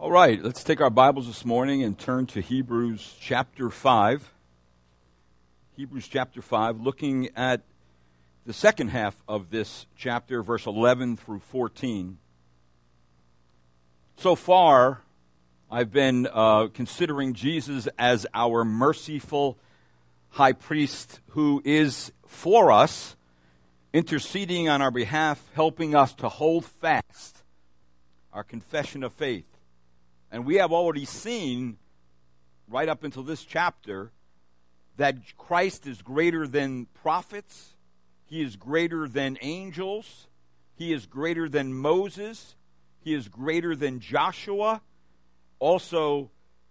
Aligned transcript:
All 0.00 0.12
right, 0.12 0.40
let's 0.40 0.62
take 0.62 0.80
our 0.80 0.90
Bibles 0.90 1.26
this 1.26 1.44
morning 1.44 1.82
and 1.82 1.98
turn 1.98 2.26
to 2.26 2.40
Hebrews 2.40 3.16
chapter 3.20 3.68
5. 3.68 4.32
Hebrews 5.76 6.06
chapter 6.06 6.40
5, 6.40 6.80
looking 6.80 7.30
at 7.34 7.62
the 8.46 8.52
second 8.52 8.90
half 8.90 9.16
of 9.26 9.50
this 9.50 9.86
chapter, 9.96 10.40
verse 10.40 10.66
11 10.66 11.16
through 11.16 11.40
14. 11.40 12.16
So 14.18 14.36
far, 14.36 15.00
I've 15.68 15.90
been 15.90 16.28
uh, 16.32 16.68
considering 16.68 17.34
Jesus 17.34 17.88
as 17.98 18.24
our 18.32 18.64
merciful 18.64 19.58
high 20.28 20.52
priest 20.52 21.18
who 21.30 21.60
is 21.64 22.12
for 22.24 22.70
us, 22.70 23.16
interceding 23.92 24.68
on 24.68 24.80
our 24.80 24.92
behalf, 24.92 25.44
helping 25.54 25.96
us 25.96 26.14
to 26.14 26.28
hold 26.28 26.64
fast 26.64 27.42
our 28.32 28.44
confession 28.44 29.02
of 29.02 29.12
faith. 29.12 29.57
And 30.30 30.44
we 30.44 30.56
have 30.56 30.72
already 30.72 31.04
seen, 31.04 31.78
right 32.68 32.88
up 32.88 33.04
until 33.04 33.22
this 33.22 33.44
chapter, 33.44 34.12
that 34.96 35.16
Christ 35.36 35.86
is 35.86 36.02
greater 36.02 36.46
than 36.46 36.86
prophets, 36.86 37.76
he 38.26 38.42
is 38.42 38.56
greater 38.56 39.08
than 39.08 39.38
angels, 39.40 40.28
he 40.74 40.92
is 40.92 41.06
greater 41.06 41.48
than 41.48 41.72
Moses, 41.72 42.56
he 43.00 43.14
is 43.14 43.28
greater 43.28 43.74
than 43.74 44.00
Joshua. 44.00 44.82
Also, 45.60 46.30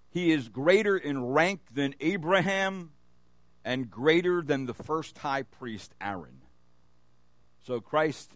he 0.10 0.32
is 0.32 0.50
greater 0.50 0.96
in 0.96 1.26
rank 1.26 1.62
than 1.74 1.96
Abraham 2.00 2.92
and 3.66 3.90
greater 3.90 4.42
than 4.42 4.66
the 4.66 4.74
first 4.74 5.18
high 5.18 5.44
priest, 5.44 5.94
Aaron. 6.00 6.42
So 7.66 7.82
Christ 7.82 8.32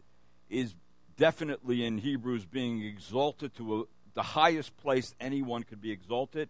is 0.49 0.75
definitely 1.15 1.85
in 1.85 1.99
Hebrews 1.99 2.45
being 2.45 2.81
exalted 2.81 3.55
to 3.55 3.81
a, 3.81 3.83
the 4.13 4.23
highest 4.23 4.75
place 4.77 5.15
anyone 5.19 5.63
could 5.63 5.81
be 5.81 5.91
exalted, 5.91 6.49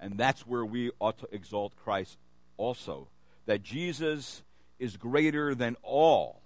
and 0.00 0.18
that's 0.18 0.46
where 0.46 0.64
we 0.64 0.90
ought 1.00 1.18
to 1.18 1.28
exalt 1.32 1.76
Christ 1.76 2.18
also. 2.56 3.08
That 3.46 3.62
Jesus 3.62 4.42
is 4.78 4.96
greater 4.96 5.54
than 5.54 5.76
all 5.82 6.40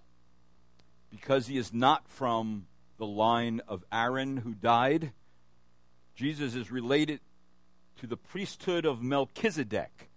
because 1.11 1.47
he 1.47 1.56
is 1.56 1.72
not 1.72 2.06
from 2.08 2.67
the 2.98 3.06
line 3.06 3.61
of 3.67 3.84
Aaron 3.92 4.36
who 4.36 4.55
died. 4.55 5.12
Jesus 6.14 6.55
is 6.55 6.70
related 6.70 7.20
to 8.00 8.06
the 8.06 8.17
priesthood 8.17 8.84
of 8.84 9.02
Melchizedek, 9.02 10.11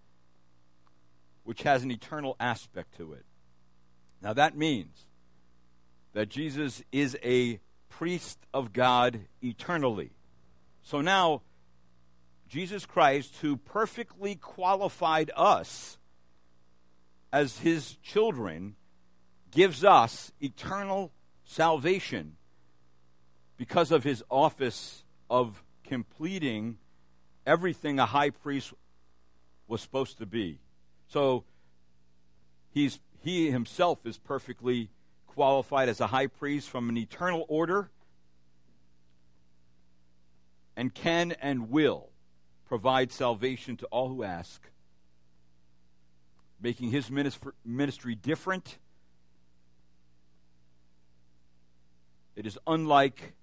which 1.43 1.63
has 1.63 1.83
an 1.83 1.91
eternal 1.91 2.35
aspect 2.39 2.97
to 2.97 3.13
it. 3.13 3.25
Now 4.21 4.33
that 4.33 4.55
means 4.55 5.05
that 6.13 6.29
Jesus 6.29 6.83
is 6.91 7.17
a 7.23 7.59
priest 7.89 8.37
of 8.53 8.73
God 8.73 9.21
eternally. 9.41 10.11
So 10.83 11.01
now, 11.01 11.41
Jesus 12.47 12.85
Christ, 12.85 13.37
who 13.41 13.57
perfectly 13.57 14.35
qualified 14.35 15.31
us 15.35 15.97
as 17.31 17.59
his 17.59 17.95
children, 18.03 18.75
gives 19.49 19.83
us 19.83 20.31
eternal 20.39 21.11
salvation 21.45 22.35
because 23.57 23.91
of 23.91 24.03
his 24.03 24.23
office 24.29 25.03
of 25.29 25.63
completing 25.83 26.77
everything 27.45 27.97
a 27.97 28.05
high 28.05 28.29
priest 28.29 28.73
was 29.67 29.81
supposed 29.81 30.17
to 30.17 30.25
be. 30.25 30.59
So 31.07 31.43
he's, 32.71 32.99
he 33.21 33.51
himself 33.51 34.05
is 34.05 34.17
perfectly 34.17 34.89
qualified 35.27 35.89
as 35.89 36.01
a 36.01 36.07
high 36.07 36.27
priest 36.27 36.69
from 36.69 36.89
an 36.89 36.97
eternal 36.97 37.45
order 37.47 37.89
and 40.75 40.93
can 40.93 41.33
and 41.33 41.69
will 41.69 42.09
provide 42.65 43.11
salvation 43.11 43.77
to 43.77 43.85
all 43.87 44.09
who 44.09 44.23
ask, 44.23 44.61
making 46.61 46.89
his 46.89 47.09
ministry 47.63 48.15
different. 48.15 48.77
It 52.35 52.47
is 52.47 52.57
unlike 52.65 53.33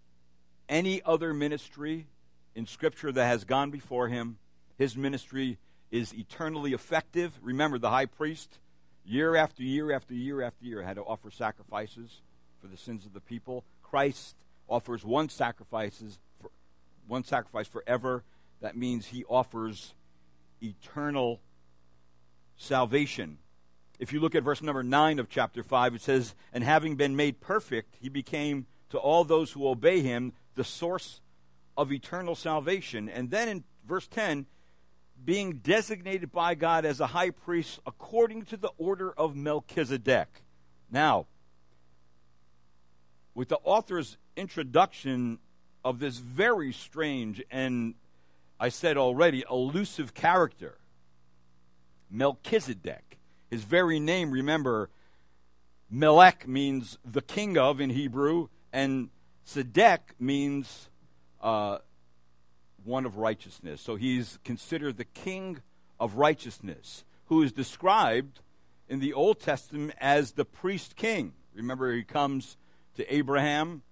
any 0.68 1.02
other 1.02 1.32
ministry 1.32 2.06
in 2.54 2.66
Scripture 2.66 3.12
that 3.12 3.26
has 3.26 3.44
gone 3.44 3.70
before 3.70 4.08
him. 4.08 4.38
His 4.78 4.96
ministry 4.96 5.58
is 5.90 6.12
eternally 6.12 6.72
effective. 6.72 7.38
Remember, 7.42 7.78
the 7.78 7.90
high 7.90 8.06
priest, 8.06 8.58
year 9.04 9.36
after 9.36 9.62
year 9.62 9.92
after 9.92 10.14
year 10.14 10.42
after 10.42 10.64
year, 10.64 10.82
had 10.82 10.96
to 10.96 11.02
offer 11.02 11.30
sacrifices 11.30 12.22
for 12.60 12.66
the 12.66 12.76
sins 12.76 13.06
of 13.06 13.12
the 13.12 13.20
people. 13.20 13.64
Christ 13.82 14.34
offers 14.68 15.04
one 15.04 15.28
sacrifices 15.28 16.18
one 17.06 17.24
sacrifice 17.24 17.68
forever. 17.68 18.24
That 18.60 18.76
means 18.76 19.06
he 19.06 19.24
offers 19.24 19.94
eternal 20.62 21.40
salvation. 22.56 23.38
If 23.98 24.12
you 24.12 24.20
look 24.20 24.34
at 24.34 24.42
verse 24.42 24.62
number 24.62 24.82
9 24.82 25.18
of 25.18 25.28
chapter 25.28 25.62
5, 25.62 25.96
it 25.96 26.02
says, 26.02 26.34
And 26.52 26.64
having 26.64 26.96
been 26.96 27.16
made 27.16 27.40
perfect, 27.40 27.96
he 28.00 28.08
became 28.08 28.66
to 28.90 28.98
all 28.98 29.24
those 29.24 29.52
who 29.52 29.68
obey 29.68 30.00
him 30.00 30.32
the 30.54 30.64
source 30.64 31.20
of 31.76 31.92
eternal 31.92 32.34
salvation. 32.34 33.08
And 33.08 33.30
then 33.30 33.48
in 33.48 33.64
verse 33.86 34.06
10, 34.08 34.46
being 35.24 35.58
designated 35.58 36.32
by 36.32 36.54
God 36.54 36.84
as 36.84 37.00
a 37.00 37.08
high 37.08 37.30
priest 37.30 37.80
according 37.86 38.46
to 38.46 38.56
the 38.56 38.70
order 38.78 39.12
of 39.12 39.36
Melchizedek. 39.36 40.28
Now, 40.90 41.26
with 43.34 43.48
the 43.48 43.58
author's 43.62 44.16
introduction 44.36 45.38
of 45.84 45.98
this 45.98 46.18
very 46.18 46.72
strange 46.72 47.42
and, 47.50 47.94
I 48.58 48.68
said 48.68 48.96
already, 48.96 49.44
elusive 49.50 50.14
character, 50.14 50.78
Melchizedek. 52.10 53.18
His 53.48 53.64
very 53.64 53.98
name, 53.98 54.30
remember, 54.30 54.90
Melech 55.90 56.46
means 56.46 56.98
the 57.04 57.22
king 57.22 57.58
of 57.58 57.80
in 57.80 57.90
Hebrew, 57.90 58.48
and 58.72 59.08
Sedek 59.46 60.00
means 60.18 60.88
uh, 61.40 61.78
one 62.84 63.06
of 63.06 63.16
righteousness. 63.16 63.80
So 63.80 63.96
he's 63.96 64.38
considered 64.44 64.98
the 64.98 65.04
king 65.04 65.60
of 65.98 66.14
righteousness, 66.14 67.04
who 67.26 67.42
is 67.42 67.52
described 67.52 68.40
in 68.88 69.00
the 69.00 69.12
Old 69.12 69.40
Testament 69.40 69.94
as 70.00 70.32
the 70.32 70.44
priest 70.44 70.96
king. 70.96 71.32
Remember, 71.54 71.92
he 71.92 72.04
comes 72.04 72.56
to 72.96 73.14
Abraham 73.14 73.82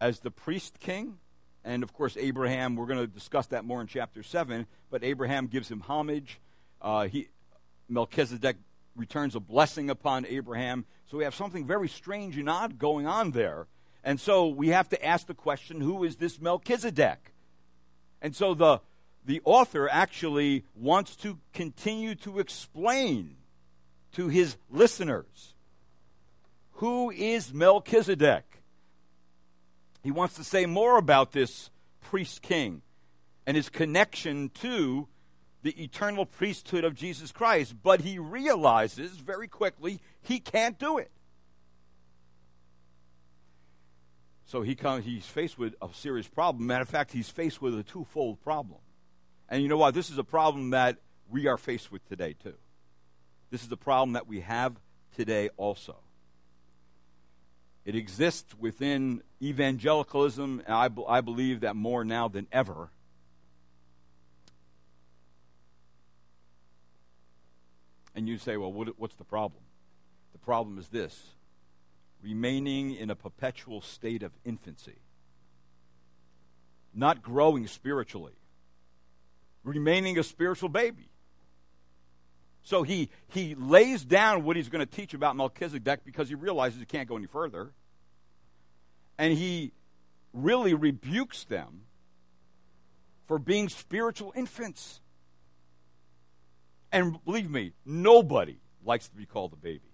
as 0.00 0.20
the 0.20 0.30
priest 0.30 0.78
king. 0.80 1.18
And 1.64 1.82
of 1.82 1.92
course, 1.92 2.16
Abraham, 2.18 2.76
we're 2.76 2.86
going 2.86 3.00
to 3.00 3.06
discuss 3.06 3.46
that 3.48 3.64
more 3.64 3.80
in 3.80 3.86
chapter 3.86 4.22
7, 4.22 4.66
but 4.90 5.04
Abraham 5.04 5.46
gives 5.46 5.70
him 5.70 5.80
homage. 5.80 6.40
Uh, 6.80 7.06
he, 7.06 7.28
Melchizedek 7.88 8.56
returns 8.96 9.34
a 9.34 9.40
blessing 9.40 9.90
upon 9.90 10.26
Abraham. 10.26 10.86
So 11.10 11.18
we 11.18 11.24
have 11.24 11.34
something 11.34 11.66
very 11.66 11.88
strange 11.88 12.38
and 12.38 12.48
odd 12.48 12.78
going 12.78 13.06
on 13.06 13.32
there. 13.32 13.66
And 14.02 14.18
so 14.18 14.48
we 14.48 14.68
have 14.68 14.88
to 14.90 15.04
ask 15.04 15.26
the 15.26 15.34
question 15.34 15.80
who 15.80 16.04
is 16.04 16.16
this 16.16 16.40
Melchizedek? 16.40 17.34
And 18.22 18.34
so 18.34 18.54
the, 18.54 18.80
the 19.24 19.42
author 19.44 19.88
actually 19.90 20.64
wants 20.74 21.16
to 21.16 21.38
continue 21.52 22.14
to 22.16 22.38
explain 22.38 23.36
to 24.12 24.28
his 24.28 24.56
listeners 24.70 25.54
who 26.80 27.10
is 27.10 27.52
Melchizedek? 27.52 28.59
He 30.02 30.10
wants 30.10 30.34
to 30.36 30.44
say 30.44 30.66
more 30.66 30.96
about 30.96 31.32
this 31.32 31.70
priest 32.00 32.42
king 32.42 32.82
and 33.46 33.56
his 33.56 33.68
connection 33.68 34.50
to 34.60 35.08
the 35.62 35.82
eternal 35.82 36.24
priesthood 36.24 36.84
of 36.84 36.94
Jesus 36.94 37.32
Christ, 37.32 37.74
but 37.82 38.00
he 38.00 38.18
realizes 38.18 39.12
very 39.12 39.48
quickly 39.48 40.00
he 40.22 40.40
can't 40.40 40.78
do 40.78 40.98
it. 40.98 41.10
So 44.46 44.62
he 44.62 44.74
comes, 44.74 45.04
he's 45.04 45.26
faced 45.26 45.58
with 45.58 45.74
a 45.80 45.88
serious 45.92 46.26
problem. 46.26 46.66
Matter 46.66 46.82
of 46.82 46.88
fact, 46.88 47.12
he's 47.12 47.28
faced 47.28 47.62
with 47.62 47.78
a 47.78 47.84
twofold 47.84 48.40
problem. 48.40 48.80
And 49.48 49.62
you 49.62 49.68
know 49.68 49.76
what? 49.76 49.94
This 49.94 50.10
is 50.10 50.18
a 50.18 50.24
problem 50.24 50.70
that 50.70 50.96
we 51.28 51.46
are 51.46 51.56
faced 51.56 51.92
with 51.92 52.08
today, 52.08 52.34
too. 52.42 52.54
This 53.50 53.62
is 53.62 53.70
a 53.70 53.76
problem 53.76 54.14
that 54.14 54.26
we 54.26 54.40
have 54.40 54.74
today 55.16 55.50
also. 55.56 55.96
It 57.84 57.94
exists 57.94 58.54
within 58.58 59.22
evangelicalism, 59.42 60.62
and 60.66 60.74
I, 60.74 60.88
I 61.08 61.20
believe 61.20 61.60
that 61.60 61.76
more 61.76 62.04
now 62.04 62.28
than 62.28 62.46
ever. 62.52 62.90
And 68.14 68.28
you 68.28 68.38
say, 68.38 68.56
well, 68.56 68.72
what, 68.72 68.98
what's 68.98 69.14
the 69.14 69.24
problem? 69.24 69.62
The 70.32 70.38
problem 70.38 70.78
is 70.78 70.88
this 70.88 71.18
remaining 72.22 72.94
in 72.94 73.10
a 73.10 73.16
perpetual 73.16 73.80
state 73.80 74.22
of 74.22 74.32
infancy, 74.44 74.98
not 76.94 77.22
growing 77.22 77.66
spiritually, 77.66 78.34
remaining 79.64 80.18
a 80.18 80.22
spiritual 80.22 80.68
baby. 80.68 81.09
So 82.62 82.82
he, 82.82 83.08
he 83.28 83.54
lays 83.54 84.04
down 84.04 84.44
what 84.44 84.56
he's 84.56 84.68
going 84.68 84.86
to 84.86 84.90
teach 84.90 85.14
about 85.14 85.36
Melchizedek 85.36 86.04
because 86.04 86.28
he 86.28 86.34
realizes 86.34 86.78
he 86.78 86.84
can't 86.84 87.08
go 87.08 87.16
any 87.16 87.26
further. 87.26 87.72
And 89.18 89.36
he 89.36 89.72
really 90.32 90.74
rebukes 90.74 91.44
them 91.44 91.82
for 93.26 93.38
being 93.38 93.68
spiritual 93.68 94.32
infants. 94.36 95.00
And 96.92 97.22
believe 97.24 97.50
me, 97.50 97.72
nobody 97.84 98.58
likes 98.84 99.08
to 99.08 99.16
be 99.16 99.26
called 99.26 99.52
a 99.52 99.56
baby. 99.56 99.92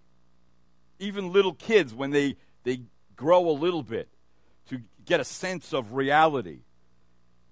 Even 0.98 1.32
little 1.32 1.52
kids, 1.52 1.94
when 1.94 2.10
they, 2.10 2.36
they 2.64 2.82
grow 3.14 3.50
a 3.50 3.52
little 3.52 3.82
bit 3.82 4.08
to 4.70 4.80
get 5.04 5.20
a 5.20 5.24
sense 5.24 5.72
of 5.72 5.92
reality, 5.92 6.60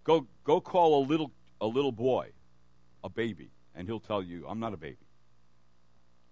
go, 0.02 0.26
go 0.44 0.61
call 0.61 1.05
a 1.05 1.06
little, 1.06 1.31
a 1.61 1.66
little 1.66 1.93
boy 1.93 2.31
a 3.02 3.11
baby, 3.11 3.50
and 3.75 3.87
he'll 3.87 4.00
tell 4.00 4.22
you, 4.22 4.46
I'm 4.49 4.58
not 4.58 4.72
a 4.72 4.78
baby. 4.78 4.96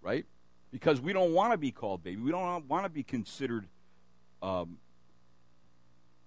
Right? 0.03 0.27
Because 0.71 1.01
we 1.01 1.13
don't 1.13 1.33
want 1.33 1.53
to 1.53 1.59
be 1.59 1.71
called 1.71 2.03
baby. 2.03 2.21
We 2.21 2.31
don't 2.31 2.69
want 2.69 2.85
to 2.85 2.91
be 2.91 3.03
considered 3.03 3.67
um, 4.43 4.79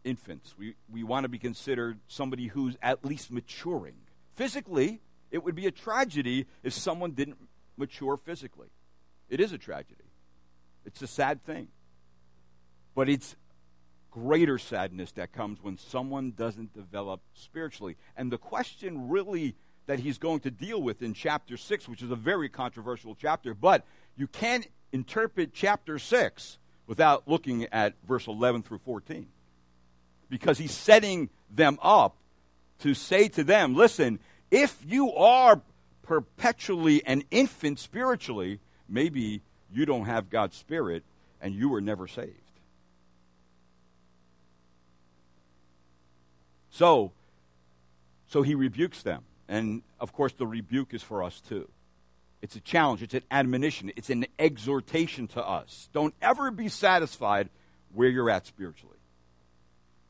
infants. 0.03 0.55
We, 0.57 0.75
we 0.89 1.03
want 1.03 1.25
to 1.25 1.29
be 1.29 1.39
considered 1.39 1.99
somebody 2.07 2.47
who's 2.47 2.77
at 2.81 3.03
least 3.03 3.31
maturing. 3.31 3.95
Physically, 4.35 5.01
it 5.31 5.43
would 5.43 5.55
be 5.55 5.67
a 5.67 5.71
tragedy 5.71 6.45
if 6.63 6.73
someone 6.73 7.11
didn't 7.11 7.37
mature 7.75 8.17
physically. 8.17 8.69
It 9.29 9.39
is 9.39 9.51
a 9.51 9.57
tragedy. 9.57 10.03
It's 10.85 11.01
a 11.01 11.07
sad 11.07 11.43
thing. 11.43 11.67
But 12.93 13.09
it's 13.09 13.35
greater 14.11 14.57
sadness 14.57 15.11
that 15.13 15.33
comes 15.33 15.61
when 15.61 15.77
someone 15.77 16.31
doesn't 16.31 16.73
develop 16.73 17.19
spiritually. 17.33 17.97
And 18.15 18.31
the 18.31 18.37
question 18.37 19.09
really 19.09 19.55
that 19.87 19.99
he's 19.99 20.17
going 20.17 20.39
to 20.41 20.51
deal 20.51 20.81
with 20.81 21.01
in 21.01 21.13
chapter 21.13 21.57
6, 21.57 21.87
which 21.87 22.01
is 22.01 22.11
a 22.11 22.15
very 22.15 22.49
controversial 22.49 23.15
chapter, 23.19 23.53
but 23.53 23.85
you 24.17 24.27
can't 24.27 24.67
interpret 24.91 25.51
chapter 25.53 25.99
6 25.99 26.57
without 26.87 27.27
looking 27.27 27.65
at 27.65 27.93
verse 28.07 28.27
11 28.27 28.63
through 28.63 28.79
14. 28.79 29.27
Because 30.29 30.57
he's 30.57 30.71
setting 30.71 31.29
them 31.49 31.77
up 31.81 32.15
to 32.79 32.93
say 32.93 33.27
to 33.29 33.43
them, 33.43 33.75
listen, 33.75 34.19
if 34.51 34.77
you 34.85 35.13
are 35.13 35.61
perpetually 36.03 37.05
an 37.05 37.23
infant 37.31 37.79
spiritually, 37.79 38.59
maybe 38.89 39.41
you 39.71 39.85
don't 39.85 40.05
have 40.05 40.29
God's 40.29 40.55
Spirit 40.55 41.03
and 41.41 41.53
you 41.53 41.69
were 41.69 41.81
never 41.81 42.07
saved. 42.07 42.31
So, 46.71 47.11
so 48.27 48.41
he 48.41 48.55
rebukes 48.55 49.01
them. 49.03 49.23
And 49.47 49.83
of 49.99 50.13
course, 50.13 50.33
the 50.33 50.47
rebuke 50.47 50.93
is 50.93 51.03
for 51.03 51.23
us 51.23 51.41
too. 51.41 51.69
It's 52.41 52.55
a 52.55 52.61
challenge, 52.61 53.01
it's 53.01 53.13
an 53.13 53.23
admonition, 53.31 53.91
it's 53.95 54.09
an 54.09 54.25
exhortation 54.37 55.27
to 55.29 55.43
us. 55.43 55.89
Don't 55.93 56.13
ever 56.21 56.51
be 56.51 56.69
satisfied 56.69 57.49
where 57.93 58.09
you're 58.09 58.29
at 58.29 58.45
spiritually. 58.45 58.97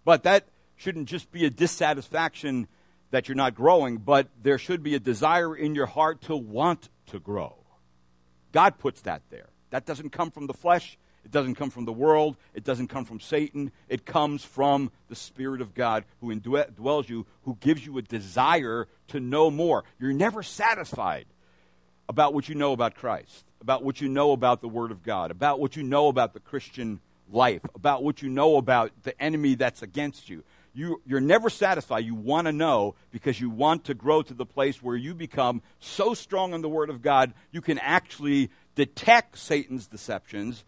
But 0.04 0.24
that 0.24 0.46
shouldn't 0.76 1.08
just 1.08 1.32
be 1.32 1.46
a 1.46 1.50
dissatisfaction 1.50 2.68
that 3.12 3.28
you're 3.28 3.36
not 3.36 3.56
growing, 3.56 3.98
but 3.98 4.28
there 4.42 4.58
should 4.58 4.84
be 4.84 4.96
a 4.96 5.00
desire 5.00 5.56
in 5.56 5.76
your 5.76 5.86
heart 5.86 6.22
to 6.24 6.36
want 6.36 6.90
to 7.08 7.20
grow. 7.20 7.56
God 8.52 8.78
puts 8.80 9.02
that 9.02 9.22
there. 9.30 9.48
That 9.70 9.86
doesn't 9.86 10.12
come 10.12 10.31
from 10.31 10.48
the 10.48 10.54
flesh, 10.54 10.98
it 11.25 11.31
doesn't 11.31 11.56
come 11.56 11.72
from 11.72 11.86
the 11.86 11.92
world. 11.92 12.38
It 12.54 12.63
doesn't 12.63 12.88
come 12.88 13.04
from 13.04 13.19
Satan. 13.19 13.72
It 13.89 14.06
comes 14.06 14.45
from 14.45 14.92
the 15.10 15.16
Spirit 15.16 15.60
of 15.60 15.74
God 15.74 16.06
who 16.22 16.33
indwells 16.33 17.10
you, 17.10 17.25
who 17.44 17.57
gives 17.60 17.83
you 17.83 17.98
a 17.98 18.04
desire 18.04 18.88
to 19.07 19.19
know 19.19 19.50
more. 19.50 19.83
You're 20.00 20.13
never 20.13 20.44
satisfied 20.44 21.25
about 22.07 22.36
what 22.36 22.48
you 22.48 22.54
know 22.54 22.74
about 22.74 22.94
Christ, 22.94 23.44
about 23.60 23.83
what 23.83 24.00
you 24.00 24.07
know 24.07 24.33
about 24.33 24.62
the 24.62 24.69
Word 24.69 24.92
of 24.92 25.01
God, 25.01 25.31
about 25.31 25.60
what 25.60 25.75
you 25.75 25.81
know 25.81 26.07
about 26.10 26.33
the 26.33 26.39
Christian 26.39 27.00
life, 27.31 27.62
about 27.74 28.04
what 28.04 28.21
you 28.21 28.30
know 28.30 28.57
about 28.57 28.92
the 29.01 29.19
enemy 29.19 29.56
that's 29.56 29.81
against 29.81 30.30
you. 30.30 30.44
you 30.75 31.01
you're 31.07 31.19
never 31.19 31.50
satisfied. 31.50 32.06
You 32.06 32.13
want 32.13 32.45
to 32.45 32.51
know 32.51 32.94
because 33.12 33.42
you 33.42 33.50
want 33.50 33.86
to 33.86 33.95
grow 33.95 34.21
to 34.21 34.33
the 34.36 34.45
place 34.45 34.83
where 34.83 34.95
you 34.95 35.16
become 35.16 35.63
so 35.80 36.13
strong 36.13 36.54
in 36.54 36.62
the 36.62 36.69
Word 36.69 36.92
of 36.92 37.01
God, 37.01 37.33
you 37.51 37.62
can 37.62 37.80
actually 37.80 38.51
detect 38.75 39.39
Satan's 39.39 39.88
deceptions 39.88 40.63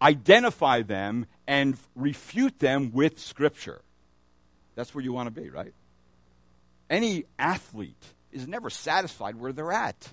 identify 0.00 0.82
them 0.82 1.26
and 1.46 1.76
refute 1.94 2.58
them 2.58 2.92
with 2.92 3.18
Scripture. 3.18 3.80
That's 4.74 4.94
where 4.94 5.04
you 5.04 5.12
want 5.12 5.34
to 5.34 5.40
be, 5.40 5.50
right? 5.50 5.74
Any 6.88 7.24
athlete 7.38 8.04
is 8.32 8.46
never 8.46 8.70
satisfied 8.70 9.36
where 9.36 9.52
they're 9.52 9.72
at. 9.72 10.08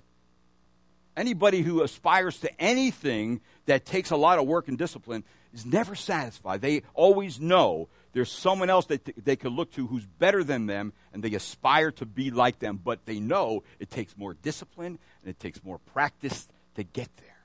Anybody 1.16 1.62
who 1.62 1.82
aspires 1.82 2.40
to 2.42 2.62
anything 2.62 3.42
that 3.66 3.86
takes 3.86 4.12
a 4.12 4.16
lot 4.16 4.38
of 4.38 4.46
work 4.46 4.68
and 4.68 4.78
discipline 4.78 5.24
is 5.54 5.66
never 5.66 5.96
satisfied. 5.96 6.62
They 6.62 6.84
always 6.94 7.40
know 7.40 7.88
there's 8.14 8.32
someone 8.32 8.70
else 8.70 8.86
that 8.88 9.10
they 9.24 9.36
could 9.36 9.52
look 9.52 9.72
to 9.74 9.88
who's 9.88 10.06
better 10.06 10.44
than 10.44 10.68
them, 10.68 10.94
and 11.14 11.24
they 11.24 11.34
aspire 11.34 11.92
to 11.94 12.06
be 12.06 12.30
like 12.30 12.60
them, 12.60 12.80
but 12.84 13.06
they 13.06 13.20
know 13.20 13.64
it 13.80 13.90
takes 13.90 14.16
more 14.18 14.36
discipline 14.36 15.00
and 15.24 15.30
it 15.30 15.40
takes 15.40 15.64
more 15.64 15.80
practice 15.94 16.48
to 16.76 16.84
get 16.84 17.10
there. 17.18 17.38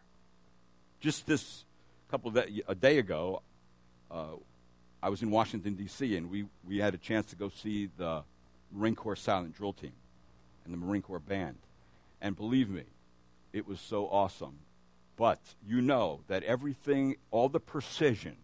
Just 1.00 1.26
this 1.26 1.64
couple 2.12 2.28
of 2.28 2.34
day, 2.34 2.62
a 2.68 2.74
day 2.74 2.98
ago, 2.98 3.40
uh, 4.10 4.34
I 5.02 5.08
was 5.08 5.22
in 5.22 5.30
Washington 5.30 5.72
D.C. 5.72 6.14
and 6.14 6.28
we 6.30 6.44
we 6.62 6.76
had 6.76 6.92
a 6.92 6.98
chance 6.98 7.24
to 7.30 7.36
go 7.36 7.48
see 7.48 7.88
the 7.96 8.22
Marine 8.70 8.94
Corps 8.94 9.16
Silent 9.16 9.56
Drill 9.56 9.72
Team 9.72 9.94
and 10.66 10.74
the 10.74 10.76
Marine 10.76 11.00
Corps 11.00 11.18
Band, 11.18 11.56
and 12.20 12.36
believe 12.36 12.68
me, 12.68 12.82
it 13.54 13.66
was 13.66 13.80
so 13.80 14.08
awesome. 14.08 14.58
But 15.16 15.40
you 15.66 15.80
know 15.80 16.20
that 16.28 16.42
everything, 16.42 17.16
all 17.30 17.48
the 17.48 17.60
precision, 17.60 18.36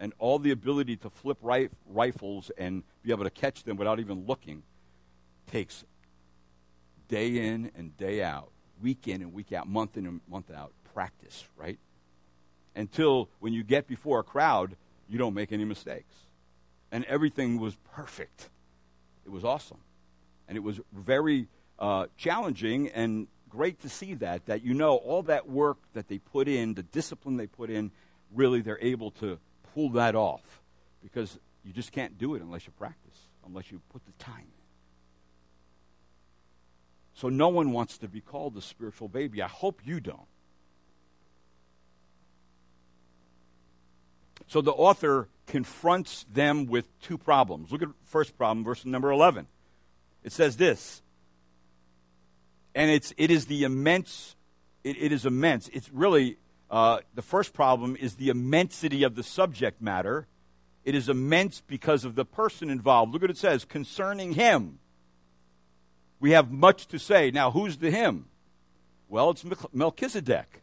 and 0.00 0.14
all 0.18 0.38
the 0.38 0.50
ability 0.50 0.96
to 0.96 1.10
flip 1.10 1.36
rif- 1.42 1.72
rifles 1.86 2.50
and 2.56 2.82
be 3.02 3.10
able 3.10 3.24
to 3.24 3.30
catch 3.30 3.64
them 3.64 3.76
without 3.76 4.00
even 4.00 4.24
looking, 4.26 4.62
takes 5.46 5.84
day 7.08 7.46
in 7.46 7.70
and 7.76 7.94
day 7.98 8.22
out, 8.22 8.48
week 8.82 9.06
in 9.06 9.20
and 9.20 9.34
week 9.34 9.52
out, 9.52 9.68
month 9.68 9.98
in 9.98 10.06
and 10.06 10.20
month 10.30 10.50
out 10.50 10.72
practice, 10.94 11.44
right? 11.58 11.78
Until 12.76 13.28
when 13.40 13.52
you 13.52 13.64
get 13.64 13.88
before 13.88 14.20
a 14.20 14.22
crowd, 14.22 14.76
you 15.08 15.18
don't 15.18 15.34
make 15.34 15.52
any 15.52 15.64
mistakes. 15.64 16.14
And 16.92 17.04
everything 17.06 17.58
was 17.58 17.76
perfect. 17.94 18.50
It 19.24 19.32
was 19.32 19.44
awesome. 19.44 19.78
And 20.46 20.56
it 20.56 20.60
was 20.60 20.80
very 20.92 21.48
uh, 21.78 22.06
challenging 22.16 22.88
and 22.90 23.26
great 23.48 23.80
to 23.80 23.88
see 23.88 24.14
that, 24.14 24.46
that 24.46 24.62
you 24.62 24.74
know 24.74 24.96
all 24.96 25.22
that 25.22 25.48
work 25.48 25.78
that 25.94 26.08
they 26.08 26.18
put 26.18 26.46
in, 26.46 26.74
the 26.74 26.82
discipline 26.82 27.36
they 27.36 27.46
put 27.46 27.70
in, 27.70 27.90
really 28.32 28.60
they're 28.60 28.78
able 28.80 29.10
to 29.12 29.38
pull 29.74 29.90
that 29.90 30.14
off. 30.14 30.60
Because 31.02 31.38
you 31.64 31.72
just 31.72 31.92
can't 31.92 32.18
do 32.18 32.34
it 32.34 32.42
unless 32.42 32.66
you 32.66 32.72
practice, 32.78 33.18
unless 33.44 33.72
you 33.72 33.80
put 33.92 34.04
the 34.06 34.12
time 34.24 34.38
in. 34.38 34.44
So 37.14 37.28
no 37.28 37.48
one 37.48 37.72
wants 37.72 37.98
to 37.98 38.08
be 38.08 38.20
called 38.20 38.56
a 38.56 38.62
spiritual 38.62 39.08
baby. 39.08 39.42
I 39.42 39.48
hope 39.48 39.80
you 39.84 40.00
don't. 40.00 40.28
So 44.46 44.60
the 44.60 44.72
author 44.72 45.28
confronts 45.46 46.24
them 46.32 46.66
with 46.66 46.86
two 47.00 47.18
problems. 47.18 47.70
Look 47.72 47.82
at 47.82 47.88
first 48.04 48.36
problem, 48.36 48.64
verse 48.64 48.84
number 48.84 49.10
11. 49.10 49.46
It 50.22 50.32
says 50.32 50.56
this, 50.56 51.02
and 52.74 52.90
it's, 52.90 53.12
it 53.16 53.30
is 53.30 53.46
the 53.46 53.64
immense, 53.64 54.36
it, 54.84 54.96
it 55.00 55.12
is 55.12 55.24
immense. 55.24 55.68
It's 55.68 55.88
really, 55.90 56.36
uh, 56.70 56.98
the 57.14 57.22
first 57.22 57.52
problem 57.52 57.96
is 57.98 58.16
the 58.16 58.28
immensity 58.28 59.02
of 59.02 59.14
the 59.14 59.22
subject 59.22 59.80
matter. 59.80 60.26
It 60.84 60.94
is 60.94 61.08
immense 61.08 61.62
because 61.66 62.04
of 62.04 62.14
the 62.14 62.24
person 62.24 62.70
involved. 62.70 63.12
Look 63.12 63.22
what 63.22 63.30
it 63.30 63.38
says 63.38 63.64
concerning 63.64 64.32
him. 64.32 64.78
We 66.18 66.32
have 66.32 66.50
much 66.50 66.86
to 66.88 66.98
say. 66.98 67.30
Now, 67.30 67.50
who's 67.50 67.76
the 67.76 67.90
him? 67.90 68.26
Well, 69.08 69.30
it's 69.30 69.44
Melchizedek. 69.72 70.62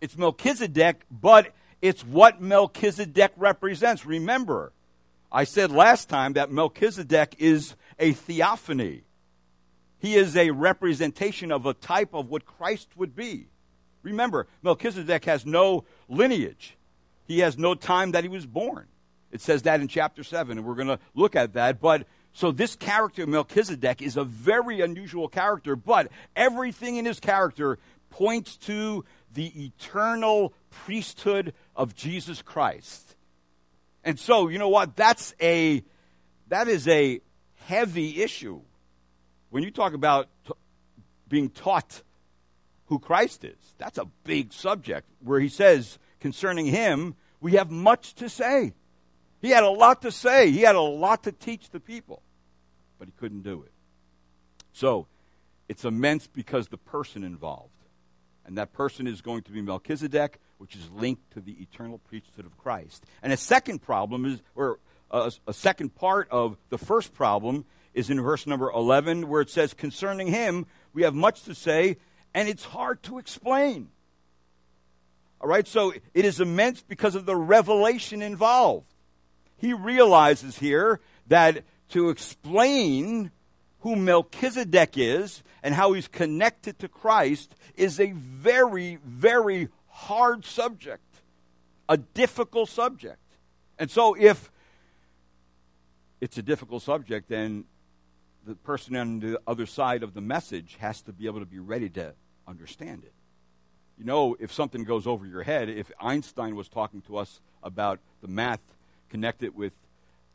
It's 0.00 0.16
Melchizedek, 0.16 1.02
but 1.10 1.52
it's 1.80 2.04
what 2.04 2.40
Melchizedek 2.40 3.32
represents. 3.36 4.04
Remember, 4.04 4.72
I 5.30 5.44
said 5.44 5.70
last 5.70 6.08
time 6.08 6.34
that 6.34 6.50
Melchizedek 6.50 7.36
is 7.38 7.74
a 7.98 8.12
theophany. 8.12 9.02
He 9.98 10.14
is 10.14 10.36
a 10.36 10.50
representation 10.50 11.52
of 11.52 11.66
a 11.66 11.74
type 11.74 12.14
of 12.14 12.28
what 12.28 12.46
Christ 12.46 12.88
would 12.96 13.14
be. 13.14 13.48
Remember, 14.02 14.46
Melchizedek 14.62 15.24
has 15.24 15.44
no 15.44 15.84
lineage. 16.08 16.76
He 17.26 17.40
has 17.40 17.58
no 17.58 17.74
time 17.74 18.12
that 18.12 18.24
he 18.24 18.28
was 18.28 18.46
born. 18.46 18.86
It 19.30 19.40
says 19.40 19.62
that 19.62 19.80
in 19.80 19.88
chapter 19.88 20.24
7, 20.24 20.56
and 20.56 20.66
we're 20.66 20.74
going 20.74 20.88
to 20.88 20.98
look 21.14 21.36
at 21.36 21.52
that. 21.54 21.80
But 21.80 22.06
so 22.32 22.52
this 22.52 22.76
character, 22.76 23.26
Melchizedek, 23.26 24.00
is 24.00 24.16
a 24.16 24.24
very 24.24 24.80
unusual 24.80 25.28
character, 25.28 25.76
but 25.76 26.08
everything 26.34 26.96
in 26.96 27.04
his 27.04 27.20
character 27.20 27.78
points 28.10 28.56
to 28.56 29.04
the 29.34 29.66
eternal 29.66 30.54
priesthood 30.70 31.52
of 31.78 31.94
Jesus 31.94 32.42
Christ. 32.42 33.14
And 34.04 34.18
so, 34.18 34.48
you 34.48 34.58
know 34.58 34.68
what? 34.68 34.96
That's 34.96 35.34
a 35.40 35.82
that 36.48 36.66
is 36.66 36.88
a 36.88 37.20
heavy 37.66 38.22
issue. 38.22 38.60
When 39.50 39.62
you 39.62 39.70
talk 39.70 39.94
about 39.94 40.28
t- 40.46 40.52
being 41.28 41.50
taught 41.50 42.02
who 42.86 42.98
Christ 42.98 43.44
is, 43.44 43.74
that's 43.78 43.98
a 43.98 44.06
big 44.24 44.52
subject 44.52 45.06
where 45.20 45.40
he 45.40 45.48
says 45.48 45.98
concerning 46.20 46.66
him, 46.66 47.14
we 47.40 47.52
have 47.52 47.70
much 47.70 48.14
to 48.16 48.28
say. 48.28 48.74
He 49.40 49.50
had 49.50 49.62
a 49.62 49.70
lot 49.70 50.02
to 50.02 50.10
say. 50.10 50.50
He 50.50 50.62
had 50.62 50.74
a 50.74 50.80
lot 50.80 51.22
to 51.22 51.32
teach 51.32 51.70
the 51.70 51.80
people. 51.80 52.22
but 52.98 53.06
he 53.06 53.12
couldn't 53.12 53.42
do 53.42 53.62
it. 53.62 53.72
So, 54.72 55.06
it's 55.68 55.84
immense 55.84 56.26
because 56.26 56.68
the 56.68 56.78
person 56.78 57.22
involved. 57.22 57.70
And 58.44 58.58
that 58.58 58.72
person 58.72 59.06
is 59.06 59.20
going 59.20 59.42
to 59.42 59.52
be 59.52 59.62
Melchizedek, 59.62 60.40
which 60.58 60.76
is 60.76 60.90
linked 60.90 61.32
to 61.32 61.40
the 61.40 61.52
eternal 61.52 61.98
priesthood 61.98 62.46
of 62.46 62.56
Christ. 62.58 63.04
And 63.22 63.32
a 63.32 63.36
second 63.36 63.80
problem 63.80 64.24
is, 64.24 64.42
or 64.54 64.78
a, 65.10 65.32
a 65.46 65.52
second 65.52 65.94
part 65.94 66.28
of 66.30 66.56
the 66.68 66.78
first 66.78 67.14
problem 67.14 67.64
is 67.94 68.10
in 68.10 68.20
verse 68.20 68.46
number 68.46 68.70
11, 68.70 69.28
where 69.28 69.40
it 69.40 69.50
says, 69.50 69.74
Concerning 69.74 70.28
him, 70.28 70.66
we 70.92 71.02
have 71.02 71.14
much 71.14 71.42
to 71.44 71.54
say, 71.54 71.96
and 72.34 72.48
it's 72.48 72.64
hard 72.64 73.02
to 73.04 73.18
explain. 73.18 73.88
All 75.40 75.48
right, 75.48 75.66
so 75.66 75.92
it 76.14 76.24
is 76.24 76.40
immense 76.40 76.82
because 76.82 77.14
of 77.14 77.26
the 77.26 77.36
revelation 77.36 78.22
involved. 78.22 78.86
He 79.56 79.72
realizes 79.72 80.58
here 80.58 81.00
that 81.28 81.64
to 81.90 82.10
explain 82.10 83.30
who 83.80 83.96
Melchizedek 83.96 84.96
is 84.96 85.42
and 85.62 85.74
how 85.74 85.92
he's 85.92 86.08
connected 86.08 86.78
to 86.80 86.88
Christ 86.88 87.54
is 87.76 88.00
a 88.00 88.12
very, 88.12 88.98
very 89.04 89.68
hard 89.98 90.44
subject, 90.44 91.02
a 91.88 91.96
difficult 91.96 92.68
subject. 92.68 93.18
And 93.78 93.90
so, 93.90 94.14
if 94.14 94.50
it's 96.20 96.38
a 96.38 96.42
difficult 96.42 96.82
subject, 96.82 97.28
then 97.28 97.64
the 98.46 98.54
person 98.54 98.96
on 98.96 99.20
the 99.20 99.40
other 99.46 99.66
side 99.66 100.02
of 100.02 100.14
the 100.14 100.20
message 100.20 100.76
has 100.80 101.02
to 101.02 101.12
be 101.12 101.26
able 101.26 101.40
to 101.40 101.46
be 101.46 101.58
ready 101.58 101.88
to 101.90 102.14
understand 102.46 103.02
it. 103.04 103.12
You 103.98 104.04
know, 104.04 104.36
if 104.38 104.52
something 104.52 104.84
goes 104.84 105.06
over 105.06 105.26
your 105.26 105.42
head, 105.42 105.68
if 105.68 105.90
Einstein 106.00 106.54
was 106.54 106.68
talking 106.68 107.02
to 107.02 107.16
us 107.16 107.40
about 107.62 107.98
the 108.22 108.28
math 108.28 108.62
connected 109.10 109.56
with 109.56 109.72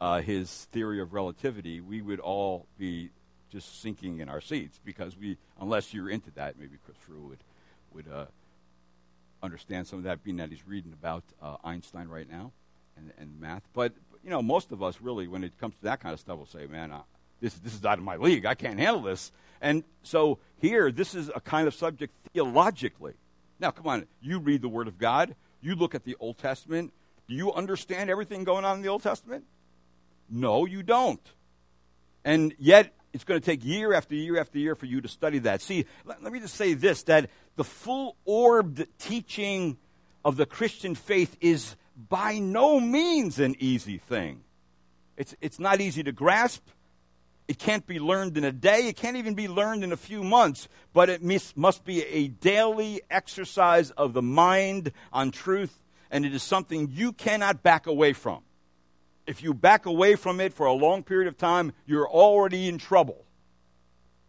uh, 0.02 0.20
his 0.22 0.68
theory 0.74 1.00
of 1.00 1.14
relativity, 1.14 1.80
we 1.80 2.02
would 2.02 2.20
all 2.20 2.68
be 2.78 3.10
just 3.50 3.82
sinking 3.82 4.20
in 4.20 4.28
our 4.28 4.42
seats 4.42 4.80
because 4.84 5.18
we, 5.18 5.38
unless 5.62 5.94
you're 5.94 6.10
into 6.10 6.32
that, 6.32 6.60
maybe 6.60 6.76
Chris 6.84 6.98
Frew 6.98 7.28
would 7.30 7.44
would 7.94 8.08
uh, 8.12 8.26
understand 9.44 9.86
some 9.86 10.00
of 10.00 10.06
that, 10.06 10.24
being 10.24 10.38
that 10.38 10.50
he's 10.50 10.66
reading 10.66 10.94
about 10.94 11.24
uh, 11.42 11.58
Einstein 11.64 12.08
right 12.08 12.30
now 12.30 12.52
and, 12.98 13.12
and 13.20 13.40
math. 13.40 13.64
But 13.74 13.94
you 14.24 14.30
know, 14.30 14.42
most 14.42 14.72
of 14.72 14.82
us 14.82 15.02
really, 15.02 15.28
when 15.28 15.44
it 15.44 15.58
comes 15.60 15.76
to 15.76 15.84
that 15.84 16.00
kind 16.00 16.14
of 16.14 16.20
stuff, 16.20 16.38
will 16.38 16.46
say, 16.46 16.66
"Man, 16.66 16.92
uh, 16.92 17.02
this 17.42 17.54
this 17.56 17.74
is 17.74 17.86
out 17.86 17.98
of 17.98 18.04
my 18.04 18.16
league. 18.16 18.46
I 18.46 18.56
can't 18.56 18.80
handle 18.80 19.02
this." 19.02 19.32
And 19.62 19.84
so 20.02 20.40
here, 20.60 20.92
this 20.92 21.14
is 21.14 21.30
a 21.34 21.40
kind 21.40 21.68
of 21.68 21.74
subject 21.74 22.14
theologically. 22.34 23.14
Now, 23.60 23.72
come 23.72 23.88
on, 23.88 24.08
you 24.22 24.40
read 24.40 24.62
the 24.62 24.70
Word 24.70 24.88
of 24.88 24.98
God. 24.98 25.36
You 25.62 25.76
look 25.76 25.96
at 25.96 26.04
the 26.04 26.16
Old 26.20 26.38
Testament. 26.38 26.92
Do 27.28 27.36
you 27.36 27.54
understand 27.54 28.10
everything 28.10 28.44
going 28.44 28.66
on 28.66 28.78
in 28.78 28.82
the 28.82 28.90
Old 28.90 29.04
Testament? 29.04 29.46
No, 30.30 30.66
you 30.66 30.84
don't. 30.84 31.22
And 32.26 32.54
yet, 32.58 32.94
it's 33.14 33.24
going 33.24 33.40
to 33.40 33.46
take 33.46 33.64
year 33.64 33.94
after 33.94 34.16
year 34.16 34.40
after 34.40 34.58
year 34.58 34.76
for 34.76 34.88
you 34.88 35.00
to 35.00 35.08
study 35.08 35.40
that. 35.40 35.62
See, 35.62 35.86
let, 36.04 36.22
let 36.24 36.34
me 36.34 36.40
just 36.40 36.56
say 36.56 36.74
this 36.74 37.04
that 37.04 37.30
the 37.56 37.64
full 37.64 38.18
orbed 38.26 38.88
teaching 38.98 39.78
of 40.26 40.36
the 40.36 40.46
Christian 40.46 40.96
faith 40.96 41.38
is 41.40 41.76
by 42.10 42.40
no 42.40 42.80
means 42.80 43.40
an 43.40 43.56
easy 43.60 44.00
thing. 44.00 44.42
It's, 45.16 45.36
it's 45.42 45.60
not 45.60 45.80
easy 45.80 46.02
to 46.04 46.12
grasp. 46.12 46.66
It 47.48 47.60
can't 47.60 47.86
be 47.86 48.00
learned 48.00 48.38
in 48.38 48.44
a 48.44 48.52
day. 48.52 48.88
It 48.88 48.96
can't 48.96 49.18
even 49.18 49.36
be 49.36 49.48
learned 49.48 49.84
in 49.84 49.92
a 49.92 49.98
few 49.98 50.24
months. 50.24 50.68
But 50.92 51.10
it 51.10 51.22
mis- 51.22 51.56
must 51.56 51.86
be 51.86 52.04
a 52.04 52.30
daily 52.30 53.02
exercise 53.12 53.92
of 53.92 54.14
the 54.14 54.22
mind 54.24 54.92
on 55.12 55.30
truth, 55.30 55.78
and 56.10 56.26
it 56.26 56.34
is 56.34 56.42
something 56.42 56.90
you 56.92 57.12
cannot 57.12 57.62
back 57.62 57.86
away 57.86 58.14
from 58.14 58.42
if 59.26 59.44
you 59.44 59.54
back 59.54 59.86
away 59.86 60.16
from 60.16 60.40
it 60.40 60.54
for 60.54 60.66
a 60.66 60.74
long 60.74 61.04
period 61.04 61.28
of 61.28 61.38
time, 61.38 61.74
you're 61.86 62.10
already 62.10 62.68
in 62.68 62.78
trouble. 62.78 63.26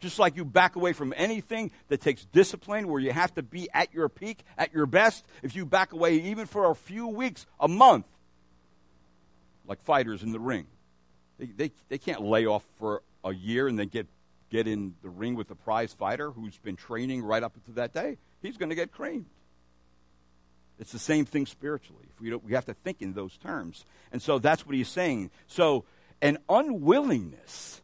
Just 0.00 0.18
like 0.18 0.36
you 0.36 0.44
back 0.44 0.76
away 0.76 0.92
from 0.92 1.14
anything 1.16 1.70
that 1.88 2.00
takes 2.00 2.24
discipline, 2.26 2.88
where 2.88 3.00
you 3.00 3.12
have 3.12 3.34
to 3.34 3.42
be 3.42 3.68
at 3.72 3.92
your 3.94 4.08
peak, 4.08 4.44
at 4.58 4.72
your 4.72 4.86
best, 4.86 5.24
if 5.42 5.56
you 5.56 5.64
back 5.64 5.92
away 5.92 6.16
even 6.16 6.46
for 6.46 6.70
a 6.70 6.74
few 6.74 7.06
weeks, 7.08 7.46
a 7.58 7.68
month, 7.68 8.06
like 9.66 9.82
fighters 9.82 10.22
in 10.22 10.32
the 10.32 10.40
ring, 10.40 10.66
they, 11.38 11.46
they, 11.46 11.72
they 11.88 11.98
can't 11.98 12.22
lay 12.22 12.46
off 12.46 12.64
for 12.78 13.02
a 13.24 13.32
year 13.32 13.66
and 13.66 13.78
then 13.78 13.88
get, 13.88 14.06
get 14.50 14.68
in 14.68 14.94
the 15.02 15.08
ring 15.08 15.34
with 15.34 15.50
a 15.50 15.54
prize 15.54 15.94
fighter 15.94 16.30
who's 16.30 16.58
been 16.58 16.76
training 16.76 17.22
right 17.22 17.42
up 17.42 17.54
to 17.64 17.72
that 17.72 17.92
day. 17.92 18.18
He's 18.42 18.58
going 18.58 18.68
to 18.68 18.76
get 18.76 18.92
creamed. 18.92 19.26
It's 20.78 20.92
the 20.92 20.98
same 20.98 21.24
thing 21.24 21.46
spiritually. 21.46 22.04
If 22.10 22.20
we, 22.20 22.30
don't, 22.30 22.44
we 22.44 22.52
have 22.52 22.66
to 22.66 22.74
think 22.74 23.00
in 23.00 23.12
those 23.12 23.36
terms. 23.36 23.84
And 24.12 24.20
so 24.20 24.38
that's 24.38 24.66
what 24.66 24.74
he's 24.74 24.88
saying. 24.88 25.30
So, 25.46 25.84
an 26.20 26.38
unwillingness 26.48 27.82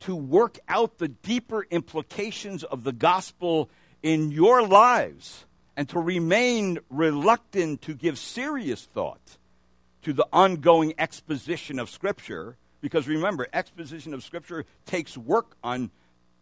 to 0.00 0.16
work 0.16 0.58
out 0.68 0.98
the 0.98 1.08
deeper 1.08 1.66
implications 1.70 2.64
of 2.64 2.84
the 2.84 2.92
gospel 2.92 3.68
in 4.02 4.30
your 4.30 4.66
lives 4.66 5.44
and 5.76 5.88
to 5.90 5.98
remain 5.98 6.78
reluctant 6.88 7.82
to 7.82 7.94
give 7.94 8.18
serious 8.18 8.84
thought 8.84 9.38
to 10.02 10.12
the 10.12 10.26
ongoing 10.32 10.94
exposition 10.98 11.78
of 11.78 11.90
Scripture. 11.90 12.56
Because 12.80 13.06
remember, 13.06 13.46
exposition 13.52 14.14
of 14.14 14.24
Scripture 14.24 14.64
takes 14.86 15.16
work 15.16 15.56
on 15.62 15.90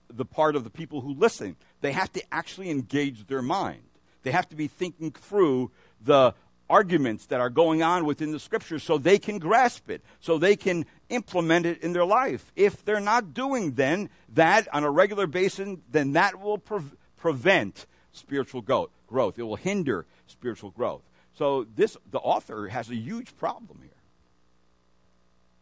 the 0.08 0.24
part 0.24 0.56
of 0.56 0.64
the 0.64 0.70
people 0.70 1.00
who 1.00 1.14
listen. 1.14 1.56
They 1.80 1.92
have 1.92 2.12
to 2.12 2.22
actually 2.32 2.70
engage 2.70 3.26
their 3.26 3.42
mind. 3.42 3.82
They 4.22 4.30
have 4.32 4.48
to 4.50 4.56
be 4.56 4.68
thinking 4.68 5.12
through 5.12 5.70
the 6.00 6.34
arguments 6.70 7.26
that 7.26 7.40
are 7.40 7.50
going 7.50 7.82
on 7.82 8.04
within 8.04 8.30
the 8.32 8.38
scriptures 8.38 8.82
so 8.82 8.98
they 8.98 9.18
can 9.18 9.38
grasp 9.38 9.90
it, 9.90 10.02
so 10.20 10.38
they 10.38 10.56
can 10.56 10.84
implement 11.08 11.66
it 11.66 11.82
in 11.82 11.92
their 11.92 12.04
life. 12.04 12.52
If 12.56 12.84
they're 12.84 13.00
not 13.00 13.32
doing 13.32 13.72
then 13.72 14.10
that 14.34 14.68
on 14.74 14.84
a 14.84 14.90
regular 14.90 15.26
basis, 15.26 15.78
then 15.90 16.12
that 16.12 16.40
will 16.40 16.58
pre- 16.58 16.82
prevent 17.16 17.86
spiritual 18.12 18.60
go- 18.60 18.90
growth. 19.06 19.38
It 19.38 19.44
will 19.44 19.56
hinder 19.56 20.04
spiritual 20.26 20.70
growth. 20.70 21.02
So 21.34 21.66
this 21.76 21.96
the 22.10 22.18
author 22.18 22.68
has 22.68 22.90
a 22.90 22.96
huge 22.96 23.36
problem 23.36 23.78
here. 23.80 23.90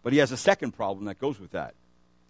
But 0.03 0.13
he 0.13 0.21
has 0.21 0.33
a 0.33 0.37
second 0.37 0.73
problem 0.73 1.07
that 1.07 1.19
goes 1.19 1.39
with 1.39 1.53
that. 1.53 1.75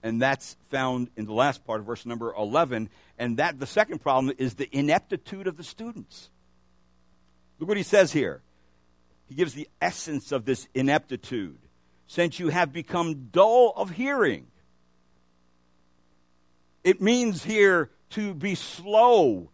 And 0.07 0.23
that's 0.23 0.57
found 0.69 1.11
in 1.17 1.25
the 1.25 1.33
last 1.33 1.65
part 1.65 1.81
of 1.81 1.87
verse 1.87 2.07
number 2.07 2.33
11 2.33 2.91
and 3.19 3.39
that 3.39 3.59
the 3.59 3.67
second 3.67 3.99
problem 3.99 4.33
is 4.39 4.55
the 4.55 4.69
ineptitude 4.71 5.49
of 5.49 5.57
the 5.57 5.65
students. 5.65 6.31
Look 7.59 7.67
what 7.67 7.77
he 7.77 7.83
says 7.83 8.13
here. 8.13 8.41
He 9.29 9.35
gives 9.35 9.55
the 9.55 9.69
essence 9.81 10.31
of 10.31 10.45
this 10.45 10.69
ineptitude. 10.75 11.59
Since 12.07 12.39
you 12.39 12.51
have 12.51 12.73
become 12.73 13.31
dull 13.33 13.73
of 13.75 13.91
hearing. 13.91 14.47
It 16.85 17.03
means 17.03 17.43
here 17.43 17.91
to 18.11 18.33
be 18.33 18.55
slow, 18.55 19.51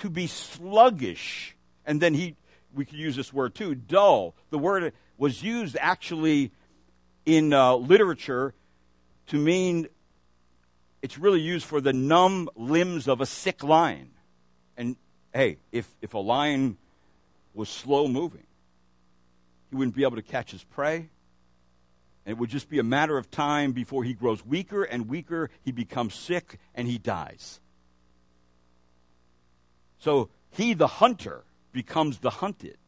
to 0.00 0.10
be 0.10 0.26
sluggish. 0.26 1.56
And 1.86 1.98
then 1.98 2.12
he 2.12 2.36
we 2.74 2.84
could 2.84 2.98
use 2.98 3.16
this 3.16 3.32
word 3.32 3.54
too, 3.54 3.74
dull. 3.74 4.34
The 4.50 4.58
word 4.58 4.92
was 5.16 5.42
used 5.42 5.78
actually 5.80 6.52
in 7.24 7.54
uh, 7.54 7.76
literature 7.76 8.52
to 9.28 9.38
mean 9.38 9.88
it's 11.04 11.18
really 11.18 11.42
used 11.42 11.66
for 11.66 11.82
the 11.82 11.92
numb 11.92 12.48
limbs 12.56 13.08
of 13.08 13.20
a 13.20 13.26
sick 13.26 13.62
lion. 13.62 14.08
And 14.74 14.96
hey, 15.34 15.58
if, 15.70 15.86
if 16.00 16.14
a 16.14 16.18
lion 16.18 16.78
was 17.52 17.68
slow 17.68 18.08
moving, 18.08 18.46
he 19.68 19.76
wouldn't 19.76 19.94
be 19.94 20.04
able 20.04 20.16
to 20.16 20.22
catch 20.22 20.52
his 20.52 20.64
prey. 20.64 20.96
And 20.96 22.32
it 22.32 22.38
would 22.38 22.48
just 22.48 22.70
be 22.70 22.78
a 22.78 22.82
matter 22.82 23.18
of 23.18 23.30
time 23.30 23.72
before 23.72 24.02
he 24.02 24.14
grows 24.14 24.46
weaker 24.46 24.82
and 24.82 25.06
weaker, 25.06 25.50
he 25.62 25.72
becomes 25.72 26.14
sick, 26.14 26.58
and 26.74 26.88
he 26.88 26.96
dies. 26.96 27.60
So 29.98 30.30
he, 30.52 30.72
the 30.72 30.86
hunter, 30.86 31.44
becomes 31.70 32.20
the 32.20 32.30
hunted. 32.30 32.78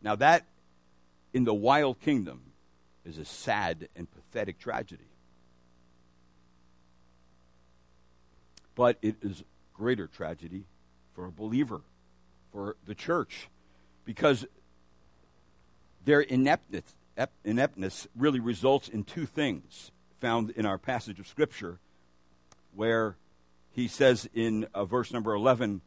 Now, 0.00 0.14
that 0.14 0.46
in 1.34 1.42
the 1.42 1.54
wild 1.54 1.98
kingdom 1.98 2.52
is 3.04 3.18
a 3.18 3.24
sad 3.24 3.88
and 3.96 4.06
pathetic 4.08 4.60
tragedy. 4.60 5.08
But 8.76 8.98
it 9.02 9.16
is 9.22 9.42
greater 9.74 10.06
tragedy 10.06 10.66
for 11.14 11.24
a 11.26 11.32
believer, 11.32 11.80
for 12.52 12.76
the 12.86 12.94
church, 12.94 13.48
because 14.04 14.46
their 16.04 16.20
ineptness, 16.20 16.94
ineptness 17.44 18.06
really 18.14 18.38
results 18.38 18.88
in 18.88 19.02
two 19.02 19.26
things 19.26 19.90
found 20.20 20.50
in 20.50 20.64
our 20.64 20.78
passage 20.78 21.18
of 21.18 21.26
Scripture, 21.26 21.78
where 22.74 23.16
he 23.72 23.88
says 23.88 24.28
in 24.32 24.66
uh, 24.74 24.84
verse 24.84 25.12
number 25.12 25.34
11 25.34 25.80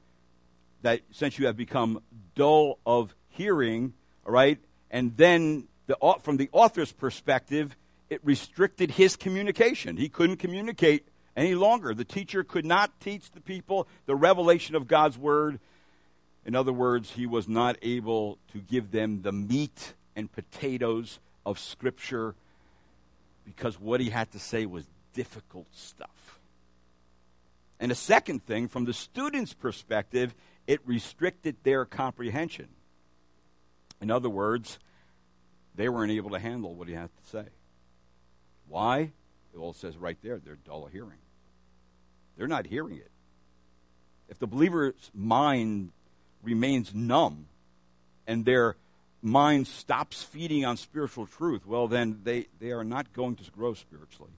that 0.81 1.01
since 1.11 1.39
you 1.39 1.45
have 1.45 1.57
become 1.57 2.01
dull 2.35 2.79
of 2.85 3.15
hearing, 3.29 3.93
all 4.25 4.33
right, 4.33 4.59
and 4.91 5.15
then 5.17 5.67
the, 5.87 5.97
from 6.21 6.37
the 6.37 6.49
author's 6.51 6.91
perspective, 6.91 7.75
it 8.09 8.19
restricted 8.23 8.91
his 8.91 9.15
communication. 9.15 9.97
He 9.97 10.09
couldn't 10.09 10.37
communicate 10.37 11.07
any 11.39 11.55
longer. 11.55 11.93
The 11.93 12.05
teacher 12.05 12.43
could 12.43 12.65
not 12.65 12.99
teach 12.99 13.31
the 13.31 13.39
people 13.39 13.87
the 14.05 14.15
revelation 14.15 14.75
of 14.75 14.87
God's 14.87 15.17
word. 15.17 15.59
In 16.45 16.53
other 16.53 16.73
words, 16.73 17.11
he 17.11 17.25
was 17.25 17.47
not 17.47 17.77
able 17.81 18.37
to 18.51 18.59
give 18.59 18.91
them 18.91 19.21
the 19.21 19.31
meat 19.31 19.93
and 20.15 20.31
potatoes 20.31 21.19
of 21.45 21.57
Scripture 21.57 22.35
because 23.45 23.79
what 23.79 24.01
he 24.01 24.09
had 24.09 24.31
to 24.33 24.39
say 24.39 24.65
was 24.65 24.85
difficult 25.13 25.67
stuff. 25.71 26.39
And 27.79 27.91
a 27.91 27.95
second 27.95 28.45
thing, 28.45 28.67
from 28.67 28.83
the 28.83 28.93
student's 28.93 29.53
perspective, 29.53 30.35
it 30.67 30.81
restricted 30.85 31.55
their 31.63 31.85
comprehension. 31.85 32.67
In 34.01 34.11
other 34.11 34.29
words, 34.29 34.77
they 35.75 35.87
weren't 35.87 36.11
able 36.11 36.31
to 36.31 36.39
handle 36.39 36.75
what 36.75 36.89
he 36.89 36.93
had 36.93 37.09
to 37.15 37.29
say. 37.29 37.45
Why? 38.67 39.11
It 39.53 39.57
all 39.57 39.73
says 39.73 39.97
right 39.97 40.17
there 40.21 40.37
they're 40.37 40.57
dull 40.65 40.85
of 40.85 40.91
hearing. 40.91 41.17
They're 42.39 42.47
not 42.47 42.67
hearing 42.67 42.95
it. 42.95 43.11
If 44.29 44.39
the 44.39 44.47
believer's 44.47 45.11
mind 45.13 45.91
remains 46.41 46.95
numb 46.95 47.47
and 48.25 48.45
their 48.45 48.77
mind 49.21 49.67
stops 49.67 50.23
feeding 50.23 50.63
on 50.63 50.77
spiritual 50.77 51.25
truth, 51.25 51.65
well, 51.65 51.89
then 51.89 52.21
they, 52.23 52.47
they 52.61 52.71
are 52.71 52.85
not 52.85 53.11
going 53.11 53.35
to 53.35 53.51
grow 53.51 53.73
spiritually. 53.73 54.31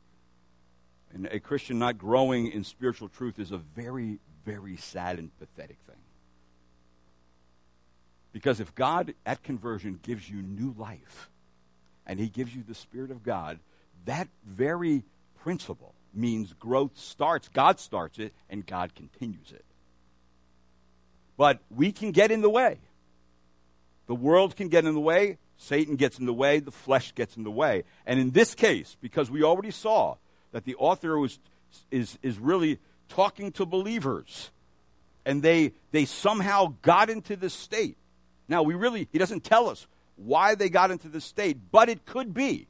And 1.14 1.28
a 1.28 1.40
Christian 1.40 1.78
not 1.78 2.00
growing 2.00 2.52
in 2.52 2.64
spiritual 2.64 3.08
truth 3.08 3.38
is 3.38 3.52
a 3.52 3.60
very, 3.60 4.18
very 4.48 4.78
sad 4.78 5.20
and 5.20 5.30
pathetic 5.38 5.78
thing. 5.86 5.96
Because 8.34 8.60
if 8.60 8.74
God 8.74 9.14
at 9.28 9.44
conversion 9.44 10.00
gives 10.02 10.28
you 10.28 10.42
new 10.42 10.74
life 10.76 11.30
and 12.08 12.20
he 12.20 12.30
gives 12.30 12.56
you 12.56 12.64
the 12.68 12.74
Spirit 12.74 13.12
of 13.12 13.22
God, 13.22 13.60
that 14.06 14.28
very 14.44 15.04
principle 15.44 15.94
means 16.14 16.54
growth 16.54 16.98
starts, 16.98 17.48
God 17.50 17.80
starts 17.80 18.20
it, 18.20 18.34
and 18.50 18.66
God 18.66 18.96
continues 18.96 19.52
it. 19.52 19.66
But 21.38 21.60
we 21.70 21.92
can 21.92 22.12
get 22.12 22.32
in 22.32 22.42
the 22.42 22.50
way. 22.50 22.80
The 24.08 24.16
world 24.16 24.56
can 24.56 24.68
get 24.68 24.86
in 24.86 24.94
the 24.94 25.00
way, 25.00 25.38
Satan 25.58 25.96
gets 25.96 26.20
in 26.20 26.26
the 26.26 26.34
way, 26.34 26.60
the 26.60 26.72
flesh 26.72 27.14
gets 27.16 27.38
in 27.38 27.44
the 27.44 27.52
way. 27.52 27.84
And 28.06 28.20
in 28.20 28.32
this 28.32 28.56
case, 28.56 28.98
because 29.02 29.32
we 29.32 29.44
already 29.44 29.72
saw 29.72 30.16
that 30.52 30.66
the 30.66 30.76
author 30.76 31.18
was, 31.18 31.40
is, 31.92 32.18
is 32.22 32.38
really 32.38 32.80
talking 33.08 33.52
to 33.54 33.66
believers, 33.66 34.52
and 35.26 35.42
they, 35.42 35.74
they 35.92 36.06
somehow 36.06 36.74
got 36.82 37.10
into 37.10 37.36
this 37.36 37.54
state 37.54 37.98
now, 38.52 38.64
we 38.64 38.76
really, 38.76 39.08
he 39.14 39.18
doesn't 39.18 39.46
tell 39.46 39.70
us 39.70 39.88
why 40.18 40.56
they 40.56 40.68
got 40.68 40.92
into 40.92 41.08
this 41.08 41.24
state, 41.24 41.58
but 41.72 41.88
it 41.88 42.06
could 42.06 42.34
be. 42.34 42.68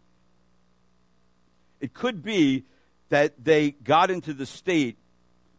It 1.79 1.95
could 1.95 2.21
be 2.21 2.65
that 3.11 3.43
they 3.43 3.71
got 3.71 4.09
into 4.09 4.33
the 4.33 4.45
state 4.45 4.97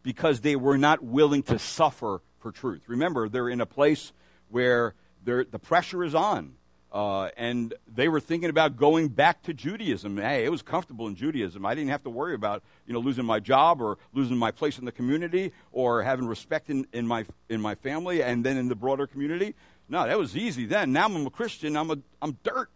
because 0.01 0.41
they 0.41 0.55
were 0.55 0.77
not 0.77 1.03
willing 1.03 1.43
to 1.43 1.57
suffer 1.57 2.21
for 2.39 2.51
truth. 2.51 2.81
Remember, 2.87 3.29
they're 3.29 3.47
in 3.47 3.61
a 3.61 3.65
place 3.65 4.11
where 4.49 4.95
the 5.23 5.59
pressure 5.61 6.03
is 6.03 6.13
on. 6.13 6.55
Uh, 6.91 7.29
and 7.37 7.73
they 7.87 8.07
were 8.07 8.19
thinking 8.19 8.51
about 8.51 8.77
going 8.77 9.07
back 9.07 9.41
to 9.41 9.51
Judaism. 9.51 10.17
Hey, 10.17 10.45
it 10.45 10.51
was 10.51 10.61
comfortable 10.61 11.07
in 11.07 11.15
Judaism. 11.15 11.65
I 11.65 11.73
didn't 11.73 11.89
have 11.89 12.03
to 12.03 12.09
worry 12.11 12.35
about 12.35 12.61
you 12.85 12.93
know 12.93 12.99
losing 12.99 13.25
my 13.25 13.39
job 13.39 13.81
or 13.81 13.97
losing 14.13 14.37
my 14.37 14.51
place 14.51 14.77
in 14.77 14.85
the 14.85 14.91
community 14.91 15.53
or 15.71 16.03
having 16.03 16.27
respect 16.27 16.69
in, 16.69 16.85
in 16.93 17.07
my 17.07 17.25
in 17.49 17.61
my 17.61 17.73
family 17.73 18.21
and 18.21 18.45
then 18.45 18.57
in 18.57 18.67
the 18.67 18.75
broader 18.75 19.07
community. 19.07 19.55
No, 19.89 20.05
that 20.05 20.19
was 20.19 20.37
easy 20.37 20.67
then. 20.67 20.91
Now 20.91 21.05
I'm 21.05 21.25
a 21.25 21.31
Christian. 21.31 21.75
I'm, 21.75 21.89
a, 21.89 21.97
I'm 22.21 22.37
dirt. 22.43 22.69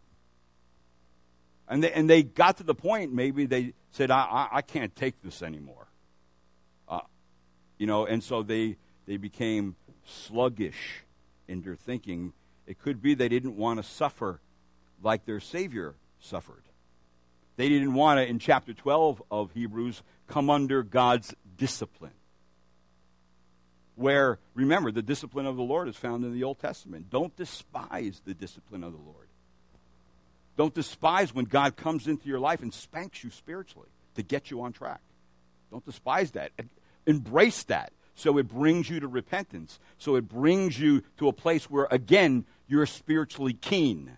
And 1.67 1.83
they, 1.83 1.91
and 1.91 2.09
they 2.09 2.23
got 2.23 2.57
to 2.57 2.63
the 2.63 2.75
point, 2.75 3.13
maybe 3.13 3.45
they 3.45 3.73
said, 3.91 4.11
I, 4.11 4.21
I, 4.21 4.47
I 4.57 4.61
can't 4.61 4.95
take 4.95 5.21
this 5.21 5.41
anymore. 5.41 5.87
Uh, 6.87 7.01
you 7.77 7.87
know, 7.87 8.05
and 8.05 8.23
so 8.23 8.43
they, 8.43 8.77
they 9.05 9.17
became 9.17 9.75
sluggish 10.05 11.03
in 11.47 11.61
their 11.61 11.75
thinking. 11.75 12.33
It 12.65 12.79
could 12.79 13.01
be 13.01 13.15
they 13.15 13.29
didn't 13.29 13.57
want 13.57 13.79
to 13.79 13.83
suffer 13.83 14.39
like 15.03 15.25
their 15.25 15.39
Savior 15.39 15.95
suffered. 16.19 16.63
They 17.57 17.69
didn't 17.69 17.93
want 17.93 18.19
to, 18.19 18.27
in 18.27 18.39
chapter 18.39 18.73
12 18.73 19.21
of 19.29 19.51
Hebrews, 19.51 20.03
come 20.27 20.49
under 20.49 20.83
God's 20.83 21.33
discipline 21.57 22.13
where, 23.97 24.37
remember, 24.53 24.91
the 24.91 25.01
discipline 25.01 25.47
of 25.47 25.57
the 25.57 25.63
Lord 25.63 25.87
is 25.87 25.95
found 25.95 26.23
in 26.23 26.31
the 26.31 26.43
Old 26.43 26.59
Testament. 26.59 27.09
Don't 27.09 27.35
despise 27.35 28.21
the 28.23 28.35
discipline 28.35 28.83
of 28.83 28.91
the 28.93 28.99
Lord. 28.99 29.26
Don't 30.57 30.73
despise 30.73 31.33
when 31.33 31.45
God 31.45 31.77
comes 31.77 32.07
into 32.07 32.27
your 32.27 32.39
life 32.39 32.61
and 32.61 32.73
spanks 32.73 33.23
you 33.23 33.29
spiritually 33.29 33.89
to 34.15 34.23
get 34.23 34.49
you 34.51 34.61
on 34.61 34.73
track. 34.73 35.01
Don't 35.71 35.85
despise 35.85 36.31
that. 36.31 36.51
Embrace 37.05 37.63
that 37.63 37.93
so 38.15 38.39
it 38.39 38.47
brings 38.47 38.89
you 38.89 38.99
to 38.99 39.07
repentance. 39.07 39.79
So 39.99 40.15
it 40.15 40.27
brings 40.27 40.79
you 40.79 41.03
to 41.17 41.27
a 41.27 41.33
place 41.33 41.69
where, 41.69 41.87
again, 41.91 42.45
you're 42.67 42.87
spiritually 42.87 43.53
keen. 43.53 44.17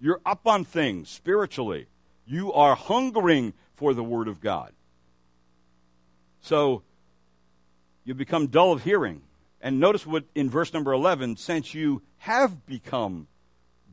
You're 0.00 0.20
up 0.26 0.48
on 0.48 0.64
things 0.64 1.08
spiritually. 1.08 1.86
You 2.26 2.52
are 2.52 2.74
hungering 2.74 3.54
for 3.76 3.94
the 3.94 4.02
Word 4.02 4.26
of 4.26 4.40
God. 4.40 4.72
So 6.40 6.82
you 8.04 8.14
become 8.14 8.48
dull 8.48 8.72
of 8.72 8.82
hearing. 8.82 9.22
And 9.60 9.78
notice 9.78 10.04
what 10.04 10.24
in 10.34 10.50
verse 10.50 10.72
number 10.72 10.92
11, 10.92 11.36
since 11.36 11.72
you 11.72 12.02
have 12.18 12.66
become 12.66 13.28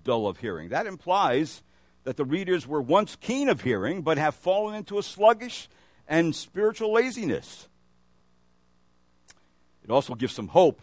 dull 0.10 0.26
of 0.26 0.40
hearing. 0.40 0.70
That 0.70 0.88
implies 0.88 1.62
that 2.04 2.18
the 2.18 2.26
readers 2.26 2.66
were 2.66 2.82
once 2.82 3.16
keen 3.16 3.48
of 3.48 3.62
hearing, 3.62 4.02
but 4.02 4.18
have 4.18 4.34
fallen 4.34 4.74
into 4.74 4.98
a 4.98 5.04
sluggish 5.04 5.70
and 6.08 6.36
spiritual 6.36 6.92
laziness. 6.92 7.68
It 9.84 9.92
also 9.92 10.16
gives 10.16 10.34
some 10.34 10.48
hope 10.48 10.82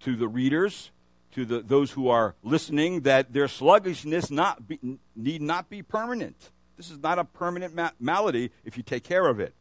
to 0.00 0.16
the 0.16 0.28
readers, 0.28 0.90
to 1.32 1.46
the, 1.46 1.60
those 1.60 1.92
who 1.92 2.10
are 2.10 2.34
listening, 2.42 3.00
that 3.02 3.32
their 3.32 3.48
sluggishness 3.48 4.30
not 4.30 4.68
be, 4.68 4.78
need 5.16 5.40
not 5.40 5.70
be 5.70 5.80
permanent. 5.82 6.50
This 6.76 6.90
is 6.90 6.98
not 6.98 7.18
a 7.18 7.24
permanent 7.24 7.74
ma- 7.74 7.92
malady 7.98 8.50
if 8.66 8.76
you 8.76 8.82
take 8.82 9.02
care 9.02 9.26
of 9.26 9.40
it. 9.40 9.54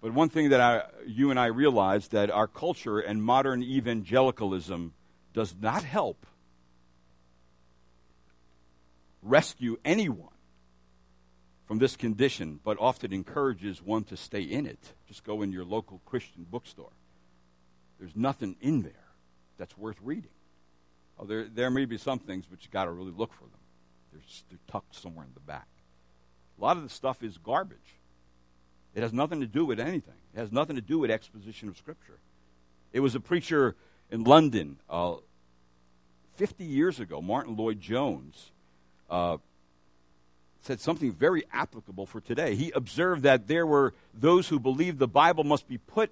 But 0.00 0.14
one 0.14 0.30
thing 0.30 0.48
that 0.48 0.60
I, 0.62 0.84
you 1.06 1.30
and 1.30 1.38
I 1.38 1.46
realize 1.46 2.08
that 2.08 2.30
our 2.30 2.46
culture 2.46 2.98
and 2.98 3.22
modern 3.22 3.62
evangelicalism 3.62 4.94
does 5.34 5.54
not 5.60 5.84
help 5.84 6.26
rescue 9.24 9.76
anyone 9.84 10.28
from 11.66 11.78
this 11.78 11.96
condition, 11.96 12.60
but 12.62 12.76
often 12.78 13.12
encourages 13.12 13.82
one 13.82 14.04
to 14.04 14.16
stay 14.16 14.42
in 14.42 14.66
it. 14.66 14.78
Just 15.08 15.24
go 15.24 15.42
in 15.42 15.50
your 15.50 15.64
local 15.64 16.00
Christian 16.04 16.46
bookstore. 16.48 16.92
There's 17.98 18.14
nothing 18.14 18.56
in 18.60 18.82
there 18.82 18.92
that's 19.56 19.76
worth 19.78 19.96
reading. 20.02 20.30
Oh, 21.18 21.24
there, 21.24 21.44
there 21.44 21.70
may 21.70 21.84
be 21.84 21.96
some 21.96 22.18
things, 22.18 22.44
but 22.48 22.62
you've 22.62 22.72
got 22.72 22.84
to 22.84 22.90
really 22.90 23.12
look 23.12 23.32
for 23.32 23.44
them. 23.44 23.60
They're, 24.12 24.22
they're 24.50 24.58
tucked 24.68 24.94
somewhere 24.94 25.24
in 25.24 25.32
the 25.32 25.40
back. 25.40 25.68
A 26.58 26.62
lot 26.62 26.76
of 26.76 26.82
the 26.82 26.88
stuff 26.88 27.22
is 27.22 27.38
garbage. 27.38 27.78
It 28.94 29.02
has 29.02 29.12
nothing 29.12 29.40
to 29.40 29.46
do 29.46 29.64
with 29.64 29.80
anything. 29.80 30.14
It 30.34 30.38
has 30.38 30.52
nothing 30.52 30.76
to 30.76 30.82
do 30.82 30.98
with 30.98 31.10
exposition 31.10 31.68
of 31.68 31.76
Scripture. 31.76 32.18
It 32.92 33.00
was 33.00 33.14
a 33.14 33.20
preacher 33.20 33.74
in 34.10 34.24
London 34.24 34.78
uh, 34.88 35.16
50 36.36 36.64
years 36.64 37.00
ago, 37.00 37.20
Martyn 37.20 37.56
Lloyd-Jones, 37.56 38.52
uh, 39.10 39.38
said 40.60 40.80
something 40.80 41.12
very 41.12 41.44
applicable 41.52 42.06
for 42.06 42.20
today. 42.20 42.54
He 42.54 42.70
observed 42.72 43.22
that 43.22 43.48
there 43.48 43.66
were 43.66 43.94
those 44.12 44.48
who 44.48 44.58
believed 44.58 44.98
the 44.98 45.08
Bible 45.08 45.44
must 45.44 45.68
be 45.68 45.78
put 45.78 46.10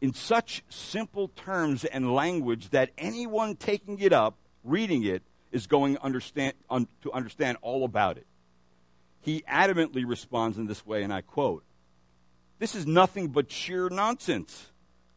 in 0.00 0.12
such 0.12 0.62
simple 0.68 1.28
terms 1.28 1.84
and 1.84 2.14
language 2.14 2.70
that 2.70 2.90
anyone 2.98 3.56
taking 3.56 3.98
it 4.00 4.12
up, 4.12 4.36
reading 4.62 5.04
it, 5.04 5.22
is 5.52 5.66
going 5.66 5.96
understand, 5.98 6.54
un, 6.68 6.88
to 7.02 7.12
understand 7.12 7.56
all 7.62 7.84
about 7.84 8.16
it 8.18 8.26
he 9.24 9.42
adamantly 9.50 10.06
responds 10.06 10.58
in 10.58 10.66
this 10.66 10.84
way, 10.86 11.02
and 11.02 11.12
I 11.12 11.22
quote 11.22 11.64
This 12.58 12.74
is 12.74 12.86
nothing 12.86 13.28
but 13.28 13.50
sheer 13.50 13.88
nonsense. 13.88 14.70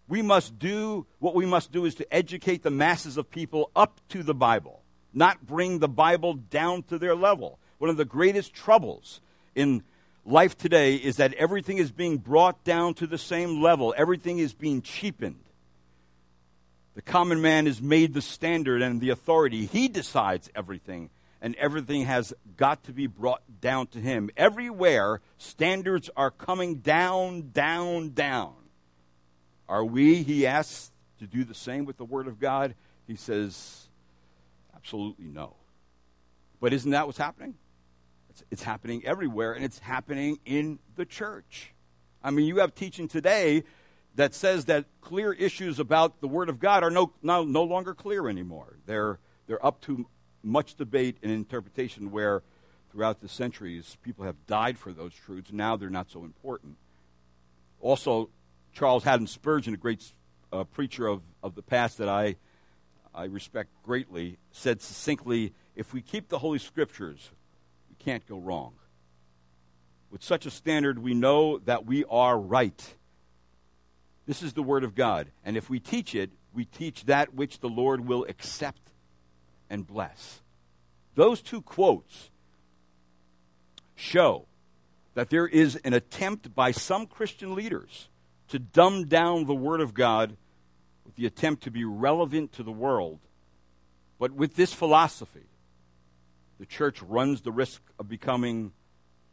We 0.07 0.21
must 0.21 0.57
do 0.57 1.05
what 1.19 1.36
we 1.36 1.45
must 1.45 1.73
do 1.73 1.83
is 1.83 1.95
to 1.95 2.13
educate 2.13 2.63
the 2.63 2.71
masses 2.71 3.17
of 3.17 3.29
people 3.29 3.69
up 3.75 3.99
to 4.10 4.23
the 4.23 4.33
Bible, 4.33 4.81
not 5.13 5.46
bring 5.46 5.80
the 5.80 5.88
Bible 5.88 6.34
down 6.34 6.84
to 6.84 6.98
their 6.98 7.15
level. 7.15 7.60
One 7.78 7.89
of 7.89 7.98
the 7.98 8.06
greatest 8.06 8.54
troubles 8.54 9.22
in 9.56 9.84
life 10.26 10.58
today 10.58 10.96
is 10.96 11.17
that 11.17 11.34
everything 11.34 11.78
is 11.78 11.91
being 11.91 12.17
brought 12.17 12.63
down 12.63 12.93
to 12.96 13.08
the 13.08 13.17
same 13.17 13.62
level, 13.62 13.93
everything 13.98 14.39
is 14.39 14.54
being 14.54 14.82
cheapened. 14.82 15.43
The 16.96 17.02
common 17.04 17.41
man 17.41 17.67
is 17.67 17.80
made 17.80 18.15
the 18.15 18.24
standard 18.24 18.82
and 18.82 19.00
the 19.00 19.12
authority. 19.12 19.67
He 19.67 19.88
decides 19.88 20.50
everything 20.56 21.12
and 21.41 21.56
everything 21.56 22.06
has 22.06 22.34
got 22.56 22.84
to 22.86 22.91
be 22.91 23.08
brought 23.08 23.43
down 23.62 23.88
to 23.88 24.00
Him. 24.00 24.30
Everywhere, 24.36 25.22
standards 25.38 26.10
are 26.17 26.32
coming 26.32 26.76
down, 26.76 27.52
down, 27.52 28.10
down. 28.10 28.54
Are 29.70 29.86
we, 29.86 30.24
he 30.24 30.48
asks, 30.48 30.91
to 31.20 31.28
do 31.28 31.43
the 31.43 31.54
same 31.54 31.86
with 31.86 31.98
the 31.98 32.06
Word 32.06 32.28
of 32.28 32.39
God? 32.39 32.74
He 33.06 33.15
says, 33.15 33.87
absolutely 34.78 35.26
no. 35.26 35.56
But 36.60 36.74
isn't 36.74 36.92
that 36.92 37.08
what's 37.08 37.18
happening? 37.18 37.56
It's, 38.30 38.44
it's 38.52 38.63
happening 38.63 39.06
everywhere, 39.06 39.54
and 39.54 39.66
it's 39.66 39.80
happening 39.80 40.40
in 40.46 40.80
the 40.96 41.06
church. 41.06 41.74
I 42.24 42.32
mean, 42.32 42.46
you 42.46 42.58
have 42.58 42.76
teaching 42.76 43.08
today 43.08 43.63
that 44.16 44.34
says 44.34 44.66
that 44.66 44.86
clear 45.02 45.34
issues 45.34 45.80
about 45.80 46.22
the 46.22 46.28
Word 46.28 46.50
of 46.50 46.60
God 46.60 46.84
are 46.84 46.90
no, 46.90 47.13
no, 47.22 47.44
no 47.44 47.63
longer 47.63 47.94
clear 47.94 48.30
anymore. 48.30 48.78
They're, 48.86 49.20
they're 49.48 49.63
up 49.66 49.82
to 49.82 50.08
much 50.44 50.76
debate 50.76 51.18
and 51.22 51.32
interpretation 51.32 52.12
where 52.12 52.44
throughout 52.92 53.22
the 53.22 53.30
centuries, 53.30 53.98
people 54.04 54.26
have 54.26 54.36
died 54.48 54.78
for 54.78 54.94
those 54.94 55.13
truths. 55.13 55.52
Now 55.52 55.76
they're 55.76 55.90
not 55.90 56.10
so 56.10 56.24
important. 56.24 56.78
Also, 57.80 58.30
Charles 58.74 59.04
Haddon 59.04 59.28
Spurgeon, 59.28 59.74
a 59.74 59.78
great 59.78 60.04
uh, 60.52 60.63
preacher 60.63 61.08
of, 61.08 61.22
of 61.44 61.56
the 61.56 61.62
past 61.62 61.98
that 61.98 62.10
I, 62.10 62.38
I 63.17 63.25
respect 63.25 63.71
greatly, 63.84 64.38
said 64.51 64.80
succinctly 64.80 65.53
if 65.75 65.91
we 65.91 66.01
keep 66.01 66.30
the 66.30 66.38
Holy 66.38 66.60
Scriptures, 66.60 67.32
we 67.89 67.95
can't 67.95 68.25
go 68.27 68.38
wrong. 68.38 68.73
With 70.12 70.23
such 70.23 70.45
a 70.45 70.51
standard, 70.51 70.99
we 70.99 71.15
know 71.15 71.58
that 71.65 71.88
we 71.88 72.06
are 72.06 72.38
right. 72.38 72.95
This 74.27 74.43
is 74.43 74.53
the 74.53 74.62
Word 74.62 74.84
of 74.84 74.93
God. 74.93 75.30
And 75.43 75.58
if 75.58 75.67
we 75.67 75.80
teach 75.80 76.13
it, 76.13 76.30
we 76.53 76.65
teach 76.65 77.06
that 77.06 77.34
which 77.34 77.60
the 77.60 77.69
Lord 77.69 78.08
will 78.08 78.23
accept 78.30 78.91
and 79.67 79.86
bless. 79.86 80.41
Those 81.15 81.41
two 81.41 81.63
quotes 81.63 82.30
show 83.95 84.45
that 85.15 85.32
there 85.32 85.47
is 85.47 85.75
an 85.77 85.93
attempt 85.93 86.53
by 86.53 86.69
some 86.69 87.08
Christian 87.08 87.56
leaders 87.56 88.10
to 88.49 88.60
dumb 88.60 89.06
down 89.06 89.45
the 89.45 89.56
Word 89.56 89.82
of 89.82 89.95
God 89.95 90.38
with 91.08 91.15
the 91.15 91.26
attempt 91.26 91.63
to 91.63 91.72
be 91.72 91.86
relevant 91.86 92.52
to 92.54 92.63
the 92.63 92.72
world. 92.72 93.20
But 94.20 94.34
with 94.34 94.56
this 94.56 94.74
philosophy, 94.74 95.48
the 96.60 96.65
church 96.65 97.02
runs 97.02 97.41
the 97.41 97.52
risk 97.52 97.82
of 97.98 98.10
becoming 98.10 98.74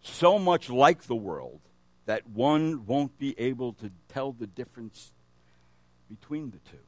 so 0.00 0.38
much 0.38 0.70
like 0.70 1.02
the 1.02 1.16
world 1.16 1.60
that 2.06 2.28
one 2.28 2.86
won't 2.86 3.18
be 3.18 3.38
able 3.38 3.72
to 3.74 3.90
tell 4.08 4.32
the 4.32 4.46
difference 4.46 5.10
between 6.08 6.50
the 6.50 6.58
two. 6.70 6.78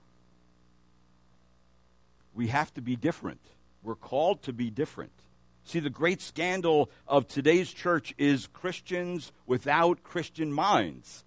We 2.35 2.49
have 2.49 2.72
to 2.75 2.81
be 2.81 2.94
different. 2.96 3.40
We're 3.83 3.96
called 3.96 4.42
to 4.42 4.53
be 4.53 4.70
different. 4.70 5.12
See, 5.64 5.81
the 5.81 5.90
great 5.90 6.22
scandal 6.22 6.90
of 7.09 7.27
today's 7.27 7.72
church 7.72 8.14
is 8.18 8.46
Christians 8.53 9.33
without 9.46 10.05
Christian 10.05 10.53
minds. 10.53 11.25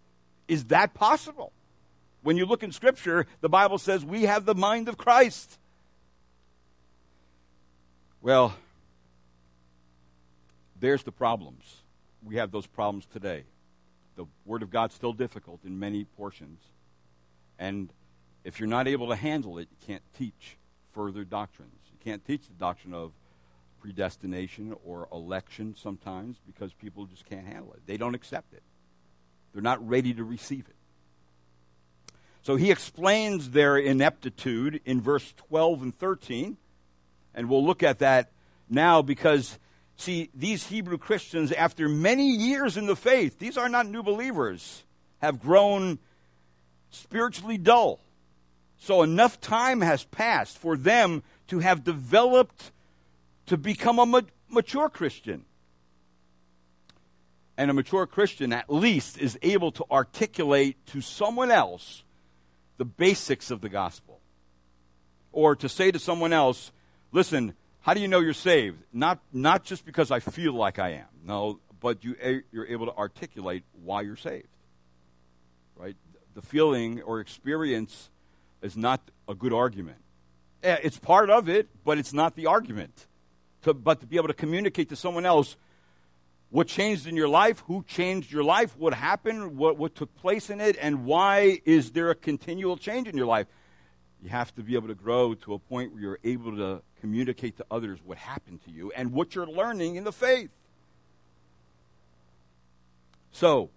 Is 0.48 0.65
that 0.65 0.93
possible? 0.93 1.52
When 2.21 2.38
you 2.38 2.45
look 2.45 2.63
in 2.63 2.71
Scripture, 2.71 3.25
the 3.41 3.49
Bible 3.49 3.77
says 3.77 4.03
we 4.03 4.23
have 4.23 4.45
the 4.45 4.55
mind 4.55 4.89
of 4.89 4.97
Christ. 4.97 5.58
Well, 8.21 8.53
there's 10.79 11.03
the 11.03 11.12
problems. 11.12 11.63
We 12.23 12.36
have 12.36 12.51
those 12.51 12.67
problems 12.67 13.05
today. 13.05 13.43
The 14.17 14.25
Word 14.45 14.63
of 14.63 14.69
God's 14.69 14.95
still 14.95 15.13
difficult 15.13 15.62
in 15.63 15.79
many 15.79 16.03
portions. 16.03 16.60
And 17.58 17.89
if 18.43 18.60
you're 18.60 18.67
not 18.67 18.88
able 18.88 19.10
to 19.10 19.15
handle 19.15 19.58
it, 19.58 19.69
you 19.71 19.88
can't 19.88 20.03
teach 20.17 20.58
further 20.93 21.23
doctrines. 21.23 21.79
You 21.91 21.97
can't 22.03 22.25
teach 22.25 22.47
the 22.47 22.53
doctrine 22.53 22.93
of 22.93 23.12
predestination 23.79 24.75
or 24.86 25.08
election 25.12 25.75
sometimes 25.77 26.38
because 26.45 26.73
people 26.73 27.05
just 27.05 27.25
can't 27.25 27.47
handle 27.47 27.73
it. 27.73 27.82
They 27.86 27.97
don't 27.97 28.15
accept 28.15 28.53
it, 28.53 28.63
they're 29.53 29.62
not 29.62 29.86
ready 29.88 30.13
to 30.13 30.23
receive 30.23 30.65
it. 30.67 30.75
So 32.41 32.56
he 32.56 32.71
explains 32.71 33.52
their 33.52 33.78
ineptitude 33.78 34.82
in 34.86 35.02
verse 35.02 35.34
12 35.49 35.82
and 35.82 35.97
13. 35.97 36.58
And 37.36 37.49
we'll 37.49 37.65
look 37.65 37.84
at 37.84 37.99
that 37.99 38.32
now 38.69 39.02
because 39.02 39.60
See, 39.99 40.30
these 40.34 40.65
Hebrew 40.65 40.97
Christians, 40.97 41.52
after 41.52 41.89
many 41.89 42.30
years 42.30 42.78
in 42.78 42.86
the 42.86 42.95
faith, 42.95 43.38
these 43.38 43.58
are 43.58 43.67
not 43.67 43.86
new 43.86 44.02
believers, 44.02 44.86
have 45.21 45.41
grown 45.41 45.99
spiritually 46.89 47.58
dull. 47.58 47.99
So 48.78 49.04
enough 49.04 49.41
time 49.41 49.82
has 49.82 50.06
passed 50.06 50.58
for 50.58 50.78
them 50.78 51.21
to 51.47 51.60
have 51.60 51.84
developed 51.84 52.71
to 53.47 53.58
become 53.58 53.99
a 53.99 54.06
ma- 54.06 54.21
mature 54.47 54.88
Christian. 54.88 55.43
And 57.58 57.69
a 57.69 57.73
mature 57.73 58.08
Christian, 58.08 58.54
at 58.54 58.71
least, 58.71 59.17
is 59.17 59.38
able 59.41 59.73
to 59.73 59.86
articulate 59.91 60.78
to 60.88 61.02
someone 61.02 61.52
else 61.52 62.06
the 62.80 62.86
basics 62.86 63.52
of 63.52 63.62
the 63.62 63.70
gospel. 63.70 64.20
Or 65.32 65.56
to 65.58 65.70
say 65.70 65.92
to 65.92 66.00
someone 66.00 66.34
else, 66.34 66.72
listen, 67.12 67.54
how 67.82 67.94
do 67.94 68.00
you 68.00 68.08
know 68.08 68.20
you're 68.20 68.34
saved? 68.34 68.82
Not, 68.92 69.20
not 69.32 69.63
just 69.63 69.86
because 69.86 70.10
I 70.10 70.22
feel 70.22 70.54
like 70.54 70.80
I 70.80 70.94
am. 70.94 71.06
No, 71.24 71.60
but 71.80 72.04
you, 72.04 72.15
you're 72.52 72.65
able 72.65 72.88
to 72.88 72.96
articulate 72.96 73.63
why 73.84 74.02
you're 74.02 74.15
saved. 74.15 74.48
Right? 75.76 75.96
The 76.34 76.42
feeling 76.42 77.02
or 77.02 77.20
experience 77.20 78.10
is 78.62 78.76
not 78.76 79.02
a 79.28 79.36
good 79.36 79.54
argument. 79.54 79.98
Eh, 80.63 80.78
it's 80.82 80.98
part 80.98 81.30
of 81.30 81.50
it, 81.50 81.68
but 81.84 81.98
it's 81.98 82.13
not 82.13 82.36
the 82.36 82.48
argument. 82.48 83.08
To, 83.63 83.74
but 83.74 84.00
to 84.00 84.06
be 84.06 84.15
able 84.15 84.30
to 84.30 84.34
communicate 84.34 84.88
to 84.89 84.96
someone 84.96 85.26
else 85.26 85.58
what 86.51 86.67
changed 86.67 87.07
in 87.07 87.15
your 87.15 87.27
life, 87.27 87.63
who 87.67 87.83
changed 87.88 88.31
your 88.31 88.43
life, 88.43 88.75
what 88.77 88.93
happened, 88.93 89.57
what, 89.57 89.77
what 89.77 89.95
took 89.95 90.15
place 90.15 90.49
in 90.49 90.59
it, 90.59 90.77
and 90.81 91.05
why 91.05 91.62
is 91.65 91.91
there 91.91 92.09
a 92.09 92.15
continual 92.15 92.75
change 92.75 93.07
in 93.07 93.15
your 93.15 93.27
life. 93.27 93.47
You 94.21 94.29
have 94.29 94.53
to 94.55 94.63
be 94.63 94.75
able 94.75 94.88
to 94.88 94.95
grow 94.95 95.35
to 95.35 95.53
a 95.53 95.59
point 95.59 95.93
where 95.93 96.01
you're 96.01 96.19
able 96.23 96.55
to 96.57 96.81
communicate 96.99 97.57
to 97.57 97.65
others 97.69 97.99
what 98.03 98.17
happened 98.17 98.62
to 98.65 98.71
you 98.71 98.91
and 98.91 99.13
what 99.13 99.35
you're 99.35 99.47
learning 99.47 99.95
in 99.95 100.03
the 100.03 100.12
faith. 100.12 100.49
So, 103.31 103.69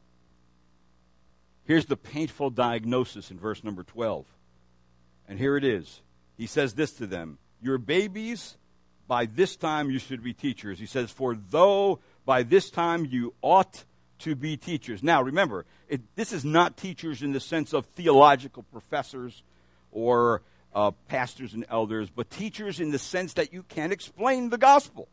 here's 1.65 1.87
the 1.87 1.97
painful 1.97 2.51
diagnosis 2.51 3.31
in 3.31 3.39
verse 3.39 3.63
number 3.63 3.85
12. 3.85 4.25
And 5.29 5.39
here 5.39 5.57
it 5.57 5.65
is. 5.65 6.01
He 6.37 6.47
says 6.47 6.75
this 6.75 6.93
to 6.95 7.07
them 7.07 7.39
Your 7.61 7.79
babies, 7.79 8.57
by 9.07 9.27
this 9.27 9.57
time 9.57 9.91
you 9.91 9.99
should 9.99 10.25
be 10.25 10.33
teachers. 10.33 10.79
He 10.79 10.87
says, 10.87 11.11
For 11.11 11.37
though 11.37 12.01
by 12.25 12.43
this 12.43 12.71
time 12.71 13.05
you 13.05 13.35
ought 13.43 13.85
to 14.21 14.35
be 14.35 14.57
teachers. 14.57 15.03
Now, 15.03 15.23
remember, 15.23 15.65
it, 15.89 16.01
this 16.15 16.33
is 16.33 16.45
not 16.45 16.77
teachers 16.77 17.23
in 17.23 17.33
the 17.33 17.41
sense 17.41 17.73
of 17.73 17.87
theological 17.87 18.63
professors 18.65 19.43
or 19.91 20.43
uh, 20.75 20.93
pastors 21.09 21.55
and 21.55 21.67
elders, 21.69 22.09
but 22.09 22.31
teachers 22.31 22.81
in 22.81 22.91
the 22.91 22.99
sense 22.99 23.35
that 23.35 23.53
you 23.53 23.63
can 23.65 23.93
explain 23.93 24.51
the 24.51 24.59
gospel. 24.59 25.09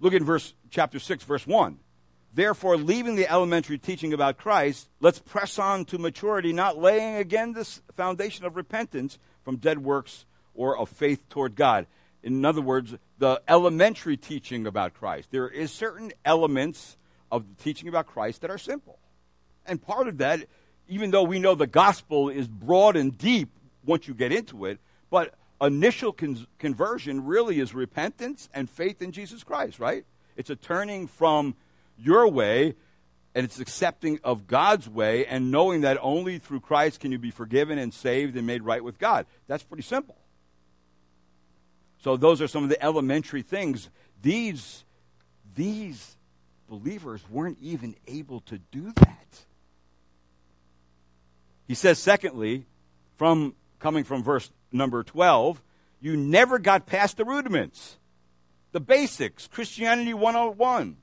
Look 0.00 0.14
at 0.14 0.22
verse 0.22 0.54
chapter 0.70 0.98
6 0.98 1.24
verse 1.24 1.46
1. 1.46 1.78
Therefore, 2.34 2.76
leaving 2.76 3.14
the 3.14 3.30
elementary 3.30 3.78
teaching 3.78 4.12
about 4.12 4.38
Christ, 4.38 4.88
let's 5.00 5.20
press 5.20 5.58
on 5.58 5.84
to 5.86 5.98
maturity, 5.98 6.52
not 6.52 6.76
laying 6.76 7.14
again 7.14 7.52
this 7.52 7.80
foundation 7.96 8.44
of 8.44 8.56
repentance 8.56 9.18
from 9.44 9.56
dead 9.56 9.78
works 9.78 10.24
or 10.52 10.76
of 10.76 10.88
faith 10.88 11.28
toward 11.28 11.54
God. 11.54 11.86
In 12.24 12.44
other 12.44 12.60
words, 12.60 12.94
the 13.18 13.40
elementary 13.46 14.16
teaching 14.16 14.66
about 14.66 14.94
Christ. 14.94 15.28
There 15.30 15.48
is 15.48 15.70
certain 15.70 16.12
elements 16.24 16.96
of 17.30 17.44
the 17.48 17.62
teaching 17.62 17.88
about 17.88 18.06
Christ 18.06 18.40
that 18.40 18.50
are 18.50 18.58
simple. 18.58 18.98
And 19.66 19.80
part 19.80 20.08
of 20.08 20.18
that 20.18 20.46
even 20.88 21.10
though 21.10 21.22
we 21.22 21.38
know 21.38 21.54
the 21.54 21.66
gospel 21.66 22.28
is 22.28 22.46
broad 22.46 22.96
and 22.96 23.16
deep 23.16 23.48
once 23.84 24.06
you 24.08 24.14
get 24.14 24.32
into 24.32 24.66
it, 24.66 24.78
but 25.10 25.34
initial 25.60 26.12
con- 26.12 26.46
conversion 26.58 27.24
really 27.24 27.60
is 27.60 27.74
repentance 27.74 28.48
and 28.52 28.68
faith 28.68 29.00
in 29.00 29.12
Jesus 29.12 29.44
Christ, 29.44 29.78
right? 29.78 30.04
It's 30.36 30.50
a 30.50 30.56
turning 30.56 31.06
from 31.06 31.54
your 31.96 32.28
way 32.28 32.74
and 33.34 33.44
it's 33.44 33.58
accepting 33.60 34.20
of 34.22 34.46
God's 34.46 34.88
way 34.88 35.26
and 35.26 35.50
knowing 35.50 35.80
that 35.82 35.98
only 36.00 36.38
through 36.38 36.60
Christ 36.60 37.00
can 37.00 37.12
you 37.12 37.18
be 37.18 37.30
forgiven 37.30 37.78
and 37.78 37.92
saved 37.92 38.36
and 38.36 38.46
made 38.46 38.62
right 38.62 38.82
with 38.82 38.98
God. 38.98 39.26
That's 39.46 39.62
pretty 39.62 39.82
simple. 39.82 40.16
So 42.04 42.18
those 42.18 42.42
are 42.42 42.48
some 42.48 42.62
of 42.62 42.68
the 42.68 42.82
elementary 42.84 43.40
things. 43.40 43.88
These 44.20 44.84
these 45.54 46.18
believers 46.68 47.22
weren't 47.30 47.56
even 47.62 47.96
able 48.06 48.40
to 48.40 48.58
do 48.58 48.92
that. 48.96 49.44
He 51.66 51.74
says, 51.74 51.98
secondly, 51.98 52.66
from 53.16 53.54
coming 53.78 54.04
from 54.04 54.22
verse 54.22 54.50
number 54.70 55.02
12, 55.02 55.62
you 56.02 56.14
never 56.14 56.58
got 56.58 56.84
past 56.84 57.16
the 57.16 57.24
rudiments, 57.24 57.96
the 58.72 58.80
basics, 58.80 59.46
Christianity 59.46 60.12
101. 60.12 60.98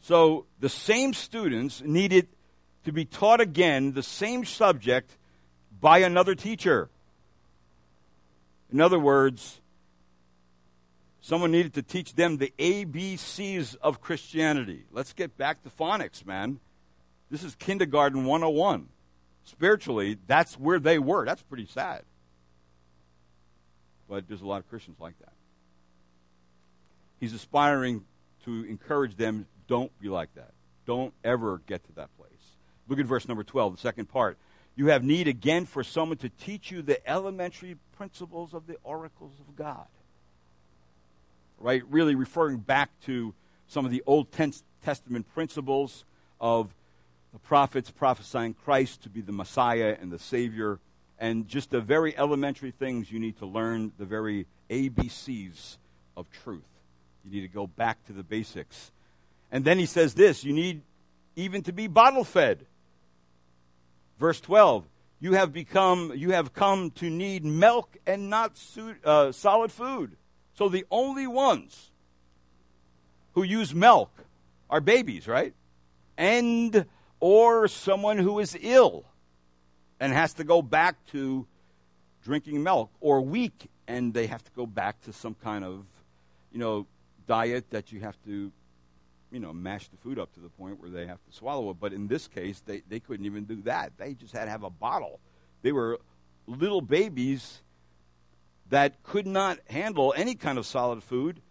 So 0.00 0.46
the 0.58 0.68
same 0.68 1.14
students 1.14 1.80
needed 1.80 2.26
to 2.86 2.92
be 2.92 3.04
taught 3.04 3.40
again 3.40 3.92
the 3.92 4.02
same 4.02 4.44
subject 4.44 5.16
by 5.80 5.98
another 5.98 6.34
teacher. 6.34 6.90
In 8.74 8.80
other 8.80 8.98
words, 8.98 9.60
someone 11.20 11.52
needed 11.52 11.74
to 11.74 11.82
teach 11.82 12.16
them 12.16 12.38
the 12.38 12.52
ABCs 12.58 13.76
of 13.80 14.00
Christianity. 14.00 14.82
Let's 14.90 15.12
get 15.12 15.38
back 15.38 15.62
to 15.62 15.70
phonics, 15.70 16.26
man. 16.26 16.58
This 17.30 17.44
is 17.44 17.54
kindergarten 17.54 18.24
101 18.24 18.88
spiritually, 19.44 20.18
that's 20.26 20.58
where 20.58 20.80
they 20.80 20.98
were. 20.98 21.24
That's 21.24 21.42
pretty 21.42 21.66
sad. 21.66 22.02
But 24.08 24.26
there's 24.26 24.42
a 24.42 24.46
lot 24.46 24.58
of 24.58 24.68
Christians 24.68 24.98
like 24.98 25.16
that. 25.20 25.32
He's 27.20 27.32
aspiring 27.32 28.04
to 28.44 28.64
encourage 28.64 29.16
them 29.16 29.46
don't 29.68 29.96
be 30.00 30.08
like 30.08 30.34
that. 30.34 30.50
Don't 30.84 31.14
ever 31.22 31.62
get 31.68 31.84
to 31.84 31.92
that 31.92 32.08
place. 32.18 32.30
Look 32.88 32.98
at 32.98 33.06
verse 33.06 33.28
number 33.28 33.44
12, 33.44 33.76
the 33.76 33.80
second 33.80 34.06
part. 34.06 34.36
You 34.76 34.88
have 34.88 35.04
need 35.04 35.28
again 35.28 35.66
for 35.66 35.84
someone 35.84 36.18
to 36.18 36.28
teach 36.28 36.70
you 36.70 36.82
the 36.82 37.06
elementary 37.08 37.76
principles 37.96 38.54
of 38.54 38.66
the 38.66 38.76
oracles 38.82 39.32
of 39.40 39.56
God. 39.56 39.86
right? 41.58 41.82
Really 41.90 42.14
referring 42.14 42.58
back 42.58 42.90
to 43.06 43.34
some 43.68 43.84
of 43.84 43.90
the 43.90 44.02
Old 44.06 44.28
Testament 44.84 45.26
principles 45.32 46.04
of 46.40 46.74
the 47.32 47.38
prophets 47.38 47.90
prophesying 47.90 48.54
Christ 48.54 49.02
to 49.02 49.08
be 49.08 49.20
the 49.20 49.32
Messiah 49.32 49.96
and 50.00 50.12
the 50.12 50.18
Savior, 50.18 50.78
and 51.18 51.48
just 51.48 51.70
the 51.70 51.80
very 51.80 52.16
elementary 52.16 52.70
things 52.70 53.10
you 53.10 53.18
need 53.18 53.38
to 53.38 53.46
learn, 53.46 53.92
the 53.98 54.04
very 54.04 54.46
ABCs 54.70 55.78
of 56.16 56.26
truth. 56.30 56.68
You 57.24 57.30
need 57.30 57.40
to 57.40 57.52
go 57.52 57.66
back 57.66 58.04
to 58.06 58.12
the 58.12 58.22
basics. 58.22 58.92
And 59.50 59.64
then 59.64 59.78
he 59.78 59.86
says 59.86 60.14
this 60.14 60.44
you 60.44 60.52
need 60.52 60.82
even 61.36 61.62
to 61.62 61.72
be 61.72 61.86
bottle 61.86 62.24
fed. 62.24 62.66
Verse 64.18 64.40
12 64.40 64.86
you 65.20 65.32
have 65.32 65.54
become 65.54 66.12
you 66.14 66.32
have 66.32 66.52
come 66.52 66.90
to 66.90 67.08
need 67.08 67.46
milk 67.46 67.96
and 68.06 68.28
not 68.28 68.58
su- 68.58 68.96
uh, 69.04 69.32
solid 69.32 69.72
food. 69.72 70.16
So 70.52 70.68
the 70.68 70.84
only 70.90 71.26
ones 71.26 71.90
who 73.32 73.42
use 73.42 73.74
milk 73.74 74.10
are 74.68 74.82
babies 74.82 75.26
right? 75.26 75.54
And 76.18 76.84
or 77.20 77.68
someone 77.68 78.18
who 78.18 78.38
is 78.38 78.54
ill 78.60 79.06
and 79.98 80.12
has 80.12 80.34
to 80.34 80.44
go 80.44 80.60
back 80.60 80.96
to 81.06 81.46
drinking 82.22 82.62
milk 82.62 82.90
or 83.00 83.22
weak 83.22 83.70
and 83.88 84.12
they 84.12 84.26
have 84.26 84.44
to 84.44 84.50
go 84.52 84.66
back 84.66 85.00
to 85.02 85.12
some 85.12 85.34
kind 85.42 85.64
of 85.64 85.86
you 86.52 86.58
know 86.58 86.86
diet 87.26 87.70
that 87.70 87.92
you 87.92 88.00
have 88.00 88.16
to 88.24 88.52
you 89.34 89.40
know, 89.40 89.52
mash 89.52 89.88
the 89.88 89.96
food 89.96 90.16
up 90.16 90.32
to 90.34 90.40
the 90.40 90.48
point 90.48 90.80
where 90.80 90.88
they 90.88 91.06
have 91.06 91.18
to 91.24 91.32
swallow 91.32 91.70
it. 91.70 91.78
But 91.80 91.92
in 91.92 92.06
this 92.06 92.28
case, 92.28 92.62
they, 92.64 92.82
they 92.88 93.00
couldn't 93.00 93.26
even 93.26 93.44
do 93.44 93.62
that. 93.62 93.92
They 93.98 94.14
just 94.14 94.32
had 94.32 94.44
to 94.44 94.50
have 94.50 94.62
a 94.62 94.70
bottle. 94.70 95.18
They 95.62 95.72
were 95.72 95.98
little 96.46 96.80
babies 96.80 97.60
that 98.70 99.02
could 99.02 99.26
not 99.26 99.58
handle 99.68 100.14
any 100.16 100.36
kind 100.36 100.56
of 100.56 100.66
solid 100.66 101.02
food. 101.02 101.42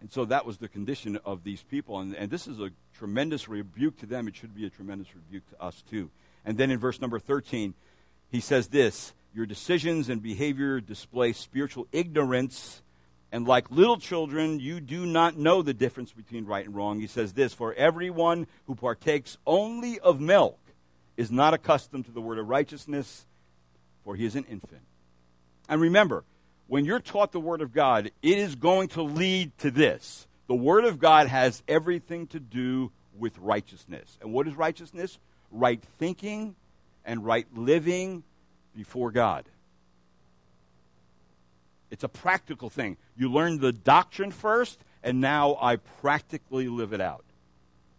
And 0.00 0.10
so 0.10 0.24
that 0.24 0.44
was 0.44 0.58
the 0.58 0.66
condition 0.66 1.18
of 1.24 1.44
these 1.44 1.62
people. 1.62 2.00
And, 2.00 2.16
and 2.16 2.30
this 2.32 2.48
is 2.48 2.58
a 2.58 2.70
tremendous 2.98 3.48
rebuke 3.48 3.98
to 4.00 4.06
them. 4.06 4.26
It 4.26 4.34
should 4.34 4.56
be 4.56 4.66
a 4.66 4.70
tremendous 4.70 5.14
rebuke 5.14 5.48
to 5.50 5.62
us, 5.62 5.82
too. 5.88 6.10
And 6.44 6.58
then 6.58 6.72
in 6.72 6.80
verse 6.80 7.00
number 7.00 7.20
13, 7.20 7.74
he 8.28 8.40
says 8.40 8.66
this 8.66 9.14
Your 9.32 9.46
decisions 9.46 10.08
and 10.08 10.20
behavior 10.20 10.80
display 10.80 11.32
spiritual 11.32 11.86
ignorance 11.92 12.82
and 13.34 13.48
like 13.48 13.68
little 13.68 13.96
children, 13.96 14.60
you 14.60 14.78
do 14.78 15.04
not 15.04 15.36
know 15.36 15.60
the 15.60 15.74
difference 15.74 16.12
between 16.12 16.46
right 16.46 16.64
and 16.64 16.72
wrong. 16.72 17.00
He 17.00 17.08
says 17.08 17.32
this 17.32 17.52
For 17.52 17.74
everyone 17.74 18.46
who 18.68 18.76
partakes 18.76 19.38
only 19.44 19.98
of 19.98 20.20
milk 20.20 20.56
is 21.16 21.32
not 21.32 21.52
accustomed 21.52 22.04
to 22.04 22.12
the 22.12 22.20
word 22.20 22.38
of 22.38 22.48
righteousness, 22.48 23.26
for 24.04 24.14
he 24.14 24.24
is 24.24 24.36
an 24.36 24.44
infant. 24.44 24.82
And 25.68 25.80
remember, 25.80 26.22
when 26.68 26.84
you're 26.84 27.00
taught 27.00 27.32
the 27.32 27.40
word 27.40 27.60
of 27.60 27.72
God, 27.72 28.12
it 28.22 28.38
is 28.38 28.54
going 28.54 28.86
to 28.90 29.02
lead 29.02 29.50
to 29.58 29.72
this. 29.72 30.28
The 30.46 30.54
word 30.54 30.84
of 30.84 31.00
God 31.00 31.26
has 31.26 31.60
everything 31.66 32.28
to 32.28 32.38
do 32.38 32.92
with 33.18 33.36
righteousness. 33.38 34.16
And 34.20 34.32
what 34.32 34.46
is 34.46 34.54
righteousness? 34.54 35.18
Right 35.50 35.82
thinking 35.98 36.54
and 37.04 37.24
right 37.24 37.48
living 37.52 38.22
before 38.76 39.10
God. 39.10 39.44
It's 41.94 42.02
a 42.02 42.08
practical 42.08 42.70
thing. 42.70 42.96
You 43.16 43.30
learn 43.30 43.60
the 43.60 43.70
doctrine 43.70 44.32
first, 44.32 44.80
and 45.04 45.20
now 45.20 45.56
I 45.60 45.76
practically 45.76 46.66
live 46.66 46.92
it 46.92 47.00
out. 47.00 47.24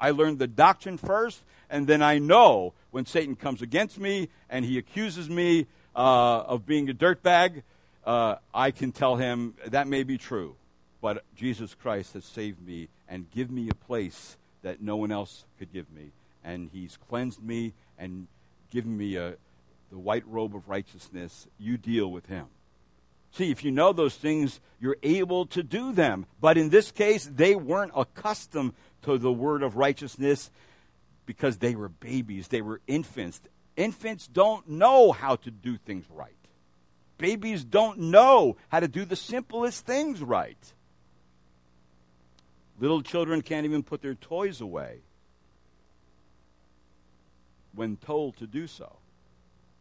I 0.01 0.11
learned 0.11 0.37
the 0.37 0.47
doctrine 0.47 0.97
first, 0.97 1.41
and 1.69 1.87
then 1.87 2.01
I 2.01 2.19
know 2.19 2.73
when 2.91 3.05
Satan 3.05 3.37
comes 3.37 3.61
against 3.61 3.97
me 3.97 4.27
and 4.49 4.65
he 4.65 4.77
accuses 4.77 5.29
me 5.29 5.67
uh, 5.95 6.41
of 6.41 6.65
being 6.65 6.89
a 6.89 6.93
dirtbag, 6.93 7.63
uh, 8.05 8.35
I 8.53 8.71
can 8.71 8.91
tell 8.91 9.15
him 9.15 9.53
that 9.65 9.87
may 9.87 10.03
be 10.03 10.17
true, 10.17 10.57
but 11.01 11.23
Jesus 11.37 11.73
Christ 11.73 12.15
has 12.15 12.25
saved 12.25 12.67
me 12.67 12.89
and 13.07 13.31
give 13.31 13.49
me 13.49 13.69
a 13.69 13.75
place 13.75 14.35
that 14.61 14.81
no 14.81 14.97
one 14.97 15.13
else 15.13 15.45
could 15.57 15.71
give 15.71 15.89
me, 15.89 16.11
and 16.43 16.69
He's 16.73 16.97
cleansed 17.07 17.41
me 17.41 17.71
and 17.97 18.27
given 18.71 18.97
me 18.97 19.15
a, 19.15 19.35
the 19.89 19.97
white 19.97 20.27
robe 20.27 20.53
of 20.53 20.67
righteousness. 20.67 21.47
You 21.57 21.77
deal 21.77 22.11
with 22.11 22.25
Him. 22.25 22.47
See, 23.35 23.51
if 23.51 23.65
you 23.65 23.71
know 23.71 23.91
those 23.91 24.15
things, 24.15 24.61
you're 24.79 24.95
able 25.03 25.45
to 25.47 25.61
do 25.61 25.91
them. 25.91 26.25
But 26.39 26.57
in 26.57 26.69
this 26.69 26.89
case, 26.91 27.29
they 27.29 27.53
weren't 27.53 27.91
accustomed 27.93 28.73
to 29.01 29.17
the 29.17 29.31
word 29.31 29.61
of 29.61 29.75
righteousness 29.75 30.49
because 31.25 31.57
they 31.57 31.75
were 31.75 31.89
babies, 31.89 32.47
they 32.47 32.61
were 32.61 32.79
infants. 32.87 33.41
Infants 33.75 34.27
don't 34.27 34.69
know 34.69 35.11
how 35.11 35.35
to 35.35 35.51
do 35.51 35.75
things 35.75 36.05
right. 36.09 36.31
Babies 37.17 37.65
don't 37.65 37.99
know 37.99 38.55
how 38.69 38.79
to 38.79 38.87
do 38.87 39.03
the 39.03 39.17
simplest 39.17 39.85
things 39.85 40.21
right. 40.21 40.73
Little 42.79 43.01
children 43.01 43.41
can't 43.41 43.65
even 43.65 43.83
put 43.83 44.01
their 44.01 44.15
toys 44.15 44.61
away 44.61 44.99
when 47.73 47.97
told 47.97 48.37
to 48.37 48.47
do 48.47 48.65
so. 48.65 48.95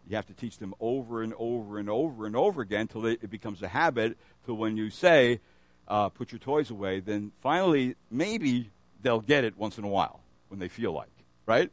You 0.08 0.16
have 0.16 0.26
to 0.26 0.34
teach 0.34 0.58
them 0.58 0.74
over 0.80 1.22
and 1.22 1.32
over 1.38 1.78
and 1.78 1.88
over 1.88 2.26
and 2.26 2.36
over 2.36 2.60
again 2.62 2.82
until 2.82 3.06
it, 3.06 3.30
becomes 3.30 3.62
a 3.62 3.68
habit. 3.68 4.18
Till 4.44 4.56
when 4.56 4.76
you 4.76 4.90
say, 4.90 5.40
uh, 5.88 6.10
"Put 6.10 6.30
your 6.32 6.38
toys 6.38 6.70
away," 6.70 7.00
then 7.00 7.32
finally 7.40 7.96
maybe 8.10 8.70
they'll 9.02 9.20
get 9.20 9.44
it 9.44 9.56
once 9.56 9.78
in 9.78 9.84
a 9.84 9.88
while 9.88 10.20
when 10.48 10.60
they 10.60 10.68
feel 10.68 10.92
like, 10.92 11.12
right? 11.46 11.70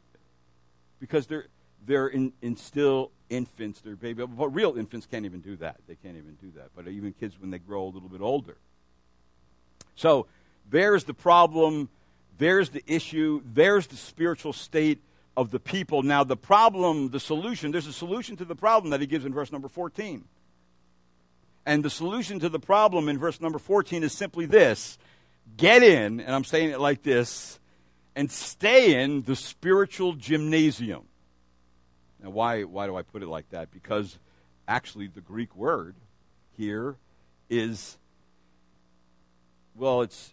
Because 0.98 1.26
they're 1.26 1.46
they're 1.84 2.08
in, 2.08 2.32
in 2.40 2.56
still 2.56 3.10
infants, 3.28 3.80
they're 3.80 3.96
baby. 3.96 4.24
But 4.24 4.48
real 4.48 4.76
infants 4.76 5.06
can't 5.06 5.24
even 5.24 5.40
do 5.40 5.56
that. 5.56 5.76
They 5.86 5.96
can't 5.96 6.16
even 6.16 6.36
do 6.40 6.52
that. 6.56 6.70
But 6.74 6.88
even 6.88 7.12
kids 7.12 7.38
when 7.38 7.50
they 7.50 7.58
grow 7.58 7.84
a 7.84 7.90
little 7.90 8.08
bit 8.08 8.20
older. 8.20 8.56
So 9.94 10.26
there's 10.70 11.04
the 11.04 11.14
problem. 11.14 11.88
There's 12.38 12.70
the 12.70 12.82
issue. 12.86 13.42
There's 13.44 13.86
the 13.86 13.96
spiritual 13.96 14.52
state 14.52 15.00
of 15.36 15.50
the 15.50 15.60
people. 15.60 16.02
Now, 16.02 16.24
the 16.24 16.36
problem, 16.36 17.10
the 17.10 17.20
solution, 17.20 17.70
there's 17.70 17.86
a 17.86 17.92
solution 17.92 18.36
to 18.36 18.44
the 18.44 18.54
problem 18.54 18.90
that 18.90 19.00
he 19.00 19.06
gives 19.06 19.24
in 19.24 19.32
verse 19.32 19.52
number 19.52 19.68
14. 19.68 20.24
And 21.64 21.84
the 21.84 21.90
solution 21.90 22.40
to 22.40 22.48
the 22.48 22.58
problem 22.58 23.08
in 23.08 23.18
verse 23.18 23.40
number 23.40 23.58
14 23.58 24.02
is 24.02 24.12
simply 24.12 24.46
this 24.46 24.98
get 25.56 25.82
in, 25.82 26.20
and 26.20 26.34
I'm 26.34 26.44
saying 26.44 26.70
it 26.70 26.80
like 26.80 27.02
this, 27.02 27.58
and 28.14 28.30
stay 28.30 29.02
in 29.02 29.22
the 29.22 29.36
spiritual 29.36 30.12
gymnasium. 30.14 31.02
Now, 32.22 32.30
why, 32.30 32.62
why 32.64 32.86
do 32.86 32.96
I 32.96 33.02
put 33.02 33.22
it 33.22 33.28
like 33.28 33.48
that? 33.50 33.70
Because 33.70 34.18
actually, 34.68 35.08
the 35.08 35.20
Greek 35.20 35.54
word 35.56 35.94
here 36.56 36.96
is, 37.50 37.96
well, 39.74 40.02
it's 40.02 40.32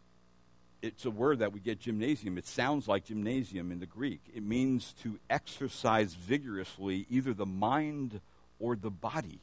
it's 0.82 1.06
a 1.06 1.12
word 1.12 1.40
that 1.40 1.52
we 1.52 1.60
get 1.60 1.80
gymnasium. 1.80 2.38
It 2.38 2.48
sounds 2.48 2.88
like 2.88 3.06
gymnasium 3.06 3.72
in 3.72 3.80
the 3.80 3.86
Greek. 3.86 4.22
It 4.34 4.44
means 4.44 4.94
to 5.04 5.20
exercise 5.30 6.14
vigorously 6.14 7.06
either 7.10 7.34
the 7.34 7.46
mind 7.46 8.22
or 8.60 8.76
the 8.76 8.90
body. 8.90 9.40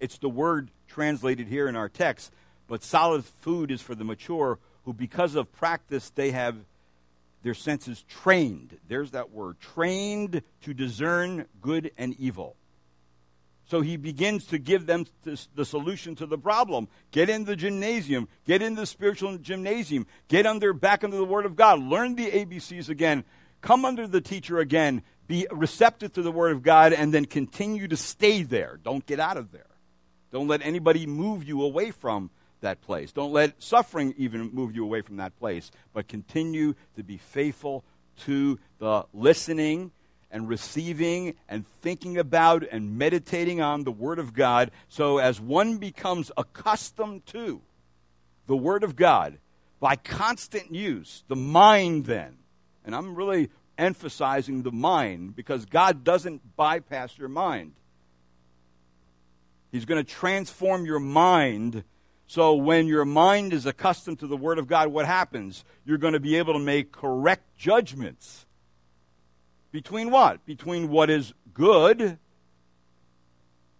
It's 0.00 0.18
the 0.18 0.28
word 0.28 0.70
translated 0.88 1.46
here 1.46 1.68
in 1.68 1.76
our 1.76 1.88
text, 1.88 2.32
but 2.68 2.82
solid 2.82 3.24
food 3.24 3.70
is 3.70 3.80
for 3.80 3.94
the 3.94 4.04
mature 4.04 4.58
who, 4.84 4.92
because 4.92 5.34
of 5.34 5.52
practice, 5.52 6.10
they 6.10 6.32
have 6.32 6.56
their 7.42 7.54
senses 7.54 8.04
trained. 8.08 8.76
There's 8.88 9.12
that 9.12 9.30
word 9.30 9.60
trained 9.60 10.42
to 10.62 10.74
discern 10.74 11.46
good 11.62 11.92
and 11.96 12.14
evil. 12.18 12.56
So 13.68 13.80
he 13.80 13.96
begins 13.96 14.46
to 14.46 14.58
give 14.58 14.86
them 14.86 15.06
the 15.24 15.64
solution 15.64 16.14
to 16.16 16.26
the 16.26 16.38
problem. 16.38 16.88
Get 17.10 17.28
in 17.28 17.44
the 17.44 17.56
gymnasium. 17.56 18.28
Get 18.46 18.62
in 18.62 18.76
the 18.76 18.86
spiritual 18.86 19.38
gymnasium. 19.38 20.06
Get 20.28 20.46
under 20.46 20.72
back 20.72 21.02
under 21.02 21.16
the 21.16 21.24
Word 21.24 21.46
of 21.46 21.56
God. 21.56 21.82
Learn 21.82 22.14
the 22.14 22.30
ABCs 22.30 22.88
again. 22.88 23.24
Come 23.62 23.84
under 23.84 24.06
the 24.06 24.20
teacher 24.20 24.60
again. 24.60 25.02
Be 25.26 25.48
receptive 25.50 26.12
to 26.12 26.22
the 26.22 26.30
Word 26.30 26.52
of 26.52 26.62
God, 26.62 26.92
and 26.92 27.12
then 27.12 27.24
continue 27.24 27.88
to 27.88 27.96
stay 27.96 28.44
there. 28.44 28.78
Don't 28.84 29.04
get 29.04 29.18
out 29.18 29.36
of 29.36 29.50
there. 29.50 29.66
Don't 30.30 30.46
let 30.46 30.62
anybody 30.62 31.04
move 31.04 31.42
you 31.42 31.62
away 31.62 31.90
from 31.90 32.30
that 32.60 32.80
place. 32.82 33.10
Don't 33.10 33.32
let 33.32 33.60
suffering 33.60 34.14
even 34.16 34.52
move 34.52 34.76
you 34.76 34.84
away 34.84 35.00
from 35.00 35.16
that 35.16 35.36
place. 35.38 35.72
But 35.92 36.06
continue 36.06 36.74
to 36.94 37.02
be 37.02 37.16
faithful 37.16 37.84
to 38.24 38.60
the 38.78 39.06
listening 39.12 39.90
and 40.30 40.48
receiving 40.48 41.34
and 41.48 41.66
thinking 41.82 42.18
about 42.18 42.64
and 42.70 42.98
meditating 42.98 43.60
on 43.60 43.84
the 43.84 43.92
Word 43.92 44.18
of 44.18 44.34
God. 44.34 44.70
So, 44.88 45.18
as 45.18 45.40
one 45.40 45.78
becomes 45.78 46.30
accustomed 46.36 47.26
to 47.26 47.62
the 48.46 48.56
Word 48.56 48.84
of 48.84 48.96
God 48.96 49.38
by 49.80 49.96
constant 49.96 50.74
use, 50.74 51.24
the 51.28 51.36
mind 51.36 52.06
then, 52.06 52.36
and 52.84 52.94
I'm 52.94 53.14
really 53.14 53.50
emphasizing 53.78 54.62
the 54.62 54.72
mind 54.72 55.36
because 55.36 55.66
God 55.66 56.04
doesn't 56.04 56.56
bypass 56.56 57.16
your 57.18 57.28
mind. 57.28 57.72
He's 59.70 59.84
going 59.84 60.02
to 60.02 60.10
transform 60.10 60.86
your 60.86 61.00
mind. 61.00 61.84
So 62.26 62.54
when 62.54 62.86
your 62.86 63.04
mind 63.04 63.52
is 63.52 63.66
accustomed 63.66 64.20
to 64.20 64.26
the 64.26 64.36
Word 64.36 64.58
of 64.58 64.66
God, 64.66 64.88
what 64.88 65.06
happens? 65.06 65.64
You're 65.84 65.98
going 65.98 66.14
to 66.14 66.20
be 66.20 66.36
able 66.36 66.54
to 66.54 66.58
make 66.58 66.92
correct 66.92 67.56
judgments 67.58 68.45
between 69.72 70.10
what? 70.10 70.44
Between 70.46 70.88
what 70.88 71.10
is 71.10 71.32
good, 71.52 72.18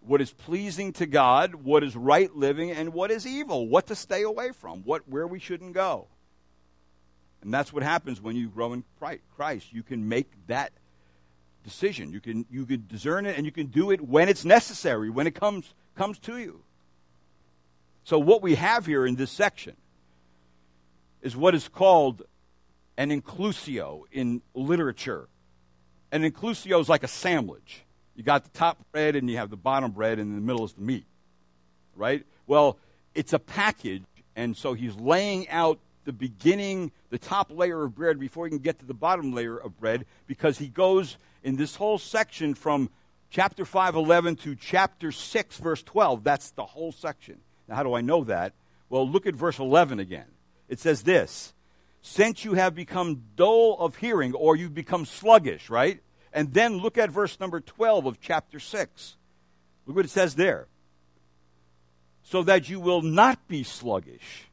what 0.01 0.21
is 0.21 0.31
pleasing 0.31 0.93
to 0.93 1.05
God, 1.05 1.55
what 1.55 1.83
is 1.83 1.95
right 1.95 2.33
living, 2.35 2.71
and 2.71 2.93
what 2.93 3.11
is 3.11 3.25
evil, 3.25 3.67
what 3.67 3.87
to 3.87 3.95
stay 3.95 4.23
away 4.23 4.51
from, 4.51 4.83
what 4.83 5.07
where 5.07 5.27
we 5.27 5.39
shouldn't 5.39 5.73
go. 5.73 6.07
And 7.41 7.53
that's 7.53 7.71
what 7.71 7.83
happens 7.83 8.21
when 8.21 8.35
you 8.35 8.49
grow 8.49 8.73
in 8.73 8.83
Christ. 9.35 9.71
You 9.71 9.83
can 9.83 10.09
make 10.09 10.31
that 10.47 10.71
decision. 11.63 12.11
You 12.11 12.19
can 12.19 12.45
you 12.49 12.65
can 12.65 12.85
discern 12.87 13.25
it 13.25 13.37
and 13.37 13.45
you 13.45 13.51
can 13.51 13.67
do 13.67 13.91
it 13.91 14.01
when 14.01 14.29
it's 14.29 14.45
necessary, 14.45 15.09
when 15.09 15.27
it 15.27 15.35
comes 15.35 15.73
comes 15.95 16.17
to 16.19 16.37
you. 16.37 16.61
So 18.03 18.17
what 18.17 18.41
we 18.41 18.55
have 18.55 18.85
here 18.85 19.05
in 19.05 19.15
this 19.15 19.31
section 19.31 19.75
is 21.21 21.35
what 21.35 21.53
is 21.53 21.67
called 21.67 22.23
an 22.97 23.09
inclusio 23.09 24.03
in 24.11 24.41
literature. 24.53 25.27
An 26.11 26.23
inclusio 26.23 26.79
is 26.79 26.89
like 26.89 27.03
a 27.03 27.07
sandwich. 27.07 27.83
You 28.15 28.23
got 28.23 28.43
the 28.43 28.49
top 28.57 28.77
bread 28.91 29.15
and 29.15 29.29
you 29.29 29.37
have 29.37 29.49
the 29.49 29.57
bottom 29.57 29.91
bread, 29.91 30.19
and 30.19 30.29
in 30.29 30.35
the 30.35 30.41
middle 30.41 30.65
is 30.65 30.73
the 30.73 30.81
meat. 30.81 31.05
Right? 31.95 32.25
Well, 32.45 32.77
it's 33.13 33.33
a 33.33 33.39
package, 33.39 34.03
and 34.35 34.55
so 34.55 34.73
he's 34.73 34.95
laying 34.95 35.49
out 35.49 35.79
the 36.05 36.13
beginning, 36.13 36.91
the 37.09 37.19
top 37.19 37.51
layer 37.51 37.83
of 37.83 37.93
bread 37.93 38.19
before 38.19 38.45
he 38.45 38.49
can 38.49 38.59
get 38.59 38.79
to 38.79 38.85
the 38.85 38.93
bottom 38.93 39.33
layer 39.33 39.57
of 39.57 39.77
bread 39.79 40.05
because 40.25 40.57
he 40.57 40.67
goes 40.67 41.17
in 41.43 41.57
this 41.57 41.75
whole 41.75 41.97
section 41.97 42.53
from 42.53 42.89
chapter 43.29 43.65
5, 43.65 43.95
11 43.95 44.37
to 44.37 44.55
chapter 44.55 45.11
6, 45.11 45.57
verse 45.57 45.83
12. 45.83 46.23
That's 46.23 46.51
the 46.51 46.65
whole 46.65 46.91
section. 46.91 47.39
Now, 47.67 47.75
how 47.75 47.83
do 47.83 47.93
I 47.93 48.01
know 48.01 48.23
that? 48.23 48.53
Well, 48.89 49.07
look 49.07 49.27
at 49.27 49.35
verse 49.35 49.59
11 49.59 49.99
again. 49.99 50.27
It 50.69 50.79
says 50.79 51.03
this 51.03 51.53
Since 52.01 52.45
you 52.45 52.53
have 52.53 52.75
become 52.75 53.23
dull 53.35 53.77
of 53.79 53.97
hearing, 53.97 54.33
or 54.33 54.55
you've 54.55 54.73
become 54.73 55.05
sluggish, 55.05 55.69
right? 55.69 56.01
And 56.31 56.53
then 56.53 56.77
look 56.77 56.97
at 56.97 57.09
verse 57.09 57.39
number 57.39 57.59
12 57.59 58.05
of 58.05 58.21
chapter 58.21 58.59
6. 58.59 59.17
Look 59.85 59.95
what 59.95 60.05
it 60.05 60.09
says 60.09 60.35
there. 60.35 60.67
So 62.23 62.43
that 62.43 62.69
you 62.69 62.79
will 62.79 63.01
not 63.01 63.47
be 63.47 63.63
sluggish, 63.63 64.47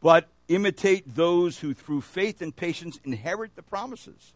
but 0.00 0.28
imitate 0.46 1.14
those 1.14 1.58
who 1.58 1.74
through 1.74 2.00
faith 2.00 2.40
and 2.40 2.54
patience 2.54 2.98
inherit 3.04 3.54
the 3.56 3.62
promises. 3.62 4.32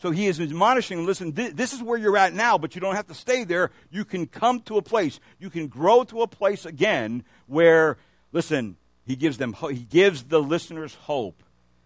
So 0.00 0.10
he 0.10 0.26
is 0.26 0.40
admonishing, 0.40 1.04
listen, 1.04 1.32
this 1.32 1.72
is 1.72 1.82
where 1.82 1.98
you're 1.98 2.16
at 2.16 2.32
now, 2.32 2.56
but 2.56 2.74
you 2.74 2.80
don't 2.80 2.94
have 2.94 3.08
to 3.08 3.14
stay 3.14 3.44
there. 3.44 3.72
You 3.90 4.04
can 4.04 4.26
come 4.26 4.60
to 4.62 4.78
a 4.78 4.82
place, 4.82 5.18
you 5.38 5.50
can 5.50 5.66
grow 5.66 6.04
to 6.04 6.22
a 6.22 6.28
place 6.28 6.64
again 6.64 7.24
where, 7.46 7.98
listen, 8.32 8.76
he 9.08 9.16
gives 9.16 9.38
them, 9.38 9.54
he 9.70 9.78
gives 9.78 10.24
the 10.24 10.40
listeners 10.40 10.94
hope. 10.94 11.42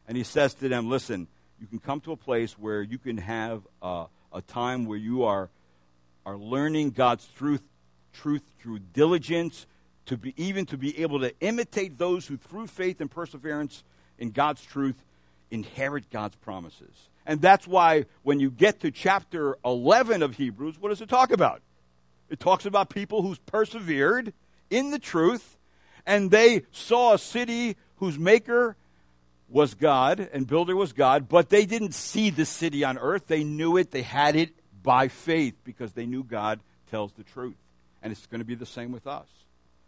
And 0.08 0.16
he 0.16 0.24
says 0.24 0.54
to 0.54 0.68
them, 0.68 0.90
listen, 0.90 1.28
you 1.60 1.68
can 1.68 1.78
come 1.78 2.00
to 2.00 2.10
a 2.10 2.16
place 2.16 2.58
where 2.58 2.82
you 2.82 2.98
can 2.98 3.16
have 3.16 3.62
a, 3.80 4.06
a 4.32 4.42
time 4.42 4.86
where 4.86 4.98
you 4.98 5.22
are, 5.22 5.48
are 6.26 6.36
learning 6.36 6.90
God's 6.90 7.24
truth, 7.36 7.62
truth 8.12 8.42
through 8.60 8.80
diligence, 8.80 9.66
to 10.06 10.16
be, 10.16 10.34
even 10.36 10.66
to 10.66 10.76
be 10.76 10.98
able 11.00 11.20
to 11.20 11.32
imitate 11.38 11.96
those 11.96 12.26
who, 12.26 12.36
through 12.36 12.66
faith 12.66 13.00
and 13.00 13.08
perseverance 13.08 13.84
in 14.18 14.32
God's 14.32 14.64
truth, 14.64 15.00
inherit 15.52 16.10
God's 16.10 16.34
promises. 16.34 17.08
And 17.24 17.40
that's 17.40 17.68
why 17.68 18.06
when 18.24 18.40
you 18.40 18.50
get 18.50 18.80
to 18.80 18.90
chapter 18.90 19.56
11 19.64 20.24
of 20.24 20.34
Hebrews, 20.34 20.74
what 20.80 20.88
does 20.88 21.00
it 21.00 21.08
talk 21.08 21.30
about? 21.30 21.62
It 22.28 22.40
talks 22.40 22.66
about 22.66 22.90
people 22.90 23.22
who's 23.22 23.38
persevered 23.38 24.32
in 24.70 24.90
the 24.90 24.98
truth, 24.98 25.56
and 26.06 26.30
they 26.30 26.62
saw 26.70 27.14
a 27.14 27.18
city 27.18 27.76
whose 27.96 28.18
maker 28.18 28.76
was 29.48 29.74
God 29.74 30.28
and 30.32 30.46
builder 30.46 30.74
was 30.74 30.92
God, 30.92 31.28
but 31.28 31.50
they 31.50 31.66
didn't 31.66 31.94
see 31.94 32.30
the 32.30 32.46
city 32.46 32.84
on 32.84 32.98
earth. 32.98 33.26
They 33.26 33.44
knew 33.44 33.76
it, 33.76 33.90
they 33.90 34.02
had 34.02 34.34
it 34.34 34.50
by 34.82 35.08
faith 35.08 35.54
because 35.64 35.92
they 35.92 36.06
knew 36.06 36.24
God 36.24 36.60
tells 36.90 37.12
the 37.12 37.22
truth. 37.22 37.56
And 38.02 38.10
it's 38.10 38.26
going 38.26 38.40
to 38.40 38.44
be 38.44 38.54
the 38.54 38.66
same 38.66 38.92
with 38.92 39.06
us. 39.06 39.28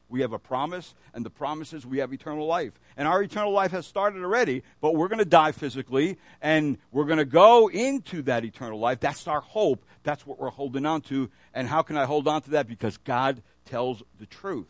We 0.09 0.21
have 0.21 0.33
a 0.33 0.39
promise, 0.39 0.95
and 1.15 1.25
the 1.25 1.31
promise 1.31 1.73
is 1.73 1.87
we 1.87 1.99
have 1.99 2.13
eternal 2.13 2.47
life. 2.47 2.73
And 2.97 3.09
our 3.09 3.23
eternal 3.23 3.53
life 3.53 3.73
has 3.73 3.87
started 3.87 4.23
already, 4.23 4.63
but 4.81 4.95
we're 4.95 5.09
going 5.09 5.19
to 5.19 5.25
die 5.25 5.53
physically, 5.53 6.19
and 6.43 6.79
we're 6.93 7.07
going 7.07 7.19
to 7.19 7.25
go 7.25 7.69
into 7.69 8.23
that 8.23 8.45
eternal 8.45 8.79
life. 8.79 9.01
That's 9.01 9.27
our 9.27 9.41
hope. 9.41 9.85
That's 10.03 10.27
what 10.27 10.39
we're 10.39 10.51
holding 10.51 10.85
on 10.87 11.01
to. 11.03 11.31
And 11.55 11.67
how 11.67 11.83
can 11.83 11.97
I 11.97 12.05
hold 12.05 12.29
on 12.29 12.43
to 12.43 12.51
that? 12.51 12.69
Because 12.69 12.99
God 12.99 13.43
tells 13.65 14.03
the 14.21 14.27
truth. 14.27 14.69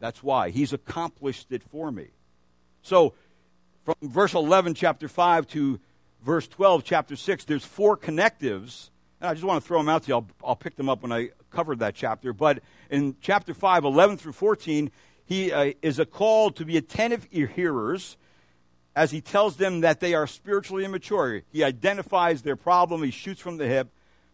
That's 0.00 0.22
why. 0.22 0.50
He's 0.50 0.72
accomplished 0.72 1.52
it 1.52 1.62
for 1.62 1.92
me. 1.92 2.08
So, 2.82 3.14
from 3.84 3.94
verse 4.02 4.34
11, 4.34 4.74
chapter 4.74 5.08
5, 5.08 5.46
to 5.48 5.78
verse 6.24 6.48
12, 6.48 6.82
chapter 6.84 7.16
6, 7.16 7.44
there's 7.44 7.64
four 7.64 7.96
connectives. 7.96 8.90
And 9.20 9.28
I 9.28 9.34
just 9.34 9.44
want 9.44 9.62
to 9.62 9.68
throw 9.68 9.78
them 9.78 9.88
out 9.88 10.04
to 10.04 10.08
you. 10.08 10.14
I'll, 10.14 10.26
I'll 10.42 10.56
pick 10.56 10.76
them 10.76 10.88
up 10.88 11.02
when 11.02 11.12
I 11.12 11.30
cover 11.50 11.76
that 11.76 11.94
chapter. 11.94 12.32
But 12.32 12.60
in 12.90 13.16
chapter 13.20 13.54
5, 13.54 13.84
11 13.84 14.16
through 14.16 14.32
14, 14.32 14.90
he 15.24 15.52
uh, 15.52 15.72
is 15.82 15.98
a 15.98 16.06
call 16.06 16.50
to 16.52 16.64
be 16.64 16.76
attentive 16.76 17.28
hearers 17.30 18.16
as 18.96 19.10
he 19.10 19.20
tells 19.20 19.56
them 19.56 19.82
that 19.82 20.00
they 20.00 20.14
are 20.14 20.26
spiritually 20.26 20.84
immature. 20.84 21.42
He 21.52 21.62
identifies 21.62 22.42
their 22.42 22.56
problem, 22.56 23.02
he 23.02 23.10
shoots 23.10 23.40
from 23.40 23.56
the 23.56 23.66
hip. 23.66 23.90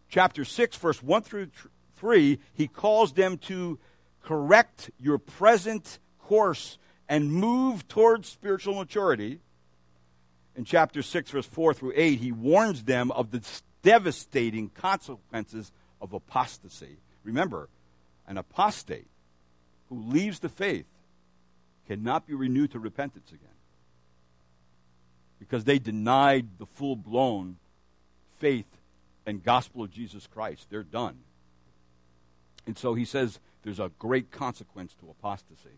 Chapter 0.09 0.45
6, 0.45 0.77
verse 0.77 1.03
1 1.03 1.21
through 1.21 1.49
3, 1.97 2.39
he 2.53 2.67
calls 2.67 3.13
them 3.13 3.37
to 3.37 3.77
correct 4.27 4.91
your 4.99 5.17
present 5.17 5.99
course 6.19 6.77
and 7.07 7.31
move 7.31 7.87
towards 7.87 8.27
spiritual 8.27 8.75
maturity. 8.75 9.39
In 10.57 10.65
chapter 10.65 11.01
6, 11.01 11.31
verse 11.31 11.45
4 11.45 11.73
through 11.73 11.93
8, 11.95 12.19
he 12.19 12.33
warns 12.33 12.83
them 12.83 13.09
of 13.11 13.31
the 13.31 13.41
devastating 13.83 14.67
consequences 14.67 15.71
of 16.01 16.11
apostasy. 16.11 16.97
Remember, 17.23 17.69
an 18.27 18.37
apostate 18.37 19.07
who 19.87 20.01
leaves 20.01 20.39
the 20.39 20.49
faith 20.49 20.87
cannot 21.87 22.27
be 22.27 22.33
renewed 22.33 22.71
to 22.71 22.79
repentance 22.79 23.29
again 23.29 23.47
because 25.39 25.63
they 25.63 25.79
denied 25.79 26.47
the 26.57 26.65
full 26.65 26.97
blown 26.97 27.55
faith 28.39 28.67
and 29.25 29.41
gospel 29.41 29.83
of 29.83 29.91
Jesus 29.91 30.27
Christ. 30.27 30.67
They're 30.69 30.83
done. 30.83 31.19
And 32.65 32.77
so 32.77 32.93
he 32.93 33.05
says 33.05 33.39
there's 33.67 33.81
a 33.81 33.91
great 33.99 34.31
consequence 34.31 34.95
to 35.01 35.09
apostasy. 35.09 35.77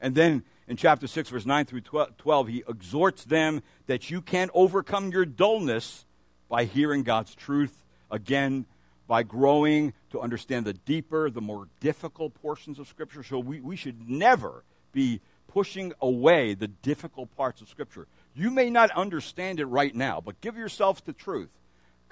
And 0.00 0.16
then 0.16 0.42
in 0.66 0.76
chapter 0.76 1.06
6, 1.06 1.28
verse 1.28 1.46
9 1.46 1.64
through 1.64 1.82
12, 2.18 2.48
he 2.48 2.64
exhorts 2.68 3.22
them 3.22 3.62
that 3.86 4.10
you 4.10 4.20
can't 4.20 4.50
overcome 4.52 5.12
your 5.12 5.24
dullness 5.24 6.06
by 6.48 6.64
hearing 6.64 7.04
God's 7.04 7.32
truth 7.36 7.84
again 8.10 8.66
by 9.06 9.22
growing 9.22 9.92
to 10.10 10.20
understand 10.20 10.66
the 10.66 10.72
deeper, 10.72 11.30
the 11.30 11.40
more 11.40 11.68
difficult 11.78 12.34
portions 12.34 12.80
of 12.80 12.88
Scripture. 12.88 13.22
So 13.22 13.38
we, 13.38 13.60
we 13.60 13.76
should 13.76 14.10
never 14.10 14.64
be 14.90 15.20
pushing 15.46 15.92
away 16.00 16.54
the 16.54 16.66
difficult 16.66 17.32
parts 17.36 17.60
of 17.60 17.68
Scripture. 17.68 18.08
You 18.34 18.50
may 18.50 18.70
not 18.70 18.90
understand 18.90 19.60
it 19.60 19.66
right 19.66 19.94
now, 19.94 20.20
but 20.20 20.40
give 20.40 20.56
yourself 20.56 21.04
the 21.04 21.12
truth. 21.12 21.50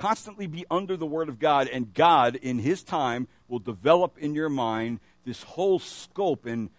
Constantly 0.03 0.49
be 0.49 0.67
under 0.69 0.97
the 0.97 1.07
Word 1.07 1.29
of 1.29 1.39
God, 1.39 1.69
and 1.69 1.95
God, 1.95 2.35
in 2.35 2.59
His 2.59 2.83
time, 2.83 3.29
will 3.47 3.61
develop 3.61 4.19
in 4.19 4.35
your 4.35 4.49
mind 4.49 4.99
this 5.25 5.45
whole 5.45 5.79
scope 5.79 6.45
and 6.45 6.71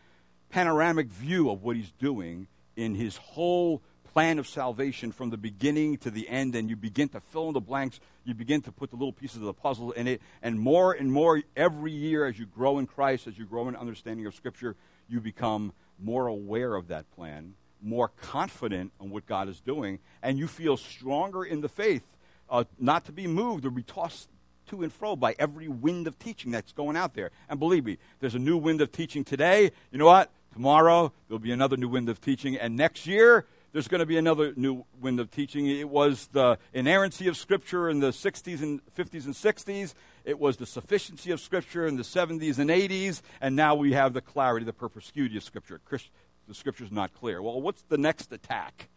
panoramic 0.49 1.07
view 1.07 1.49
of 1.49 1.63
what 1.63 1.77
He's 1.77 1.91
doing 1.91 2.47
in 2.75 2.95
His 2.95 3.15
whole 3.15 3.81
plan 4.11 4.39
of 4.39 4.47
salvation 4.49 5.13
from 5.13 5.29
the 5.29 5.37
beginning 5.37 5.95
to 5.99 6.11
the 6.11 6.27
end, 6.27 6.53
and 6.53 6.69
you 6.69 6.75
begin 6.75 7.07
to 7.07 7.21
fill 7.21 7.47
in 7.47 7.53
the 7.53 7.61
blanks. 7.61 8.01
You 8.25 8.33
begin 8.33 8.61
to 8.63 8.73
put 8.73 8.89
the 8.89 8.97
little 8.97 9.13
pieces 9.13 9.37
of 9.37 9.43
the 9.43 9.53
puzzle 9.53 9.93
in 9.93 10.05
it. 10.05 10.21
And 10.41 10.59
more 10.59 10.91
and 10.91 11.09
more 11.09 11.41
every 11.55 11.93
year, 11.93 12.25
as 12.25 12.37
you 12.37 12.45
grow 12.45 12.77
in 12.77 12.87
Christ, 12.87 13.27
as 13.27 13.37
you 13.37 13.45
grow 13.45 13.69
in 13.69 13.75
understanding 13.77 14.25
of 14.25 14.35
Scripture, 14.35 14.75
you 15.07 15.21
become 15.21 15.71
more 15.97 16.27
aware 16.27 16.75
of 16.75 16.89
that 16.89 17.09
plan, 17.15 17.53
more 17.81 18.09
confident 18.09 18.91
on 18.99 19.11
what 19.11 19.25
God 19.27 19.47
is 19.47 19.61
doing, 19.61 19.99
and 20.21 20.37
you 20.37 20.45
feel 20.49 20.75
stronger 20.75 21.45
in 21.45 21.61
the 21.61 21.69
faith, 21.69 22.03
uh, 22.53 22.63
not 22.79 23.03
to 23.05 23.11
be 23.11 23.27
moved 23.27 23.65
or 23.65 23.71
be 23.71 23.83
tossed 23.83 24.29
to 24.67 24.83
and 24.83 24.93
fro 24.93 25.15
by 25.15 25.35
every 25.39 25.67
wind 25.67 26.07
of 26.07 26.17
teaching 26.19 26.51
that's 26.51 26.71
going 26.71 26.95
out 26.95 27.15
there. 27.15 27.31
And 27.49 27.59
believe 27.59 27.83
me, 27.83 27.97
there's 28.19 28.35
a 28.35 28.39
new 28.39 28.55
wind 28.57 28.79
of 28.79 28.91
teaching 28.91 29.25
today. 29.25 29.71
You 29.91 29.97
know 29.97 30.05
what? 30.05 30.31
Tomorrow, 30.53 31.11
there'll 31.27 31.39
be 31.39 31.51
another 31.51 31.75
new 31.75 31.89
wind 31.89 32.09
of 32.09 32.21
teaching. 32.21 32.55
And 32.55 32.77
next 32.77 33.07
year, 33.07 33.47
there's 33.71 33.87
going 33.87 33.99
to 33.99 34.05
be 34.05 34.17
another 34.17 34.53
new 34.55 34.85
wind 35.01 35.19
of 35.19 35.31
teaching. 35.31 35.65
It 35.65 35.89
was 35.89 36.27
the 36.31 36.59
inerrancy 36.73 37.27
of 37.27 37.35
Scripture 37.35 37.89
in 37.89 37.99
the 37.99 38.11
60s 38.11 38.61
and 38.61 38.79
50s 38.95 39.25
and 39.25 39.33
60s. 39.33 39.95
It 40.23 40.39
was 40.39 40.57
the 40.57 40.67
sufficiency 40.67 41.31
of 41.31 41.41
Scripture 41.41 41.87
in 41.87 41.97
the 41.97 42.03
70s 42.03 42.59
and 42.59 42.69
80s. 42.69 43.23
And 43.41 43.55
now 43.55 43.73
we 43.73 43.93
have 43.93 44.13
the 44.13 44.21
clarity, 44.21 44.63
the 44.63 44.73
perspicuity 44.73 45.37
of 45.37 45.43
Scripture. 45.43 45.81
The 46.47 46.53
Scripture's 46.53 46.91
not 46.91 47.15
clear. 47.15 47.41
Well, 47.41 47.59
what's 47.59 47.81
the 47.81 47.97
next 47.97 48.31
attack? 48.31 48.89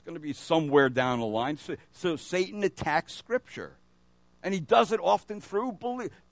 It's 0.00 0.06
going 0.06 0.14
to 0.14 0.20
be 0.20 0.32
somewhere 0.32 0.88
down 0.88 1.20
the 1.20 1.26
line. 1.26 1.58
So, 1.58 1.76
so 1.92 2.16
Satan 2.16 2.64
attacks 2.64 3.12
Scripture. 3.12 3.76
And 4.42 4.54
he 4.54 4.58
does 4.58 4.92
it 4.92 5.00
often 5.02 5.42
through, 5.42 5.76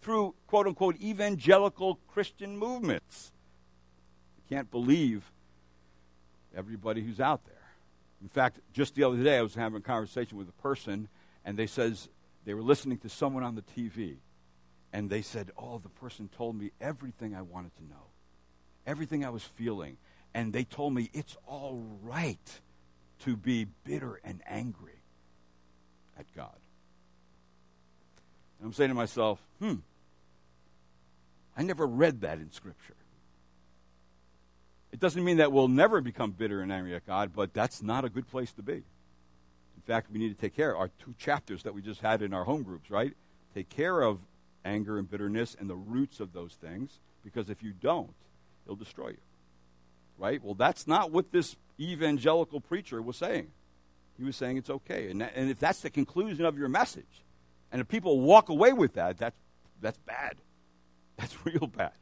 through 0.00 0.34
quote 0.46 0.66
unquote 0.66 0.98
evangelical 1.02 1.96
Christian 2.08 2.56
movements. 2.56 3.30
You 4.38 4.56
can't 4.56 4.70
believe 4.70 5.30
everybody 6.56 7.02
who's 7.02 7.20
out 7.20 7.44
there. 7.44 7.56
In 8.22 8.30
fact, 8.30 8.60
just 8.72 8.94
the 8.94 9.04
other 9.04 9.22
day, 9.22 9.36
I 9.36 9.42
was 9.42 9.54
having 9.54 9.76
a 9.76 9.82
conversation 9.82 10.38
with 10.38 10.48
a 10.48 10.62
person, 10.62 11.08
and 11.44 11.58
they 11.58 11.66
says 11.66 12.08
they 12.46 12.54
were 12.54 12.62
listening 12.62 12.96
to 13.00 13.10
someone 13.10 13.42
on 13.42 13.54
the 13.54 13.60
TV, 13.60 14.16
and 14.94 15.10
they 15.10 15.20
said, 15.20 15.50
Oh, 15.58 15.76
the 15.76 15.90
person 15.90 16.30
told 16.34 16.56
me 16.56 16.70
everything 16.80 17.36
I 17.36 17.42
wanted 17.42 17.76
to 17.76 17.84
know, 17.84 18.06
everything 18.86 19.26
I 19.26 19.28
was 19.28 19.42
feeling. 19.42 19.98
And 20.32 20.54
they 20.54 20.64
told 20.64 20.94
me 20.94 21.10
it's 21.12 21.36
all 21.46 21.84
right 22.02 22.60
to 23.24 23.36
be 23.36 23.66
bitter 23.84 24.20
and 24.24 24.40
angry 24.46 25.02
at 26.18 26.26
God. 26.34 26.56
And 28.58 28.66
I'm 28.66 28.72
saying 28.72 28.90
to 28.90 28.94
myself, 28.94 29.40
hmm, 29.58 29.76
I 31.56 31.62
never 31.62 31.86
read 31.86 32.20
that 32.22 32.38
in 32.38 32.50
Scripture. 32.52 32.94
It 34.92 35.00
doesn't 35.00 35.22
mean 35.22 35.36
that 35.36 35.52
we'll 35.52 35.68
never 35.68 36.00
become 36.00 36.30
bitter 36.30 36.60
and 36.60 36.72
angry 36.72 36.94
at 36.94 37.06
God, 37.06 37.32
but 37.34 37.52
that's 37.52 37.82
not 37.82 38.04
a 38.04 38.08
good 38.08 38.28
place 38.28 38.52
to 38.52 38.62
be. 38.62 38.72
In 38.74 39.82
fact, 39.86 40.10
we 40.10 40.18
need 40.18 40.34
to 40.34 40.40
take 40.40 40.56
care 40.56 40.72
of 40.72 40.78
our 40.78 40.90
two 40.98 41.14
chapters 41.18 41.62
that 41.64 41.74
we 41.74 41.82
just 41.82 42.00
had 42.00 42.22
in 42.22 42.32
our 42.32 42.44
home 42.44 42.62
groups, 42.62 42.90
right? 42.90 43.12
Take 43.54 43.68
care 43.68 44.00
of 44.00 44.18
anger 44.64 44.98
and 44.98 45.10
bitterness 45.10 45.56
and 45.58 45.68
the 45.68 45.76
roots 45.76 46.20
of 46.20 46.32
those 46.32 46.54
things, 46.54 47.00
because 47.22 47.50
if 47.50 47.62
you 47.62 47.72
don't, 47.72 48.14
it'll 48.64 48.76
destroy 48.76 49.08
you. 49.08 49.18
Right? 50.18 50.42
Well, 50.42 50.54
that's 50.54 50.86
not 50.86 51.12
what 51.12 51.30
this 51.30 51.56
evangelical 51.78 52.60
preacher 52.60 53.00
was 53.00 53.16
saying. 53.16 53.48
He 54.18 54.24
was 54.24 54.36
saying 54.36 54.56
it's 54.56 54.70
okay. 54.70 55.10
And, 55.10 55.20
that, 55.20 55.32
and 55.36 55.48
if 55.48 55.60
that's 55.60 55.80
the 55.80 55.90
conclusion 55.90 56.44
of 56.44 56.58
your 56.58 56.68
message, 56.68 57.24
and 57.70 57.80
if 57.80 57.88
people 57.88 58.20
walk 58.20 58.48
away 58.48 58.72
with 58.72 58.94
that, 58.94 59.18
that's, 59.18 59.36
that's 59.80 59.98
bad. 59.98 60.36
That's 61.16 61.36
real 61.44 61.68
bad. 61.68 61.92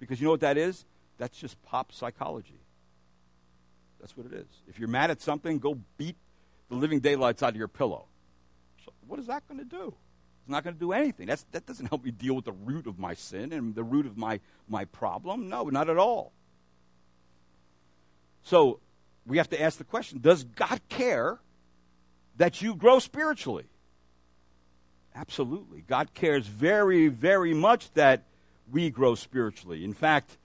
Because 0.00 0.20
you 0.20 0.24
know 0.24 0.32
what 0.32 0.40
that 0.40 0.56
is? 0.56 0.84
That's 1.18 1.38
just 1.38 1.60
pop 1.62 1.92
psychology. 1.92 2.60
That's 4.00 4.16
what 4.16 4.26
it 4.26 4.32
is. 4.32 4.46
If 4.68 4.78
you're 4.78 4.88
mad 4.88 5.10
at 5.10 5.20
something, 5.20 5.58
go 5.58 5.78
beat 5.96 6.16
the 6.68 6.76
living 6.76 7.00
daylights 7.00 7.42
out 7.42 7.50
of 7.50 7.56
your 7.56 7.68
pillow. 7.68 8.06
So 8.84 8.92
what 9.06 9.18
is 9.18 9.26
that 9.26 9.46
going 9.48 9.58
to 9.58 9.64
do? 9.64 9.94
It's 10.40 10.50
not 10.50 10.64
going 10.64 10.74
to 10.74 10.80
do 10.80 10.92
anything. 10.92 11.26
That's, 11.26 11.44
that 11.52 11.66
doesn't 11.66 11.86
help 11.86 12.04
me 12.04 12.10
deal 12.10 12.34
with 12.34 12.44
the 12.44 12.52
root 12.52 12.86
of 12.86 12.98
my 12.98 13.14
sin 13.14 13.52
and 13.52 13.74
the 13.74 13.82
root 13.82 14.06
of 14.06 14.16
my, 14.16 14.40
my 14.68 14.84
problem. 14.86 15.48
No, 15.48 15.64
not 15.64 15.90
at 15.90 15.98
all. 15.98 16.32
So 18.48 18.80
we 19.26 19.36
have 19.36 19.50
to 19.50 19.60
ask 19.60 19.76
the 19.76 19.84
question 19.84 20.20
Does 20.20 20.42
God 20.42 20.80
care 20.88 21.38
that 22.38 22.62
you 22.62 22.74
grow 22.74 22.98
spiritually? 22.98 23.66
Absolutely. 25.14 25.82
God 25.86 26.14
cares 26.14 26.46
very, 26.46 27.08
very 27.08 27.52
much 27.52 27.92
that 27.92 28.24
we 28.70 28.88
grow 28.88 29.14
spiritually. 29.14 29.84
In 29.84 29.92
fact, 29.92 30.38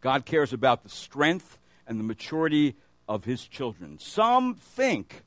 God 0.00 0.24
cares 0.24 0.52
about 0.52 0.84
the 0.84 0.88
strength 0.88 1.58
and 1.84 1.98
the 1.98 2.04
maturity 2.04 2.76
of 3.08 3.24
his 3.24 3.44
children. 3.44 3.98
Some 3.98 4.54
think 4.54 5.22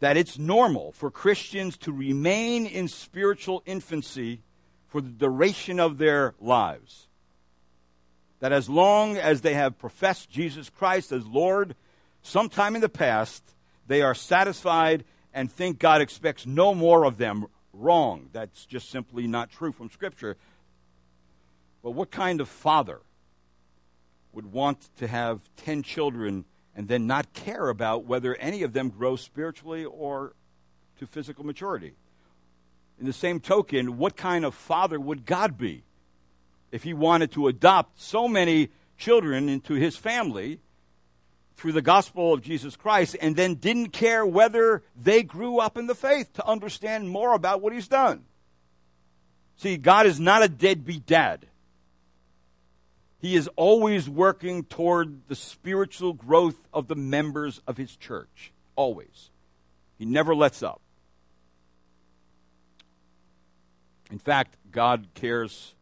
that 0.00 0.18
it's 0.18 0.38
normal 0.38 0.92
for 0.92 1.10
Christians 1.10 1.78
to 1.78 1.92
remain 1.92 2.66
in 2.66 2.88
spiritual 2.88 3.62
infancy 3.64 4.42
for 4.88 5.00
the 5.00 5.08
duration 5.08 5.80
of 5.80 5.96
their 5.96 6.34
lives. 6.40 7.06
That 8.44 8.52
as 8.52 8.68
long 8.68 9.16
as 9.16 9.40
they 9.40 9.54
have 9.54 9.78
professed 9.78 10.28
Jesus 10.28 10.68
Christ 10.68 11.12
as 11.12 11.24
Lord 11.24 11.74
sometime 12.20 12.74
in 12.74 12.82
the 12.82 12.90
past, 12.90 13.42
they 13.86 14.02
are 14.02 14.14
satisfied 14.14 15.04
and 15.32 15.50
think 15.50 15.78
God 15.78 16.02
expects 16.02 16.44
no 16.44 16.74
more 16.74 17.06
of 17.06 17.16
them. 17.16 17.46
Wrong. 17.72 18.28
That's 18.34 18.66
just 18.66 18.90
simply 18.90 19.26
not 19.26 19.50
true 19.50 19.72
from 19.72 19.88
Scripture. 19.88 20.36
But 21.82 21.92
what 21.92 22.10
kind 22.10 22.38
of 22.42 22.50
father 22.50 23.00
would 24.34 24.52
want 24.52 24.90
to 24.98 25.06
have 25.06 25.40
10 25.64 25.82
children 25.82 26.44
and 26.76 26.86
then 26.86 27.06
not 27.06 27.32
care 27.32 27.70
about 27.70 28.04
whether 28.04 28.34
any 28.34 28.62
of 28.62 28.74
them 28.74 28.90
grow 28.90 29.16
spiritually 29.16 29.86
or 29.86 30.34
to 30.98 31.06
physical 31.06 31.46
maturity. 31.46 31.94
In 33.00 33.06
the 33.06 33.14
same 33.14 33.40
token, 33.40 33.96
what 33.96 34.18
kind 34.18 34.44
of 34.44 34.54
father 34.54 35.00
would 35.00 35.24
God 35.24 35.56
be 35.56 35.84
if 36.74 36.82
he 36.82 36.92
wanted 36.92 37.30
to 37.30 37.46
adopt 37.46 38.00
so 38.02 38.26
many 38.26 38.68
children 38.98 39.48
into 39.48 39.74
his 39.74 39.96
family 39.96 40.58
through 41.56 41.70
the 41.70 41.80
gospel 41.80 42.34
of 42.34 42.42
Jesus 42.42 42.74
Christ 42.74 43.14
and 43.20 43.36
then 43.36 43.54
didn't 43.54 43.90
care 43.90 44.26
whether 44.26 44.82
they 45.00 45.22
grew 45.22 45.60
up 45.60 45.78
in 45.78 45.86
the 45.86 45.94
faith 45.94 46.32
to 46.32 46.44
understand 46.44 47.08
more 47.08 47.32
about 47.32 47.62
what 47.62 47.72
he's 47.72 47.86
done? 47.86 48.24
See, 49.56 49.76
God 49.76 50.06
is 50.06 50.18
not 50.18 50.42
a 50.42 50.48
deadbeat 50.48 51.06
dad. 51.06 51.46
He 53.20 53.36
is 53.36 53.48
always 53.54 54.10
working 54.10 54.64
toward 54.64 55.28
the 55.28 55.36
spiritual 55.36 56.12
growth 56.12 56.58
of 56.72 56.88
the 56.88 56.96
members 56.96 57.60
of 57.68 57.76
his 57.76 57.94
church. 57.94 58.52
Always. 58.74 59.30
He 59.96 60.06
never 60.06 60.34
lets 60.34 60.60
up. 60.60 60.80
In 64.10 64.18
fact, 64.18 64.56
God 64.72 65.06
cares 65.14 65.73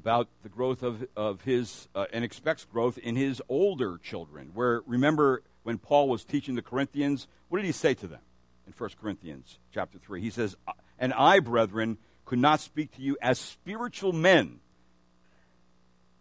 about 0.00 0.28
the 0.42 0.48
growth 0.48 0.82
of, 0.82 1.06
of 1.16 1.42
his, 1.42 1.88
uh, 1.94 2.06
and 2.12 2.24
expects 2.24 2.64
growth 2.64 2.98
in 2.98 3.16
his 3.16 3.42
older 3.48 3.98
children. 3.98 4.50
Where, 4.54 4.82
remember, 4.86 5.42
when 5.62 5.78
Paul 5.78 6.08
was 6.08 6.24
teaching 6.24 6.54
the 6.54 6.62
Corinthians, 6.62 7.26
what 7.48 7.58
did 7.58 7.66
he 7.66 7.72
say 7.72 7.94
to 7.94 8.06
them 8.06 8.20
in 8.66 8.72
1 8.76 8.90
Corinthians 9.00 9.58
chapter 9.72 9.98
3? 9.98 10.20
He 10.20 10.30
says, 10.30 10.56
And 10.98 11.12
I, 11.12 11.40
brethren, 11.40 11.98
could 12.24 12.38
not 12.38 12.60
speak 12.60 12.94
to 12.96 13.02
you 13.02 13.16
as 13.20 13.38
spiritual 13.38 14.12
men 14.12 14.60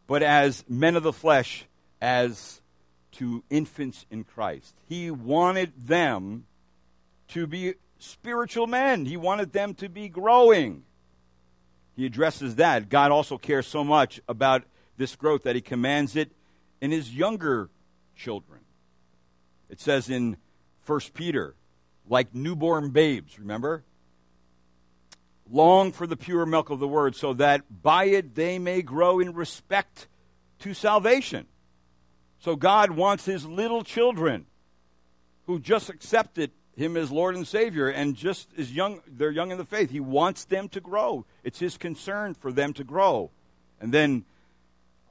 but 0.08 0.24
as 0.24 0.64
men 0.68 0.96
of 0.96 1.04
the 1.04 1.14
flesh, 1.14 1.66
as 2.02 2.62
to 3.12 3.44
infants 3.50 4.06
in 4.10 4.24
Christ. 4.24 4.74
He 4.88 5.12
wanted 5.12 5.74
them 5.88 6.46
to 7.30 7.46
be 7.46 7.74
spiritual 8.00 8.68
men, 8.68 9.06
he 9.06 9.18
wanted 9.18 9.52
them 9.52 9.74
to 9.76 9.90
be 9.90 10.08
growing. 10.08 10.84
He 11.98 12.06
addresses 12.06 12.56
that. 12.56 12.88
God 12.88 13.12
also 13.12 13.38
cares 13.38 13.68
so 13.68 13.84
much 13.84 14.22
about 14.30 14.64
this 14.95 15.18
growth 15.18 15.43
that 15.43 15.56
he 15.56 15.62
commands 15.62 16.16
it 16.16 16.32
in 16.80 16.91
his 16.91 17.14
younger 17.14 17.70
children. 18.16 18.62
It 19.70 19.82
says 19.82 20.10
in 20.10 20.38
1 20.86 21.00
Peter, 21.14 21.56
like 22.08 22.34
newborn 22.34 22.91
babes, 22.91 23.38
remember? 23.38 23.84
long 25.52 25.91
for 25.91 26.08
the 26.08 26.18
pure 26.18 26.45
milk 26.45 26.70
of 26.70 26.80
the 26.80 26.88
word, 26.88 27.16
so 27.16 27.34
that 27.34 27.64
by 27.82 28.06
it 28.06 28.36
they 28.36 28.60
may 28.60 28.82
grow 28.82 29.20
in 29.20 29.34
respect 29.34 30.08
to 30.60 30.74
salvation. 30.74 31.48
So 32.39 32.56
God 32.56 32.91
wants 32.91 33.26
his 33.26 33.45
little 33.45 33.84
children 33.84 34.45
who 35.45 35.60
just 35.60 35.89
accepted 35.89 36.52
him 36.78 36.96
as 36.96 37.12
Lord 37.12 37.36
and 37.36 37.46
Savior 37.46 37.90
and 37.90 38.16
just 38.16 38.50
as 38.58 38.72
young 38.72 39.02
they're 39.08 39.32
young 39.32 39.52
in 39.52 39.58
the 39.58 39.66
faith. 39.66 39.90
He 39.90 40.00
wants 40.00 40.46
them 40.46 40.70
to 40.70 40.80
grow. 40.80 41.26
It's 41.44 41.60
his 41.60 41.76
concern 41.76 42.36
for 42.36 42.52
them 42.52 42.72
to 42.74 42.84
grow. 42.84 43.32
And 43.82 43.92
then 43.92 44.24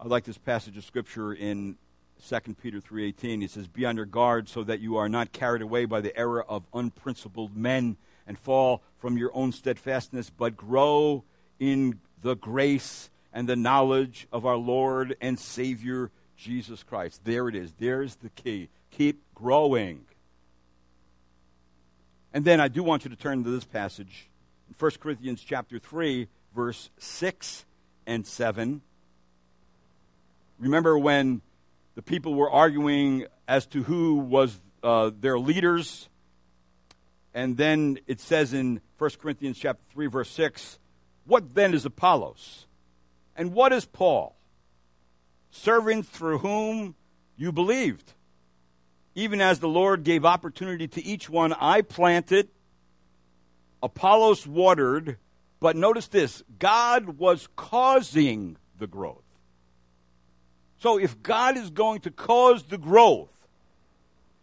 I 0.01 0.07
like 0.07 0.25
this 0.25 0.39
passage 0.39 0.77
of 0.77 0.85
scripture 0.85 1.35
in 1.35 1.77
2 2.23 2.55
Peter 2.63 2.81
3:18. 2.81 3.41
He 3.41 3.49
says, 3.49 3.67
"Be 3.67 3.85
on 3.85 3.97
your 3.97 4.07
guard 4.07 4.49
so 4.49 4.63
that 4.65 4.81
you 4.81 4.97
are 4.97 5.09
not 5.09 5.33
carried 5.33 5.61
away 5.61 5.85
by 5.85 6.01
the 6.01 6.17
error 6.17 6.43
of 6.45 6.65
unprincipled 6.73 7.57
men 7.57 7.97
and 8.27 8.39
fall 8.39 8.83
from 8.99 9.19
your 9.19 9.35
own 9.35 9.53
steadfastness, 9.53 10.31
but 10.31 10.57
grow 10.57 11.25
in 11.59 12.01
the 12.23 12.37
grace 12.37 13.11
and 13.33 13.49
the 13.49 13.57
knowledge 13.57 14.29
of 14.33 14.47
our 14.47 14.57
Lord 14.57 15.17
and 15.21 15.39
Savior 15.39 16.11
Jesus 16.37 16.83
Christ. 16.83 17.25
There 17.25 17.49
it 17.49 17.55
is. 17.55 17.73
There's 17.75 18.17
the 18.17 18.31
key. 18.31 18.69
Keep 18.91 19.23
growing. 19.35 20.07
And 22.37 22.45
then 22.45 22.61
I 22.61 22.69
do 22.69 22.83
want 22.83 23.03
you 23.05 23.09
to 23.09 23.17
turn 23.17 23.45
to 23.45 23.51
this 23.51 23.65
passage, 23.65 24.29
1 24.79 24.91
Corinthians 25.01 25.43
chapter 25.43 25.79
3, 25.79 26.29
verse 26.55 26.91
6 26.99 27.65
and 28.07 28.27
7. 28.27 28.83
Remember 30.59 30.99
when 30.99 31.41
the 31.95 32.03
people 32.03 32.35
were 32.35 32.51
arguing 32.51 33.25
as 33.49 33.65
to 33.69 33.85
who 33.85 34.17
was 34.17 34.61
uh, 34.83 35.13
their 35.19 35.39
leaders 35.39 36.11
and 37.33 37.57
then 37.57 38.01
it 38.07 38.21
says 38.21 38.53
in 38.53 38.83
1 38.99 39.11
Corinthians 39.19 39.57
chapter 39.57 39.83
3 39.95 40.07
verse 40.09 40.29
6, 40.29 40.79
what 41.25 41.55
then 41.55 41.73
is 41.73 41.87
Apollos? 41.87 42.67
And 43.35 43.55
what 43.55 43.73
is 43.73 43.87
Paul? 43.87 44.37
Servants 45.51 46.11
through 46.11 46.41
whom 46.41 46.97
you 47.35 47.51
believed. 47.51 48.13
Even 49.17 49.41
as 49.41 49.59
the 49.59 49.69
Lord 49.69 50.05
gave 50.05 50.27
opportunity 50.27 50.87
to 50.89 51.05
each 51.05 51.29
one, 51.31 51.55
I 51.55 51.81
planted, 51.81 52.49
Apollos 53.83 54.47
watered, 54.47 55.17
but 55.59 55.75
notice 55.75 56.07
this 56.07 56.45
God 56.59 57.19
was 57.19 57.49
causing 57.57 58.59
the 58.79 58.87
growth. 58.87 59.25
So 60.81 60.99
if 60.99 61.23
God 61.23 61.57
is 61.57 61.71
going 61.71 62.01
to 62.01 62.11
cause 62.11 62.65
the 62.65 62.77
growth, 62.77 63.31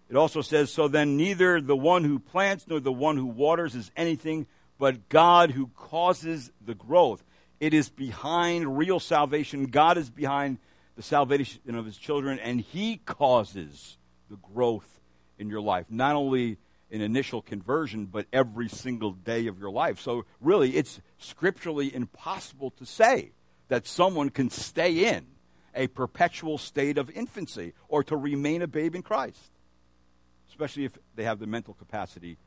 it 0.10 0.16
also 0.16 0.42
says, 0.42 0.72
So 0.72 0.88
then 0.88 1.18
neither 1.18 1.62
the 1.62 1.78
one 1.78 2.04
who 2.04 2.18
plants 2.18 2.66
nor 2.68 2.80
the 2.80 2.92
one 2.92 3.16
who 3.16 3.28
waters 3.28 3.76
is 3.76 3.92
anything 3.96 4.48
but 4.80 5.08
God 5.08 5.52
who 5.52 5.68
causes 5.76 6.52
the 6.66 6.74
growth. 6.74 7.24
It 7.60 7.76
is 7.76 7.90
behind 7.90 8.76
real 8.76 9.00
salvation. 9.00 9.68
God 9.68 10.00
is 10.00 10.10
behind 10.10 10.58
the 10.96 11.04
salvation 11.04 11.76
of 11.76 11.86
his 11.86 11.96
children, 11.96 12.40
and 12.40 12.60
he 12.60 12.98
causes 12.98 13.98
the 14.34 14.54
growth 14.54 15.00
in 15.38 15.48
your 15.48 15.62
life. 15.62 15.86
Not 15.90 16.16
only 16.16 16.58
an 16.92 17.02
initial 17.02 17.42
conversion, 17.42 18.08
but 18.08 18.26
every 18.34 18.68
single 18.68 19.12
day 19.12 19.46
of 19.46 19.60
your 19.60 19.70
life. 19.70 20.00
So, 20.00 20.26
really, 20.42 20.76
it's 20.76 21.02
scripturally 21.20 21.94
impossible 21.94 22.72
to 22.72 22.86
say 22.86 23.32
that 23.68 23.86
someone 23.88 24.30
can 24.30 24.50
stay 24.50 25.06
in 25.06 25.28
a 25.76 25.88
perpetual 25.88 26.58
state 26.58 26.98
of 26.98 27.10
infancy 27.12 27.74
or 27.88 28.04
to 28.04 28.18
remain 28.18 28.62
a 28.62 28.68
babe 28.68 28.96
in 28.96 29.04
Christ, 29.04 29.52
especially 30.50 30.86
if 30.86 30.98
they 31.16 31.24
have 31.24 31.40
the 31.40 31.48
mental 31.48 31.76
capacity 31.76 32.38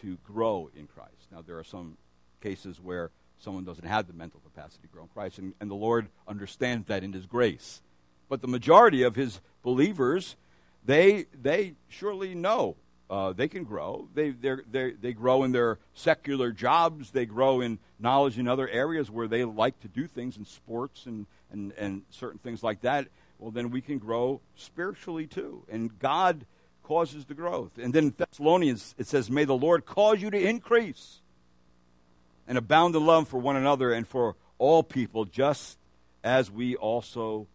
to 0.00 0.16
grow 0.24 0.70
in 0.76 0.86
Christ. 0.86 1.28
Now, 1.32 1.42
there 1.42 1.58
are 1.58 1.64
some 1.64 1.96
cases 2.40 2.80
where 2.80 3.10
someone 3.38 3.64
doesn't 3.64 3.86
have 3.86 4.06
the 4.06 4.12
mental 4.12 4.40
capacity 4.40 4.86
to 4.86 4.92
grow 4.92 5.02
in 5.02 5.08
Christ, 5.08 5.38
and, 5.38 5.54
and 5.60 5.70
the 5.70 5.74
Lord 5.74 6.08
understands 6.28 6.86
that 6.86 7.02
in 7.02 7.12
His 7.12 7.26
grace. 7.26 7.82
But 8.28 8.42
the 8.42 8.48
majority 8.48 9.02
of 9.02 9.16
His 9.16 9.40
believers, 9.62 10.36
they, 10.84 11.26
they 11.40 11.74
surely 11.88 12.34
know 12.34 12.76
uh, 13.12 13.30
they 13.34 13.46
can 13.46 13.64
grow. 13.64 14.08
They, 14.14 14.30
they 14.30 14.92
they 14.92 15.12
grow 15.12 15.44
in 15.44 15.52
their 15.52 15.78
secular 15.92 16.50
jobs. 16.50 17.10
They 17.10 17.26
grow 17.26 17.60
in 17.60 17.78
knowledge 17.98 18.38
in 18.38 18.48
other 18.48 18.66
areas 18.66 19.10
where 19.10 19.28
they 19.28 19.44
like 19.44 19.78
to 19.80 19.88
do 19.88 20.06
things 20.06 20.38
in 20.38 20.46
sports 20.46 21.04
and, 21.04 21.26
and, 21.50 21.72
and 21.72 22.02
certain 22.08 22.38
things 22.38 22.62
like 22.62 22.80
that. 22.80 23.08
Well, 23.38 23.50
then 23.50 23.70
we 23.70 23.82
can 23.82 23.98
grow 23.98 24.40
spiritually 24.56 25.26
too. 25.26 25.62
And 25.70 25.98
God 25.98 26.46
causes 26.84 27.26
the 27.26 27.34
growth. 27.34 27.76
And 27.76 27.92
then 27.92 28.14
Thessalonians, 28.16 28.94
it 28.96 29.06
says, 29.06 29.30
May 29.30 29.44
the 29.44 29.52
Lord 29.54 29.84
cause 29.84 30.22
you 30.22 30.30
to 30.30 30.40
increase 30.40 31.20
and 32.48 32.56
abound 32.56 32.96
in 32.96 33.04
love 33.04 33.28
for 33.28 33.38
one 33.38 33.56
another 33.56 33.92
and 33.92 34.08
for 34.08 34.36
all 34.56 34.82
people, 34.82 35.26
just 35.26 35.76
as 36.24 36.50
we 36.50 36.76
also 36.76 37.46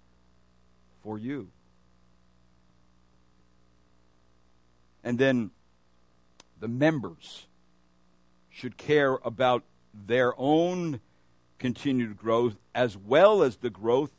for 1.01 1.17
you. 1.17 1.49
And 5.03 5.17
then 5.17 5.51
the 6.59 6.67
members 6.67 7.47
should 8.49 8.77
care 8.77 9.19
about 9.23 9.63
their 9.93 10.33
own 10.37 10.99
continued 11.59 12.17
growth 12.17 12.55
as 12.73 12.97
well 12.97 13.41
as 13.43 13.57
the 13.57 13.69
growth 13.69 14.11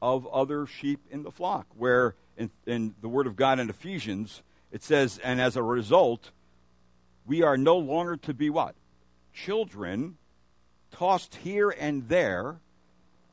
of 0.00 0.26
other 0.28 0.66
sheep 0.66 1.00
in 1.10 1.22
the 1.22 1.30
flock. 1.30 1.66
Where 1.76 2.14
in, 2.36 2.50
in, 2.66 2.94
the 3.00 3.08
Word 3.08 3.26
of 3.26 3.36
God 3.36 3.58
in 3.58 3.70
Ephesians, 3.70 4.42
it 4.70 4.82
says, 4.82 5.18
and 5.22 5.40
as 5.40 5.56
a 5.56 5.62
result, 5.62 6.30
we 7.26 7.42
are 7.42 7.56
no 7.56 7.76
longer 7.76 8.16
to 8.18 8.34
be 8.34 8.50
what? 8.50 8.74
Children 9.32 10.16
tossed 10.90 11.36
here 11.36 11.70
and 11.70 12.08
there 12.08 12.56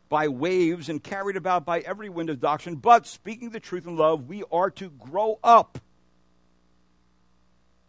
by 0.10 0.28
waves 0.28 0.90
and 0.90 1.04
carried 1.04 1.38
about 1.38 1.66
by 1.66 1.80
every 1.80 2.10
wind 2.10 2.30
of 2.30 2.40
doctrine, 2.40 2.76
but 2.76 3.08
speaking 3.08 3.50
the 3.50 3.60
truth 3.60 3.86
in 3.86 3.96
love, 3.96 4.28
we 4.28 4.44
are 4.52 4.70
to 4.72 4.90
grow 4.90 5.40
up 5.44 5.80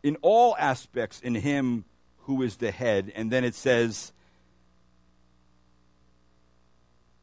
in 0.03 0.17
all 0.23 0.57
aspects 0.59 1.21
in 1.21 1.35
him 1.35 1.85
who 2.25 2.43
is 2.43 2.57
the 2.57 2.71
head. 2.71 3.13
And 3.15 3.31
then 3.31 3.45
it 3.45 3.55
says, 3.55 4.13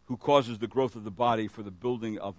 who 0.05 0.17
causes 0.17 0.57
the 0.57 0.67
growth 0.67 0.95
of 0.95 1.03
the 1.03 1.11
body 1.11 1.47
for 1.47 1.61
the 1.61 1.71
building 1.71 2.17
of 2.17 2.35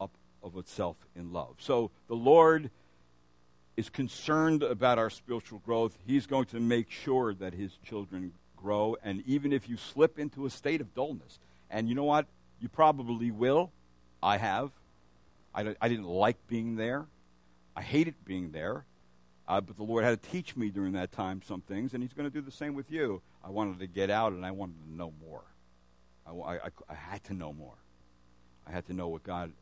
up 0.00 0.10
of 0.42 0.56
itself 0.56 0.96
in 1.16 1.32
love. 1.32 1.56
So 1.58 1.90
the 2.06 2.14
Lord 2.14 2.70
is 3.76 3.88
concerned 3.88 4.62
about 4.62 4.98
our 4.98 5.10
spiritual 5.10 5.60
growth. 5.60 5.96
He's 6.06 6.26
going 6.26 6.44
to 6.46 6.60
make 6.60 6.90
sure 6.90 7.34
that 7.34 7.54
his 7.54 7.72
children 7.84 8.32
grow. 8.56 8.96
And 9.02 9.22
even 9.26 9.52
if 9.52 9.68
you 9.68 9.76
slip 9.76 10.18
into 10.18 10.46
a 10.46 10.50
state 10.50 10.80
of 10.80 10.94
dullness, 10.94 11.38
and 11.70 11.88
you 11.88 11.94
know 11.94 12.04
what? 12.04 12.26
You 12.60 12.68
probably 12.68 13.30
will. 13.30 13.72
I 14.22 14.36
have. 14.36 14.70
I, 15.54 15.74
I 15.80 15.88
didn't 15.88 16.06
like 16.06 16.36
being 16.46 16.76
there. 16.76 17.06
I 17.74 17.82
hated 17.82 18.14
being 18.24 18.52
there. 18.52 18.84
Uh, 19.46 19.60
but 19.60 19.76
the 19.76 19.82
Lord 19.82 20.04
had 20.04 20.22
to 20.22 20.30
teach 20.30 20.56
me 20.56 20.70
during 20.70 20.92
that 20.92 21.12
time 21.12 21.42
some 21.46 21.60
things, 21.60 21.92
and 21.92 22.02
He's 22.02 22.12
going 22.12 22.28
to 22.28 22.34
do 22.34 22.40
the 22.40 22.50
same 22.50 22.74
with 22.74 22.90
you. 22.90 23.20
I 23.44 23.50
wanted 23.50 23.78
to 23.80 23.86
get 23.86 24.10
out, 24.10 24.32
and 24.32 24.44
I 24.44 24.50
wanted 24.50 24.82
to 24.84 24.90
know 24.90 25.12
more. 25.26 25.42
I, 26.26 26.30
I, 26.30 26.70
I 26.88 26.94
had 26.94 27.22
to 27.24 27.34
know 27.34 27.52
more. 27.52 27.74
I 28.66 28.72
had 28.72 28.86
to 28.86 28.94
know 28.94 29.08
what 29.08 29.22
God 29.22 29.52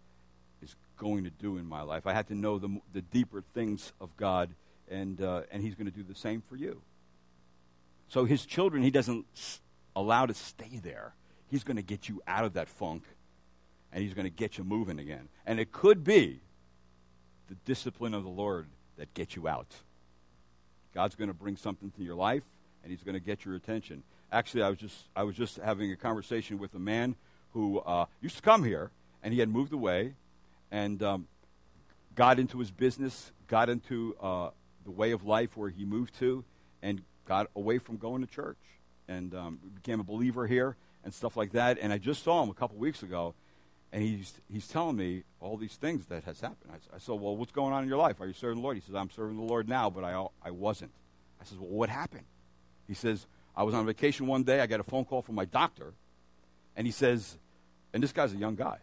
is 0.63 0.77
going 0.97 1.25
to 1.25 1.31
do 1.31 1.57
in 1.57 1.67
my 1.67 1.83
life. 1.83 2.07
I 2.07 2.13
had 2.13 2.29
to 2.29 2.35
know 2.37 2.59
the, 2.59 2.81
the 2.93 3.03
deeper 3.03 3.43
things 3.55 3.93
of 4.01 4.17
God, 4.17 4.51
and, 4.89 5.21
uh, 5.21 5.43
and 5.51 5.63
He's 5.63 5.75
going 5.75 5.91
to 5.91 5.97
do 5.97 6.05
the 6.05 6.15
same 6.15 6.43
for 6.49 6.55
you. 6.55 6.81
So 8.09 8.25
His 8.25 8.47
children, 8.47 8.85
He 8.85 8.93
doesn't 8.93 9.27
allow 9.97 10.27
to 10.27 10.35
stay 10.35 10.81
there. 10.81 11.15
He's 11.51 11.65
going 11.65 11.77
to 11.77 11.83
get 11.83 12.09
you 12.09 12.23
out 12.29 12.45
of 12.45 12.53
that 12.53 12.69
funk, 12.69 13.03
and 13.93 14.05
He's 14.05 14.15
going 14.15 14.27
to 14.27 14.31
get 14.31 14.59
you 14.59 14.65
moving 14.65 15.01
again. 15.01 15.29
And 15.45 15.59
it 15.59 15.73
could 15.73 16.05
be 16.05 16.41
the 17.49 17.57
discipline 17.65 18.15
of 18.15 18.23
the 18.23 18.31
Lord 18.31 18.69
that 18.97 19.13
get 19.15 19.37
you 19.37 19.49
out. 19.49 19.69
God's 20.95 21.15
going 21.15 21.29
to 21.29 21.35
bring 21.35 21.57
something 21.57 21.91
to 21.93 22.03
your 22.03 22.15
life, 22.15 22.43
and 22.83 22.91
He's 22.91 23.03
going 23.03 23.15
to 23.15 23.21
get 23.21 23.45
your 23.45 23.55
attention. 23.55 24.03
Actually, 24.31 24.63
I 24.63 24.69
was 24.69 24.79
just 24.79 25.09
I 25.17 25.23
was 25.23 25.37
just 25.37 25.57
having 25.57 25.93
a 25.93 25.97
conversation 25.97 26.59
with 26.59 26.75
a 26.75 26.79
man 26.79 27.17
who 27.53 27.81
uh, 27.81 28.07
used 28.21 28.37
to 28.37 28.43
come 28.43 28.65
here, 28.65 28.91
and 29.23 29.33
he 29.33 29.41
had 29.41 29.49
moved 29.49 29.73
away, 29.73 30.15
and 30.71 31.03
um, 31.03 31.27
got 32.15 32.39
into 32.39 32.59
his 32.59 32.71
business, 32.71 33.31
got 33.47 33.69
into 33.69 34.17
uh, 34.21 34.51
the 34.85 34.91
way 34.91 35.13
of 35.13 35.25
life 35.25 35.57
where 35.57 35.69
he 35.69 35.85
moved 35.85 36.19
to, 36.19 36.45
and 36.83 37.03
got 37.27 37.49
away 37.55 37.79
from 37.79 37.99
going 37.99 38.25
to 38.25 38.27
church, 38.27 38.59
and 39.09 39.35
um, 39.35 39.59
became 39.75 40.01
a 40.01 40.05
believer 40.05 40.47
here 40.47 40.77
and 41.05 41.13
stuff 41.13 41.37
like 41.37 41.53
that. 41.53 41.79
And 41.81 41.93
I 41.93 41.99
just 41.99 42.23
saw 42.23 42.43
him 42.43 42.51
a 42.51 42.55
couple 42.55 42.79
weeks 42.79 43.03
ago, 43.03 43.35
and 43.93 44.03
he's, 44.03 44.33
he's 44.51 44.67
telling 44.69 44.97
me 44.97 45.23
all 45.41 45.57
these 45.57 45.77
things 45.77 46.07
that 46.07 46.25
has 46.25 46.41
happened. 46.41 46.73
I, 46.73 46.97
I 46.97 46.99
said, 46.99 47.21
well, 47.21 47.37
what's 47.37 47.53
going 47.53 47.73
on 47.75 47.83
in 47.83 47.89
your 47.89 47.99
life? 47.99 48.21
Are 48.21 48.27
you 48.27 48.33
serving 48.33 48.57
the 48.57 48.63
Lord? 48.63 48.77
He 48.77 48.83
says, 48.83 48.95
I'm 48.95 49.11
serving 49.11 49.37
the 49.37 49.43
Lord 49.43 49.69
now, 49.69 49.91
but 49.91 50.03
I, 50.03 50.27
I 50.43 50.51
wasn't. 50.51 50.93
I 51.41 51.45
says, 51.45 51.59
well, 51.59 51.71
what 51.71 51.89
happened? 51.91 52.25
He 52.89 52.95
says, 52.95 53.27
I 53.55 53.65
was 53.65 53.75
on 53.75 53.85
vacation 53.85 54.27
one 54.27 54.45
day. 54.45 54.61
I 54.61 54.67
got 54.67 54.81
a 54.81 54.85
phone 54.85 55.05
call 55.05 55.21
from 55.21 55.35
my 55.35 55.45
doctor. 55.45 55.93
And 56.75 56.87
he 56.87 56.93
says, 56.93 57.37
and 57.93 58.03
this 58.03 58.13
guy's 58.13 58.33
a 58.33 58.37
young 58.37 58.55
guy. 58.55 58.79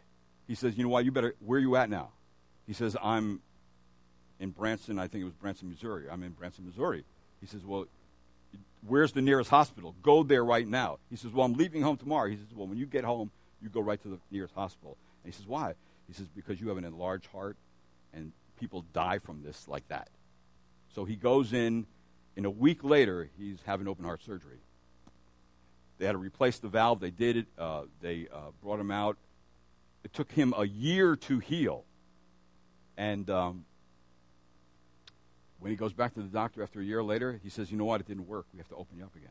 He 0.47 0.55
says, 0.55 0.77
you 0.77 0.83
know 0.83 0.89
what, 0.89 1.05
you 1.05 1.11
better, 1.11 1.35
where 1.39 1.57
are 1.57 1.61
you 1.61 1.75
at 1.75 1.89
now? 1.89 2.09
He 2.67 2.73
says, 2.73 2.95
I'm 3.01 3.41
in 4.39 4.51
Branson, 4.51 4.99
I 4.99 5.07
think 5.07 5.23
it 5.23 5.25
was 5.25 5.33
Branson, 5.33 5.69
Missouri. 5.69 6.05
I'm 6.09 6.21
in 6.23 6.31
Branson, 6.31 6.65
Missouri. 6.65 7.03
He 7.41 7.47
says, 7.47 7.65
well, 7.65 7.85
where's 8.87 9.11
the 9.11 9.21
nearest 9.21 9.49
hospital? 9.49 9.95
Go 10.01 10.23
there 10.23 10.45
right 10.45 10.67
now. 10.67 10.99
He 11.09 11.15
says, 11.15 11.31
well, 11.31 11.45
I'm 11.45 11.53
leaving 11.53 11.81
home 11.81 11.97
tomorrow. 11.97 12.29
He 12.29 12.35
says, 12.35 12.47
well, 12.55 12.67
when 12.67 12.77
you 12.77 12.85
get 12.85 13.03
home, 13.03 13.31
you 13.61 13.69
go 13.69 13.81
right 13.81 14.01
to 14.01 14.07
the 14.07 14.19
nearest 14.31 14.53
hospital. 14.53 14.97
And 15.23 15.33
he 15.33 15.37
says, 15.37 15.47
Why? 15.47 15.73
He 16.07 16.13
says, 16.13 16.27
Because 16.35 16.59
you 16.59 16.69
have 16.69 16.77
an 16.77 16.85
enlarged 16.85 17.27
heart, 17.27 17.57
and 18.13 18.31
people 18.59 18.85
die 18.93 19.19
from 19.19 19.43
this 19.43 19.67
like 19.67 19.87
that. 19.89 20.09
So 20.95 21.05
he 21.05 21.15
goes 21.15 21.53
in, 21.53 21.85
and 22.35 22.45
a 22.45 22.49
week 22.49 22.83
later, 22.83 23.29
he's 23.37 23.59
having 23.65 23.87
open 23.87 24.05
heart 24.05 24.23
surgery. 24.23 24.59
They 25.97 26.05
had 26.05 26.13
to 26.13 26.17
replace 26.17 26.59
the 26.59 26.69
valve. 26.69 26.99
They 26.99 27.11
did 27.11 27.37
it. 27.37 27.47
Uh, 27.57 27.83
they 28.01 28.27
uh, 28.33 28.51
brought 28.63 28.79
him 28.79 28.91
out. 28.91 29.17
It 30.03 30.13
took 30.13 30.31
him 30.31 30.53
a 30.57 30.65
year 30.65 31.17
to 31.17 31.39
heal. 31.39 31.83
And 32.97 33.29
um, 33.29 33.65
when 35.59 35.71
he 35.71 35.75
goes 35.75 35.91
back 35.91 36.13
to 36.13 36.21
the 36.21 36.29
doctor 36.29 36.63
after 36.63 36.79
a 36.79 36.83
year 36.83 37.03
later, 37.03 37.39
he 37.43 37.49
says, 37.49 37.69
You 37.69 37.77
know 37.77 37.85
what? 37.85 37.99
It 37.99 38.07
didn't 38.07 38.27
work. 38.27 38.45
We 38.53 38.59
have 38.59 38.69
to 38.69 38.75
open 38.75 38.97
you 38.97 39.03
up 39.03 39.15
again. 39.15 39.29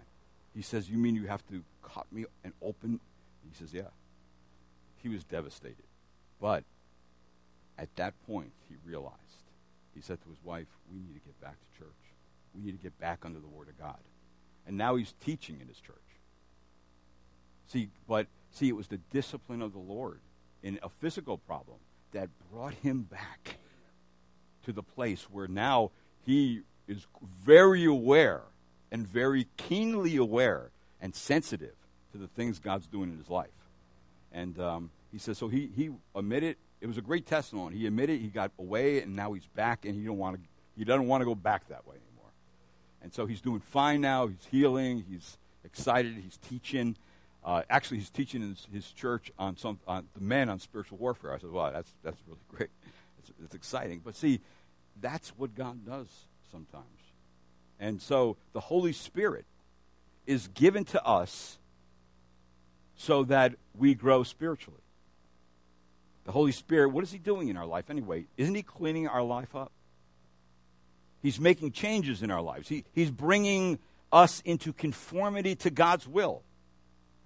He 0.54 0.62
says, 0.62 0.90
You 0.90 0.98
mean 0.98 1.14
you 1.14 1.26
have 1.26 1.46
to 1.48 1.62
cut 1.82 2.06
me 2.12 2.26
and 2.44 2.52
open? 2.60 3.00
He 3.50 3.54
says, 3.54 3.72
Yeah 3.72 3.88
he 5.02 5.08
was 5.08 5.24
devastated. 5.24 5.84
But 6.40 6.64
at 7.78 7.94
that 7.96 8.14
point, 8.26 8.52
he 8.68 8.76
realized, 8.84 9.14
he 9.94 10.00
said 10.00 10.20
to 10.22 10.28
his 10.28 10.38
wife, 10.44 10.66
We 10.92 10.98
need 10.98 11.14
to 11.14 11.20
get 11.20 11.40
back 11.40 11.56
to 11.58 11.78
church. 11.78 11.88
We 12.54 12.62
need 12.62 12.72
to 12.72 12.82
get 12.82 12.98
back 12.98 13.20
under 13.24 13.40
the 13.40 13.48
Word 13.48 13.68
of 13.68 13.78
God. 13.78 13.98
And 14.66 14.76
now 14.76 14.96
he's 14.96 15.14
teaching 15.24 15.60
in 15.60 15.68
his 15.68 15.80
church. 15.80 15.96
See, 17.68 17.90
but 18.06 18.26
see, 18.50 18.68
it 18.68 18.76
was 18.76 18.88
the 18.88 18.98
discipline 19.10 19.62
of 19.62 19.72
the 19.72 19.78
Lord 19.78 20.20
in 20.62 20.78
a 20.82 20.88
physical 20.88 21.38
problem 21.38 21.78
that 22.12 22.28
brought 22.50 22.74
him 22.74 23.02
back 23.02 23.58
to 24.64 24.72
the 24.72 24.82
place 24.82 25.24
where 25.30 25.48
now 25.48 25.90
he 26.24 26.62
is 26.86 27.06
very 27.42 27.84
aware 27.84 28.42
and 28.90 29.06
very 29.06 29.46
keenly 29.56 30.16
aware 30.16 30.70
and 31.00 31.14
sensitive 31.14 31.74
to 32.12 32.18
the 32.18 32.28
things 32.28 32.58
God's 32.58 32.86
doing 32.86 33.10
in 33.10 33.18
his 33.18 33.30
life. 33.30 33.48
And 34.32 34.58
um, 34.60 34.90
he 35.10 35.18
says, 35.18 35.38
so 35.38 35.48
he, 35.48 35.70
he 35.74 35.90
admitted, 36.14 36.56
it 36.80 36.86
was 36.86 36.98
a 36.98 37.02
great 37.02 37.26
testimony. 37.26 37.76
He 37.76 37.86
admitted 37.86 38.20
he 38.20 38.28
got 38.28 38.52
away 38.58 39.02
and 39.02 39.16
now 39.16 39.32
he's 39.32 39.46
back 39.46 39.84
and 39.84 39.94
he, 39.94 40.04
don't 40.04 40.18
wanna, 40.18 40.38
he 40.76 40.84
doesn't 40.84 41.06
want 41.06 41.22
to 41.22 41.24
go 41.24 41.34
back 41.34 41.68
that 41.68 41.86
way 41.86 41.96
anymore. 41.96 42.32
And 43.02 43.12
so 43.12 43.26
he's 43.26 43.40
doing 43.40 43.60
fine 43.60 44.00
now. 44.00 44.26
He's 44.26 44.46
healing. 44.50 45.04
He's 45.08 45.38
excited. 45.64 46.14
He's 46.22 46.36
teaching. 46.36 46.96
Uh, 47.44 47.62
actually, 47.70 47.98
he's 47.98 48.10
teaching 48.10 48.42
in 48.42 48.50
his, 48.50 48.66
his, 48.72 48.92
church 48.92 49.30
on 49.38 49.56
some 49.56 49.78
on 49.86 50.06
the 50.14 50.20
men 50.20 50.48
on 50.48 50.58
spiritual 50.58 50.98
warfare. 50.98 51.32
I 51.32 51.38
said, 51.38 51.50
"Wow, 51.50 51.70
that's 51.70 51.92
that's 52.02 52.18
really 52.26 52.40
great. 52.48 52.70
It's, 53.20 53.30
it's 53.44 53.54
exciting." 53.54 54.00
But 54.04 54.16
see, 54.16 54.40
that's 55.00 55.30
what 55.30 55.54
God 55.54 55.86
does 55.86 56.08
sometimes. 56.50 56.84
And 57.78 58.02
so 58.02 58.36
the 58.52 58.60
Holy 58.60 58.92
Spirit 58.92 59.44
is 60.26 60.48
given 60.48 60.84
to 60.86 61.04
us 61.04 61.57
so 62.98 63.24
that 63.24 63.54
we 63.74 63.94
grow 63.94 64.24
spiritually. 64.24 64.80
The 66.24 66.32
Holy 66.32 66.52
Spirit, 66.52 66.90
what 66.90 67.04
is 67.04 67.10
He 67.10 67.18
doing 67.18 67.48
in 67.48 67.56
our 67.56 67.64
life 67.64 67.88
anyway? 67.88 68.26
Isn't 68.36 68.54
He 68.54 68.62
cleaning 68.62 69.08
our 69.08 69.22
life 69.22 69.54
up? 69.56 69.72
He's 71.22 71.40
making 71.40 71.72
changes 71.72 72.22
in 72.22 72.30
our 72.30 72.42
lives. 72.42 72.68
He, 72.68 72.84
he's 72.92 73.10
bringing 73.10 73.78
us 74.12 74.42
into 74.44 74.72
conformity 74.72 75.54
to 75.56 75.70
God's 75.70 76.06
will. 76.06 76.42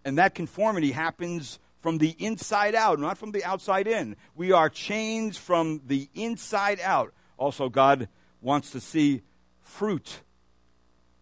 And 0.04 0.18
that 0.18 0.34
conformity 0.34 0.92
happens 0.92 1.58
from 1.80 1.98
the 1.98 2.14
inside 2.18 2.74
out, 2.74 2.98
not 2.98 3.18
from 3.18 3.32
the 3.32 3.44
outside 3.44 3.86
in. 3.86 4.16
We 4.36 4.52
are 4.52 4.68
changed 4.68 5.38
from 5.38 5.80
the 5.86 6.08
inside 6.14 6.80
out. 6.80 7.12
Also, 7.38 7.68
God 7.68 8.08
wants 8.40 8.70
to 8.72 8.80
see 8.80 9.22
fruit 9.62 10.20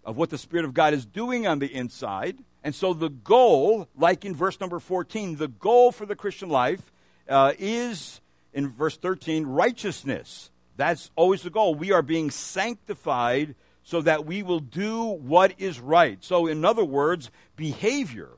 of 0.05 0.16
what 0.16 0.30
the 0.30 0.38
Spirit 0.38 0.64
of 0.64 0.74
God 0.74 0.92
is 0.92 1.07
doing 1.07 1.46
on 1.46 1.61
the 1.61 1.72
inside. 1.72 2.38
And 2.62 2.74
so, 2.74 2.92
the 2.92 3.08
goal, 3.08 3.88
like 3.96 4.24
in 4.24 4.34
verse 4.34 4.61
number 4.61 4.80
14, 4.80 5.36
the 5.36 5.48
goal 5.48 5.92
for 5.92 6.04
the 6.04 6.16
Christian 6.16 6.50
life 6.50 6.92
uh, 7.28 7.52
is, 7.58 8.20
in 8.52 8.68
verse 8.68 8.96
13, 8.96 9.46
righteousness. 9.46 10.50
That's 10.76 11.11
always 11.16 11.42
the 11.42 11.50
goal. 11.50 11.74
We 11.74 11.92
are 11.92 12.02
being 12.02 12.30
sanctified 12.30 13.54
so 13.82 14.02
that 14.02 14.26
we 14.26 14.42
will 14.42 14.61
do 14.61 15.04
what 15.04 15.54
is 15.58 15.80
right. 15.80 16.22
So, 16.22 16.46
in 16.46 16.64
other 16.64 16.84
words, 16.84 17.30
behavior. 17.56 18.30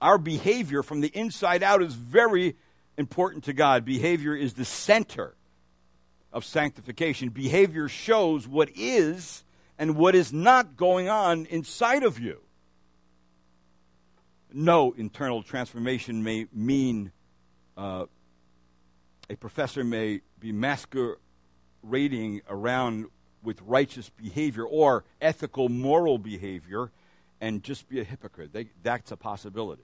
Our 0.00 0.18
behavior 0.18 0.84
from 0.84 1.00
the 1.00 1.08
inside 1.08 1.64
out 1.64 1.82
is 1.82 1.94
very 1.94 2.56
important 2.96 3.44
to 3.44 3.52
God. 3.52 3.84
Behavior 3.84 4.34
is 4.34 4.54
the 4.54 4.64
center 4.64 5.34
of 6.32 6.44
sanctification. 6.44 7.30
Behavior 7.30 7.88
shows 7.88 8.46
what 8.46 8.70
is 8.76 9.42
and 9.78 9.96
what 9.96 10.14
is 10.14 10.32
not 10.32 10.76
going 10.76 11.08
on 11.08 11.46
inside 11.46 12.02
of 12.02 12.18
you. 12.18 12.40
No 14.52 14.92
internal 14.92 15.42
transformation 15.42 16.22
may 16.22 16.46
mean 16.52 17.12
uh, 17.76 18.06
a 19.28 19.36
professor 19.36 19.84
may 19.84 20.22
be 20.40 20.52
masquerading 20.52 22.42
around 22.48 23.06
with 23.42 23.60
righteous 23.62 24.10
behavior 24.10 24.64
or 24.64 25.04
ethical, 25.20 25.68
moral 25.68 26.18
behavior 26.18 26.90
and 27.40 27.62
just 27.62 27.88
be 27.88 28.00
a 28.00 28.04
hypocrite. 28.04 28.52
They, 28.52 28.68
that's 28.82 29.12
a 29.12 29.16
possibility. 29.16 29.82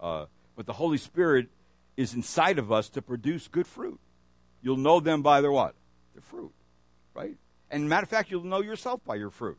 Uh, 0.00 0.26
but 0.56 0.66
the 0.66 0.72
Holy 0.72 0.98
Spirit 0.98 1.48
is 1.96 2.14
inside 2.14 2.58
of 2.58 2.72
us 2.72 2.88
to 2.90 3.02
produce 3.02 3.48
good 3.48 3.66
fruit. 3.66 4.00
You'll 4.62 4.76
know 4.76 5.00
them 5.00 5.22
by 5.22 5.40
their 5.40 5.52
what? 5.52 5.74
Their 6.14 6.22
fruit, 6.22 6.52
right? 7.14 7.36
And 7.70 7.88
matter 7.88 8.04
of 8.04 8.08
fact, 8.08 8.30
you'll 8.30 8.44
know 8.44 8.62
yourself 8.62 9.04
by 9.04 9.16
your 9.16 9.30
fruit. 9.30 9.58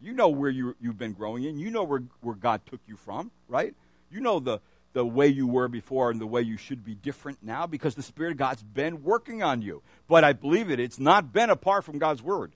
You 0.00 0.12
know 0.12 0.28
where 0.28 0.50
you, 0.50 0.76
you've 0.80 0.98
been 0.98 1.12
growing 1.12 1.44
in. 1.44 1.58
You 1.58 1.70
know 1.70 1.84
where, 1.84 2.02
where 2.20 2.34
God 2.34 2.60
took 2.66 2.80
you 2.86 2.96
from, 2.96 3.30
right? 3.48 3.74
You 4.10 4.20
know 4.20 4.40
the, 4.40 4.60
the 4.92 5.04
way 5.04 5.28
you 5.28 5.46
were 5.46 5.68
before 5.68 6.10
and 6.10 6.20
the 6.20 6.26
way 6.26 6.42
you 6.42 6.56
should 6.56 6.84
be 6.84 6.94
different 6.94 7.38
now 7.42 7.66
because 7.66 7.94
the 7.94 8.02
Spirit 8.02 8.32
of 8.32 8.38
God's 8.38 8.62
been 8.62 9.02
working 9.02 9.42
on 9.42 9.62
you. 9.62 9.82
But 10.08 10.24
I 10.24 10.32
believe 10.32 10.70
it, 10.70 10.80
it's 10.80 10.98
not 10.98 11.32
been 11.32 11.50
apart 11.50 11.84
from 11.84 11.98
God's 11.98 12.22
Word. 12.22 12.52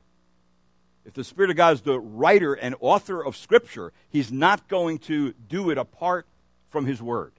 If 1.05 1.15
the 1.15 1.25
Spirit 1.25 1.51
of 1.51 1.57
God 1.57 1.75
is 1.75 1.81
the 1.81 1.99
writer 1.99 2.55
and 2.55 2.75
author 2.81 3.25
of 3.25 3.37
Scripture, 3.37 3.93
He's 4.11 4.31
not 4.31 4.69
going 4.69 4.99
to 5.01 5.33
do 5.49 5.71
it 5.71 5.79
apart 5.79 6.27
from 6.69 6.87
His 6.87 7.03
Word. 7.03 7.33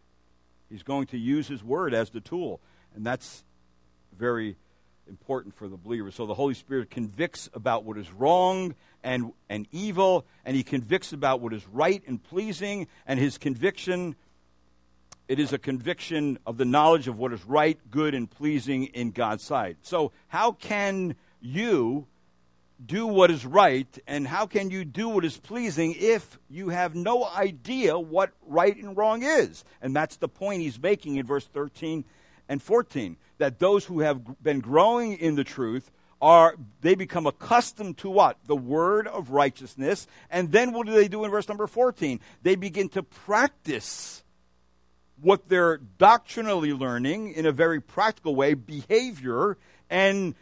He's 0.70 0.84
going 0.84 1.08
to 1.08 1.18
use 1.18 1.47
His 1.47 1.64
Word 1.64 1.93
as 1.93 2.10
the 2.10 2.22
tool. 2.22 2.60
And 2.95 3.06
that's 3.06 3.43
very 4.18 4.56
important 5.12 5.53
for 5.53 5.68
the 5.68 5.76
believer. 5.76 6.09
So 6.09 6.26
the 6.26 6.34
Holy 6.34 6.53
Spirit 6.53 6.89
convicts 6.89 7.49
about 7.53 7.84
what 7.84 7.97
is 7.97 8.09
wrong 8.14 8.76
and, 9.03 9.34
and 9.49 9.68
evil, 9.72 10.26
and 10.45 10.55
He 10.55 10.64
convicts 10.64 11.12
about 11.12 11.41
what 11.41 11.53
is 11.53 11.68
right 11.68 12.01
and 12.07 12.24
pleasing, 12.24 12.88
and 13.05 13.20
His 13.20 13.38
conviction. 13.38 14.16
It 15.28 15.38
is 15.38 15.51
a 15.51 15.57
conviction 15.57 16.39
of 16.47 16.57
the 16.57 16.64
knowledge 16.64 17.09
of 17.09 17.20
what 17.20 17.34
is 17.34 17.43
right, 17.45 17.78
good, 17.91 18.16
and 18.16 18.32
pleasing 18.32 18.86
in 18.86 19.12
God's 19.12 19.43
sight. 19.43 19.78
So, 19.82 20.14
how 20.30 20.53
can 20.53 21.16
you 21.41 22.07
do 22.84 23.05
what 23.05 23.30
is 23.30 23.45
right, 23.45 23.99
and 24.07 24.26
how 24.26 24.45
can 24.45 24.72
you 24.72 24.86
do 24.86 25.09
what 25.09 25.26
is 25.26 25.38
pleasing 25.38 25.93
if 25.99 26.39
you 26.49 26.70
have 26.70 26.95
no 26.95 27.26
idea 27.26 27.99
what 27.99 28.32
right 28.47 28.78
and 28.78 28.95
wrong 28.95 29.24
is? 29.24 29.66
And 29.82 29.93
that's 29.93 30.16
the 30.16 30.30
point 30.30 30.62
he's 30.62 30.82
making 30.82 31.18
in 31.18 31.26
verse 31.26 31.47
13 31.47 32.05
and 32.47 32.64
14 32.64 33.18
that 33.42 33.58
those 33.58 33.84
who 33.86 34.02
have 34.02 34.22
been 34.44 34.60
growing 34.60 35.14
in 35.14 35.34
the 35.34 35.44
truth 35.44 35.89
are 36.22 36.56
they 36.82 36.94
become 36.94 37.26
accustomed 37.26 37.98
to 37.98 38.08
what 38.08 38.38
the 38.46 38.56
word 38.56 39.08
of 39.08 39.32
righteousness 39.32 40.06
and 40.30 40.52
then 40.52 40.72
what 40.72 40.86
do 40.86 40.94
they 40.94 41.08
do 41.08 41.26
in 41.26 41.32
verse 41.32 41.48
number 41.48 41.66
14 41.66 42.20
they 42.44 42.56
begin 42.56 42.88
to 42.88 43.02
practice 43.02 44.24
what 45.20 45.50
they're 45.50 45.78
doctrinally 45.78 46.72
learning 46.72 47.34
in 47.34 47.48
a 47.48 47.52
very 47.52 47.82
practical 47.82 48.36
way 48.36 48.54
behavior 48.54 49.58
and 49.89 50.36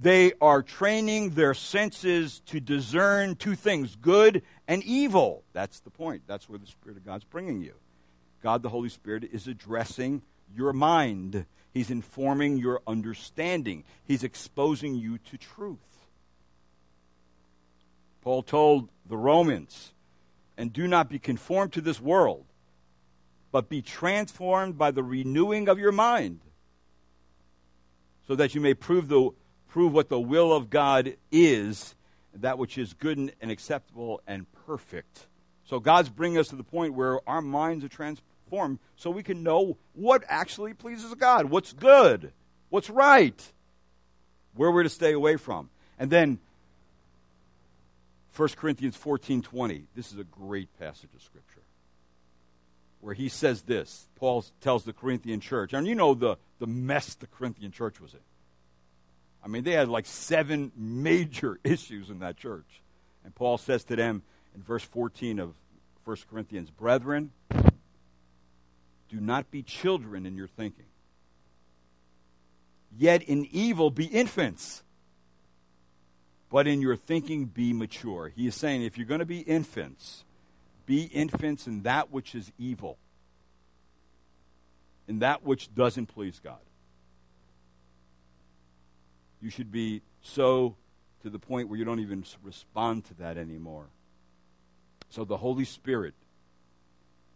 they 0.00 0.32
are 0.40 0.62
training 0.62 1.30
their 1.30 1.54
senses 1.54 2.40
to 2.46 2.60
discern 2.60 3.34
two 3.34 3.54
things 3.54 3.96
good 3.96 4.42
and 4.66 4.82
evil. 4.82 5.44
That's 5.52 5.80
the 5.80 5.90
point. 5.90 6.22
That's 6.26 6.48
where 6.48 6.58
the 6.58 6.66
Spirit 6.66 6.98
of 6.98 7.06
God's 7.06 7.22
bringing 7.22 7.62
you. 7.62 7.74
God, 8.42 8.62
the 8.62 8.68
Holy 8.68 8.88
Spirit, 8.88 9.24
is 9.32 9.46
addressing 9.46 10.22
your 10.54 10.72
mind, 10.72 11.46
He's 11.72 11.90
informing 11.90 12.58
your 12.58 12.80
understanding, 12.86 13.84
He's 14.04 14.24
exposing 14.24 14.94
you 14.94 15.18
to 15.18 15.36
truth. 15.36 15.78
Paul 18.22 18.42
told 18.42 18.88
the 19.06 19.16
Romans, 19.16 19.92
and 20.56 20.72
do 20.72 20.86
not 20.86 21.08
be 21.10 21.18
conformed 21.18 21.72
to 21.74 21.80
this 21.80 22.00
world, 22.00 22.46
but 23.52 23.68
be 23.68 23.82
transformed 23.82 24.78
by 24.78 24.90
the 24.90 25.02
renewing 25.02 25.68
of 25.68 25.78
your 25.78 25.92
mind, 25.92 26.40
so 28.26 28.34
that 28.34 28.54
you 28.54 28.60
may 28.60 28.74
prove 28.74 29.08
the 29.08 29.30
prove 29.68 29.92
what 29.92 30.08
the 30.08 30.20
will 30.20 30.52
of 30.52 30.70
God 30.70 31.16
is, 31.32 31.96
that 32.32 32.58
which 32.58 32.78
is 32.78 32.92
good 32.94 33.32
and 33.40 33.50
acceptable 33.50 34.20
and 34.24 34.46
perfect. 34.66 35.26
So 35.64 35.80
God's 35.80 36.08
bringing 36.08 36.38
us 36.38 36.48
to 36.48 36.56
the 36.56 36.62
point 36.62 36.94
where 36.94 37.18
our 37.28 37.42
minds 37.42 37.84
are 37.84 37.88
transformed 37.88 38.22
so 38.96 39.10
we 39.10 39.22
can 39.22 39.42
know 39.42 39.76
what 39.94 40.22
actually 40.28 40.74
pleases 40.74 41.12
God, 41.14 41.46
what's 41.46 41.72
good, 41.72 42.32
what's 42.70 42.88
right, 42.88 43.52
where 44.54 44.70
we're 44.70 44.84
to 44.84 44.88
stay 44.88 45.12
away 45.12 45.36
from. 45.36 45.70
And 45.98 46.10
then 46.10 46.38
1 48.36 48.48
Corinthians 48.56 48.96
14:20. 48.96 49.86
This 49.94 50.12
is 50.12 50.18
a 50.18 50.24
great 50.24 50.68
passage 50.78 51.10
of 51.14 51.22
scripture. 51.22 51.62
Where 53.00 53.14
he 53.14 53.28
says 53.28 53.62
this. 53.62 54.08
Paul 54.16 54.44
tells 54.60 54.84
the 54.84 54.92
Corinthian 54.92 55.40
church, 55.40 55.72
and 55.72 55.86
you 55.86 55.94
know 55.94 56.14
the, 56.14 56.36
the 56.58 56.66
mess 56.66 57.14
the 57.14 57.26
Corinthian 57.26 57.70
church 57.70 58.00
was 58.00 58.14
in. 58.14 58.20
I 59.44 59.48
mean, 59.48 59.62
they 59.62 59.72
had 59.72 59.88
like 59.88 60.06
seven 60.06 60.72
major 60.74 61.58
issues 61.64 62.10
in 62.10 62.20
that 62.20 62.36
church. 62.36 62.82
And 63.24 63.34
Paul 63.34 63.58
says 63.58 63.84
to 63.84 63.96
them 63.96 64.22
in 64.54 64.62
verse 64.62 64.82
14 64.82 65.38
of 65.38 65.54
1 66.04 66.16
Corinthians, 66.30 66.70
Brethren, 66.70 67.30
do 69.14 69.20
not 69.20 69.50
be 69.50 69.62
children 69.62 70.26
in 70.26 70.36
your 70.36 70.48
thinking. 70.48 70.86
Yet 72.96 73.22
in 73.22 73.46
evil 73.50 73.90
be 73.90 74.06
infants, 74.06 74.82
but 76.50 76.66
in 76.66 76.80
your 76.80 76.96
thinking 76.96 77.46
be 77.46 77.72
mature. 77.72 78.32
He 78.34 78.46
is 78.46 78.54
saying 78.54 78.82
if 78.82 78.96
you're 78.96 79.06
going 79.06 79.20
to 79.20 79.26
be 79.26 79.40
infants, 79.40 80.24
be 80.86 81.04
infants 81.04 81.66
in 81.66 81.82
that 81.82 82.10
which 82.10 82.34
is 82.34 82.52
evil, 82.58 82.98
in 85.08 85.18
that 85.20 85.42
which 85.42 85.74
doesn't 85.74 86.06
please 86.06 86.40
God 86.42 86.58
you 89.44 89.50
should 89.50 89.70
be 89.70 90.00
so 90.22 90.74
to 91.22 91.28
the 91.28 91.38
point 91.38 91.68
where 91.68 91.78
you 91.78 91.84
don't 91.84 92.00
even 92.00 92.24
respond 92.42 93.04
to 93.04 93.14
that 93.14 93.36
anymore. 93.36 93.90
So 95.10 95.24
the 95.24 95.36
Holy 95.36 95.66
Spirit 95.66 96.14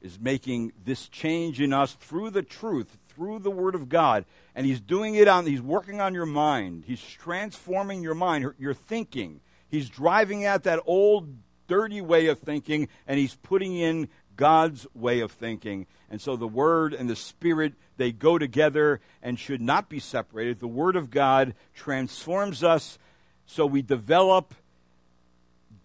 is 0.03 0.19
making 0.21 0.73
this 0.85 1.09
change 1.09 1.61
in 1.61 1.73
us 1.73 1.95
through 1.95 2.31
the 2.31 2.43
truth, 2.43 2.99
through 3.09 3.41
the 3.41 3.51
Word 3.51 3.75
of 3.75 3.89
God. 3.89 4.25
And 4.55 4.67
He's 4.67 4.81
doing 4.81 5.15
it 5.15 5.29
on, 5.29 5.47
He's 5.47 5.63
working 5.63 6.01
on 6.01 6.15
your 6.15 6.27
mind. 6.27 6.85
He's 6.87 7.03
transforming 7.03 8.03
your 8.03 8.15
mind, 8.15 8.53
your 8.59 8.75
thinking. 8.75 9.41
He's 9.69 9.89
driving 9.89 10.45
out 10.45 10.63
that 10.65 10.81
old, 10.87 11.29
dirty 11.67 12.01
way 12.01 12.27
of 12.27 12.39
thinking, 12.39 12.89
and 13.07 13.19
He's 13.19 13.35
putting 13.35 13.77
in 13.77 14.09
God's 14.37 14.87
way 14.95 15.21
of 15.21 15.33
thinking. 15.33 15.87
And 16.09 16.21
so 16.21 16.37
the 16.37 16.49
Word 16.49 16.95
and 16.95 17.11
the 17.11 17.17
Spirit, 17.17 17.75
they 17.97 18.13
go 18.13 18.39
together 18.39 19.01
and 19.23 19.39
should 19.39 19.61
not 19.61 19.89
be 19.89 19.99
separated. 19.99 20.61
The 20.61 20.69
Word 20.69 20.97
of 20.97 21.11
God 21.11 21.55
transforms 21.75 22.63
us 22.63 22.99
so 23.47 23.67
we 23.67 23.83
develop 23.83 24.55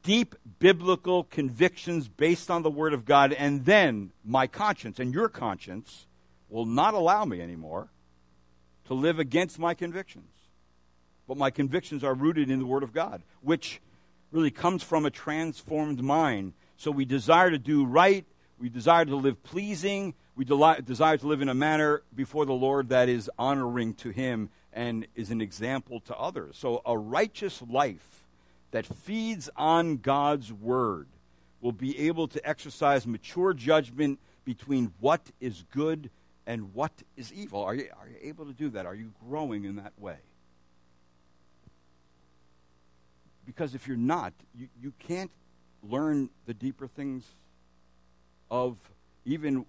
deep 0.03 0.35
biblical 0.59 1.23
convictions 1.23 2.07
based 2.07 2.51
on 2.51 2.61
the 2.61 2.69
Word 2.69 2.93
of 2.93 3.05
God, 3.05 3.33
and 3.33 3.65
then 3.65 4.11
my 4.23 4.47
conscience 4.47 4.99
and 4.99 5.13
your 5.13 5.29
conscience 5.29 6.05
will 6.49 6.65
not 6.65 6.93
allow 6.93 7.25
me 7.25 7.41
anymore 7.41 7.89
to 8.85 8.93
live 8.93 9.17
against 9.17 9.57
my 9.57 9.73
convictions. 9.73 10.29
But 11.27 11.37
my 11.37 11.49
convictions 11.49 12.03
are 12.03 12.13
rooted 12.13 12.51
in 12.51 12.59
the 12.59 12.65
Word 12.65 12.83
of 12.83 12.93
God, 12.93 13.23
which 13.41 13.81
really 14.31 14.51
comes 14.51 14.83
from 14.83 15.05
a 15.05 15.09
transformed 15.09 16.03
mind. 16.03 16.53
So 16.75 16.91
we 16.91 17.05
desire 17.05 17.49
to 17.49 17.57
do 17.57 17.85
right 17.85 18.25
we 18.63 18.69
desire 18.69 19.03
to 19.03 19.17
live 19.17 19.43
pleasing. 19.43 20.13
We 20.37 20.45
desire 20.45 21.17
to 21.17 21.27
live 21.27 21.41
in 21.41 21.49
a 21.49 21.53
manner 21.53 22.03
before 22.15 22.45
the 22.45 22.53
Lord 22.53 22.87
that 22.89 23.09
is 23.09 23.29
honoring 23.37 23.93
to 23.95 24.09
Him 24.09 24.51
and 24.71 25.05
is 25.15 25.31
an 25.31 25.41
example 25.41 25.99
to 26.01 26.15
others. 26.15 26.57
So, 26.57 26.81
a 26.85 26.97
righteous 26.97 27.61
life 27.61 28.22
that 28.73 28.87
feeds 28.87 29.51
on 29.55 29.97
God's 29.97 30.51
word 30.51 31.07
will 31.61 31.71
be 31.71 31.97
able 32.07 32.27
to 32.27 32.47
exercise 32.47 33.05
mature 33.05 33.53
judgment 33.53 34.19
between 34.45 34.91
what 34.99 35.21
is 35.39 35.63
good 35.71 36.09
and 36.47 36.73
what 36.73 36.91
is 37.15 37.31
evil. 37.31 37.61
Are 37.63 37.75
you, 37.75 37.87
are 37.99 38.09
you 38.09 38.17
able 38.23 38.45
to 38.45 38.51
do 38.51 38.69
that? 38.71 38.87
Are 38.87 38.95
you 38.95 39.11
growing 39.29 39.63
in 39.63 39.75
that 39.75 39.93
way? 39.99 40.17
Because 43.45 43.75
if 43.75 43.87
you're 43.87 43.95
not, 43.95 44.33
you, 44.57 44.67
you 44.81 44.91
can't 44.97 45.31
learn 45.87 46.31
the 46.47 46.53
deeper 46.55 46.87
things 46.87 47.25
of 48.49 48.75
even 49.23 49.67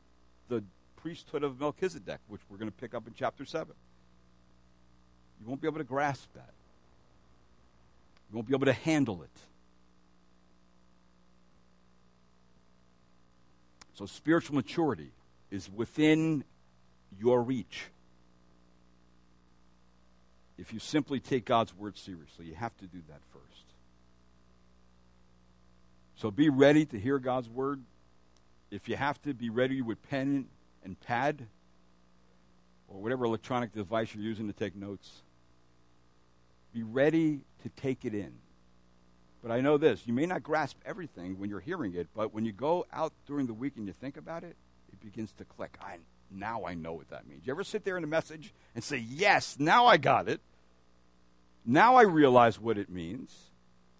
the 0.49 0.65
priesthood 0.97 1.45
of 1.45 1.61
Melchizedek, 1.61 2.21
which 2.29 2.41
we're 2.49 2.57
going 2.57 2.71
to 2.71 2.77
pick 2.77 2.95
up 2.95 3.07
in 3.07 3.13
chapter 3.15 3.45
7. 3.45 3.71
You 5.43 5.47
won't 5.47 5.61
be 5.61 5.69
able 5.69 5.79
to 5.79 5.85
grasp 5.85 6.33
that. 6.35 6.55
You 8.35 8.39
won't 8.39 8.49
be 8.49 8.55
able 8.57 8.67
to 8.67 8.73
handle 8.73 9.23
it. 9.23 9.31
So, 13.93 14.07
spiritual 14.07 14.57
maturity 14.57 15.13
is 15.53 15.71
within 15.71 16.43
your 17.17 17.41
reach. 17.41 17.85
If 20.59 20.73
you 20.73 20.81
simply 20.81 21.21
take 21.21 21.45
God's 21.45 21.73
word 21.77 21.97
seriously, 21.97 22.47
you 22.47 22.57
have 22.57 22.77
to 22.79 22.87
do 22.87 22.99
that 23.09 23.21
first. 23.33 23.67
So, 26.17 26.33
be 26.33 26.49
ready 26.49 26.85
to 26.87 26.99
hear 26.99 27.21
God's 27.21 27.49
word. 27.49 27.85
If 28.73 28.89
you 28.89 28.97
have 28.97 29.23
to, 29.23 29.33
be 29.33 29.49
ready 29.49 29.81
with 29.81 30.03
pen 30.11 30.47
and 30.83 30.99
pad 30.99 31.47
or 32.89 33.01
whatever 33.01 33.27
electronic 33.27 33.73
device 33.73 34.13
you're 34.13 34.25
using 34.25 34.49
to 34.49 34.53
take 34.53 34.75
notes. 34.75 35.23
Be 36.73 36.83
ready 36.83 37.43
to 37.65 37.69
take 37.71 38.05
it 38.05 38.15
in. 38.15 38.33
But 39.43 39.53
I 39.53 39.61
know 39.61 39.77
this 39.77 40.07
you 40.07 40.15
may 40.15 40.27
not 40.27 40.43
grasp 40.43 40.79
everything 40.87 41.39
when 41.39 41.51
you're 41.51 41.61
hearing 41.61 41.95
it, 41.95 42.09
but 42.15 42.33
when 42.33 42.45
you 42.45 42.53
go 42.53 42.87
out 42.93 43.13
during 43.27 43.47
the 43.47 43.53
week 43.53 43.75
and 43.77 43.87
you 43.87 43.93
think 43.93 44.17
about 44.17 44.45
it, 44.45 44.57
it 44.93 45.01
begins 45.01 45.33
to 45.33 45.45
click. 45.45 45.77
I, 45.83 45.97
now 46.31 46.65
I 46.65 46.75
know 46.75 46.93
what 46.93 47.11
that 47.11 47.27
means. 47.27 47.47
You 47.47 47.53
ever 47.53 47.65
sit 47.65 47.85
there 47.85 47.99
in 47.99 48.05
a 48.05 48.09
message 48.09 48.55
and 48.75 48.83
say, 48.83 48.99
Yes, 48.99 49.57
now 49.59 49.87
I 49.87 49.97
got 49.97 50.29
it. 50.29 50.41
Now 51.67 51.97
I 51.97 52.03
realize 52.03 52.59
what 52.59 52.79
it 52.79 52.89
means. 52.89 53.35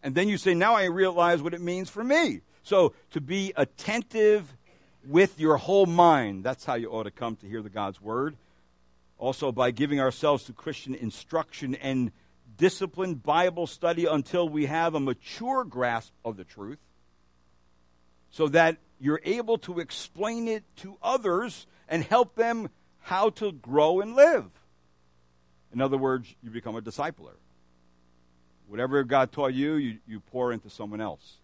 And 0.03 0.15
then 0.15 0.29
you 0.29 0.39
say, 0.39 0.55
Now 0.55 0.75
I 0.75 0.85
realize 0.85 1.43
what 1.43 1.53
it 1.53 1.61
means 1.61 1.91
for 1.91 2.05
me. 2.05 2.41
So 2.63 2.95
to 3.11 3.21
be 3.21 3.53
attentive 3.57 4.57
with 5.07 5.39
your 5.39 5.59
whole 5.59 5.87
mind, 5.87 6.45
that's 6.45 6.65
how 6.65 6.75
you 6.75 6.89
ought 6.89 7.03
to 7.03 7.11
come 7.11 7.37
to 7.37 7.47
hear 7.47 7.61
the 7.61 7.71
God's 7.71 8.01
word. 8.01 8.37
Also, 9.19 9.53
by 9.53 9.71
giving 9.71 10.01
ourselves 10.01 10.45
to 10.45 10.53
Christian 10.53 10.95
instruction 10.95 11.75
and 11.75 12.13
disciplined 12.57 13.23
Bible 13.23 13.67
study 13.67 14.07
until 14.07 14.49
we 14.49 14.67
have 14.67 14.95
a 14.95 15.01
mature 15.01 15.65
grasp 15.65 16.13
of 16.25 16.37
the 16.37 16.45
truth, 16.45 16.79
so 18.31 18.49
that 18.49 18.79
you're 19.01 19.21
able 19.25 19.59
to 19.59 19.81
explain 19.81 20.49
it 20.49 20.65
to 20.77 20.97
others 21.03 21.67
and 21.89 22.03
help 22.03 22.35
them 22.35 22.69
how 23.01 23.31
to 23.31 23.53
grow 23.53 24.01
and 24.01 24.17
live. 24.17 24.47
In 25.73 25.81
other 25.81 25.99
words, 25.99 26.35
you 26.43 26.51
become 26.51 26.77
a 26.77 26.81
discipler. 26.81 27.35
Whatever 28.69 29.03
God 29.05 29.31
taught 29.33 29.53
you, 29.53 29.75
you, 29.75 29.99
you 30.07 30.21
pour 30.21 30.53
into 30.53 30.71
someone 30.71 31.01
else. 31.01 31.37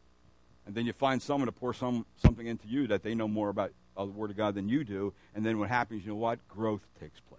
And 0.67 0.75
then 0.75 0.87
you 0.87 0.93
find 0.93 1.21
someone 1.21 1.47
to 1.47 1.53
pour 1.53 1.75
some, 1.75 2.07
something 2.17 2.47
into 2.47 2.67
you 2.69 2.87
that 2.89 3.03
they 3.03 3.15
know 3.15 3.29
more 3.29 3.49
about 3.49 3.73
uh, 3.97 4.05
the 4.05 4.13
Word 4.13 4.31
of 4.31 4.37
God 4.37 4.55
than 4.55 4.69
you 4.69 4.85
do. 4.85 5.13
And 5.35 5.45
then 5.45 5.59
what 5.59 5.69
happens, 5.69 6.05
you 6.05 6.13
know 6.13 6.17
what? 6.17 6.47
Growth 6.49 6.83
takes 7.01 7.21
place. 7.21 7.30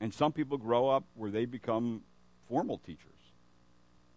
And 0.00 0.12
some 0.14 0.32
people 0.32 0.58
grow 0.58 0.88
up 0.88 1.04
where 1.14 1.30
they 1.30 1.44
become 1.44 2.02
formal 2.48 2.78
teachers. 2.78 3.04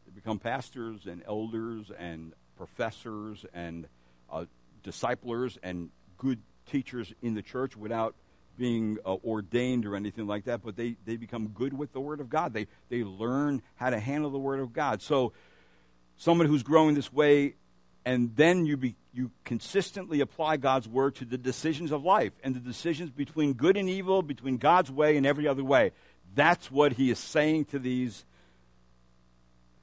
They 0.05 0.11
become 0.11 0.39
pastors 0.39 1.05
and 1.05 1.23
elders 1.27 1.91
and 1.97 2.33
professors 2.55 3.45
and 3.53 3.87
uh, 4.31 4.45
disciplers 4.83 5.57
and 5.63 5.89
good 6.17 6.39
teachers 6.69 7.13
in 7.21 7.33
the 7.33 7.41
church 7.41 7.75
without 7.75 8.15
being 8.57 8.97
uh, 9.05 9.15
ordained 9.25 9.85
or 9.85 9.95
anything 9.95 10.27
like 10.27 10.45
that, 10.45 10.61
but 10.63 10.75
they, 10.75 10.95
they 11.05 11.17
become 11.17 11.47
good 11.47 11.73
with 11.73 11.93
the 11.93 11.99
Word 11.99 12.19
of 12.19 12.29
God. 12.29 12.53
They, 12.53 12.67
they 12.89 13.03
learn 13.03 13.61
how 13.75 13.89
to 13.89 13.99
handle 13.99 14.29
the 14.29 14.37
Word 14.37 14.59
of 14.59 14.73
God. 14.73 15.01
So, 15.01 15.33
someone 16.17 16.47
who's 16.47 16.61
growing 16.61 16.93
this 16.93 17.11
way, 17.11 17.55
and 18.05 18.35
then 18.35 18.65
you, 18.65 18.77
be, 18.77 18.95
you 19.13 19.31
consistently 19.43 20.21
apply 20.21 20.57
God's 20.57 20.87
Word 20.87 21.15
to 21.15 21.25
the 21.25 21.37
decisions 21.37 21.91
of 21.91 22.03
life 22.03 22.31
and 22.43 22.55
the 22.55 22.59
decisions 22.59 23.09
between 23.09 23.53
good 23.53 23.77
and 23.77 23.89
evil, 23.89 24.21
between 24.21 24.57
God's 24.57 24.91
way 24.91 25.17
and 25.17 25.25
every 25.25 25.47
other 25.47 25.63
way. 25.63 25.91
That's 26.33 26.71
what 26.71 26.93
he 26.93 27.11
is 27.11 27.19
saying 27.19 27.65
to 27.65 27.79
these 27.79 28.23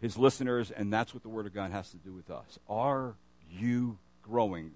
his 0.01 0.17
listeners, 0.17 0.71
and 0.71 0.93
that's 0.93 1.13
what 1.13 1.23
the 1.23 1.29
Word 1.29 1.47
of 1.47 1.55
God 1.55 1.73
has 1.73 1.91
to 1.91 1.97
do 1.97 2.13
with 2.13 2.31
us. 2.31 2.59
Are 2.69 3.15
you 3.51 3.99
growing? 4.23 4.73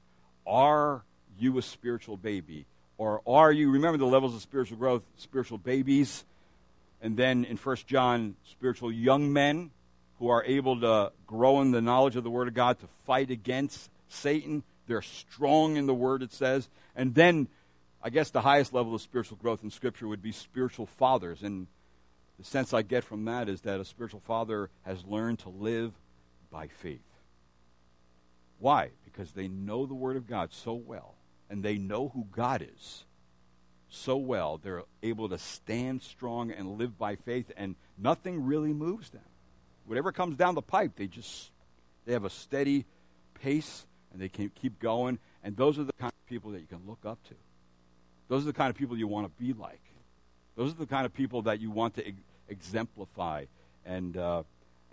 Are 0.47 1.03
you 1.39 1.59
a 1.59 1.63
spiritual 1.63 2.17
baby? 2.17 2.67
Or 2.99 3.23
are 3.27 3.53
you, 3.53 3.71
remember 3.71 3.99
the 3.99 4.05
levels 4.05 4.35
of 4.35 4.43
spiritual 4.43 4.79
growth, 4.79 5.03
spiritual 5.17 5.59
babies, 5.59 6.25
and 7.01 7.17
then 7.17 7.45
in 7.45 7.57
1 7.57 7.77
John, 7.87 8.37
spiritual 8.51 8.93
young 8.93 9.33
men 9.33 9.71
who 10.19 10.29
are 10.29 10.45
able 10.45 10.81
to 10.81 11.13
grow 11.27 11.61
in 11.61 11.71
the 11.71 11.81
knowledge 11.81 12.17
of 12.17 12.25
the 12.25 12.31
Word 12.31 12.49
of 12.49 12.55
God 12.55 12.79
to 12.81 12.87
fight 13.07 13.31
against 13.31 13.91
Satan. 14.13 14.63
They're 14.87 15.03
strong 15.03 15.77
in 15.77 15.87
the 15.87 15.95
Word, 15.95 16.23
it 16.23 16.33
says. 16.33 16.69
And 16.95 17.15
then, 17.15 17.49
I 18.03 18.11
guess 18.11 18.31
the 18.31 18.41
highest 18.41 18.73
level 18.73 18.95
of 18.95 19.01
spiritual 19.01 19.39
growth 19.39 19.63
in 19.63 19.71
Scripture 19.71 20.09
would 20.09 20.23
be 20.23 20.33
spiritual 20.33 20.87
fathers. 20.87 21.43
And 21.43 21.67
the 22.39 22.45
sense 22.45 22.73
I 22.73 22.83
get 22.83 23.05
from 23.05 23.25
that 23.27 23.49
is 23.49 23.63
that 23.63 23.81
a 23.81 23.85
spiritual 23.85 24.21
father 24.21 24.71
has 24.83 25.05
learned 25.05 25.41
to 25.41 25.49
live 25.49 25.93
by 26.51 26.67
faith. 26.67 27.01
Why? 28.59 28.91
Because 29.05 29.33
they 29.33 29.49
know 29.49 29.87
the 29.87 29.95
Word 29.95 30.17
of 30.17 30.27
God 30.27 30.53
so 30.53 30.75
well 30.75 31.15
and 31.51 31.63
they 31.63 31.79
know 31.79 32.09
who 32.09 32.27
God 32.33 32.67
is 32.77 33.05
so 33.93 34.17
well, 34.17 34.59
they're 34.63 34.85
able 35.03 35.29
to 35.29 35.39
stand 35.39 36.03
strong 36.03 36.51
and 36.51 36.79
live 36.79 36.99
by 36.99 37.15
faith, 37.15 37.53
and 37.57 37.77
nothing 37.99 38.45
really 38.45 38.73
moves 38.73 39.11
them. 39.11 39.23
Whatever 39.85 40.13
comes 40.13 40.37
down 40.37 40.55
the 40.55 40.63
pipe, 40.63 40.93
they 40.97 41.07
just 41.07 41.51
they 42.07 42.15
have 42.15 42.25
a 42.25 42.31
steady 42.31 42.87
pace 43.35 43.85
and 44.13 44.21
they 44.21 44.29
can 44.29 44.51
keep 44.51 44.79
going. 44.79 45.19
And 45.43 45.57
those 45.57 45.79
are 45.79 45.85
the 45.85 45.93
kind 45.95 46.13
of 46.13 46.27
people 46.27 46.51
that 46.53 46.61
you 46.61 46.67
can 46.67 46.81
look 46.87 47.05
up 47.05 47.23
to. 47.25 47.35
Those 48.29 48.43
are 48.43 48.47
the 48.47 48.53
kind 48.53 48.71
of 48.71 48.77
people 48.77 48.97
you 48.97 49.09
want 49.09 49.27
to 49.27 49.43
be 49.43 49.53
like. 49.53 49.83
Those 50.57 50.73
are 50.73 50.77
the 50.77 50.87
kind 50.87 51.07
of 51.07 51.13
people 51.13 51.43
that 51.43 51.61
you 51.61 51.71
want 51.71 51.95
to 51.95 52.13
exemplify. 52.49 53.47
And 53.85 54.17
uh, 54.17 54.43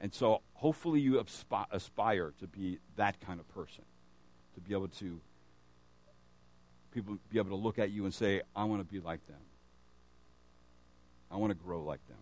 and 0.01 0.13
so 0.13 0.41
hopefully 0.53 1.01
you 1.01 1.23
aspire 1.71 2.33
to 2.39 2.47
be 2.47 2.79
that 2.95 3.19
kind 3.19 3.39
of 3.39 3.47
person, 3.49 3.83
to 4.55 4.61
be 4.61 4.73
able 4.73 4.87
to 4.87 5.19
people 6.91 7.17
be 7.29 7.37
able 7.37 7.49
to 7.49 7.55
look 7.55 7.77
at 7.77 7.91
you 7.91 8.05
and 8.05 8.13
say, 8.13 8.41
I 8.55 8.63
want 8.63 8.81
to 8.81 8.91
be 8.91 8.99
like 8.99 9.25
them. 9.27 9.41
I 11.31 11.37
want 11.37 11.51
to 11.51 11.55
grow 11.55 11.83
like 11.83 12.05
them. 12.07 12.17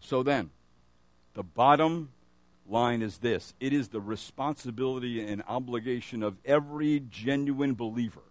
So 0.00 0.22
then, 0.22 0.50
the 1.34 1.42
bottom 1.42 2.10
line 2.70 3.02
is 3.02 3.18
this 3.18 3.54
it 3.60 3.72
is 3.72 3.88
the 3.88 4.00
responsibility 4.00 5.20
and 5.24 5.42
obligation 5.48 6.22
of 6.22 6.36
every 6.44 7.00
genuine 7.10 7.74
believer 7.74 8.22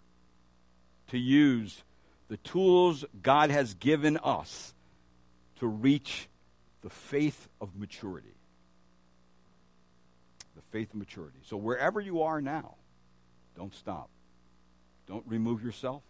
to 1.08 1.18
use 1.18 1.84
the 2.30 2.38
tools 2.38 3.04
God 3.22 3.50
has 3.50 3.74
given 3.74 4.18
us 4.18 4.74
to 5.60 5.68
reach 5.68 6.30
the 6.82 6.90
faith 6.90 7.50
of 7.60 7.76
maturity. 7.76 8.36
The 10.56 10.62
faith 10.72 10.94
of 10.94 11.00
maturity. 11.00 11.40
So, 11.44 11.58
wherever 11.58 12.00
you 12.00 12.22
are 12.22 12.42
now, 12.42 12.76
don't 13.58 13.74
stop. 13.74 14.10
Don't 15.08 15.26
remove 15.28 15.64
yourself. 15.64 16.04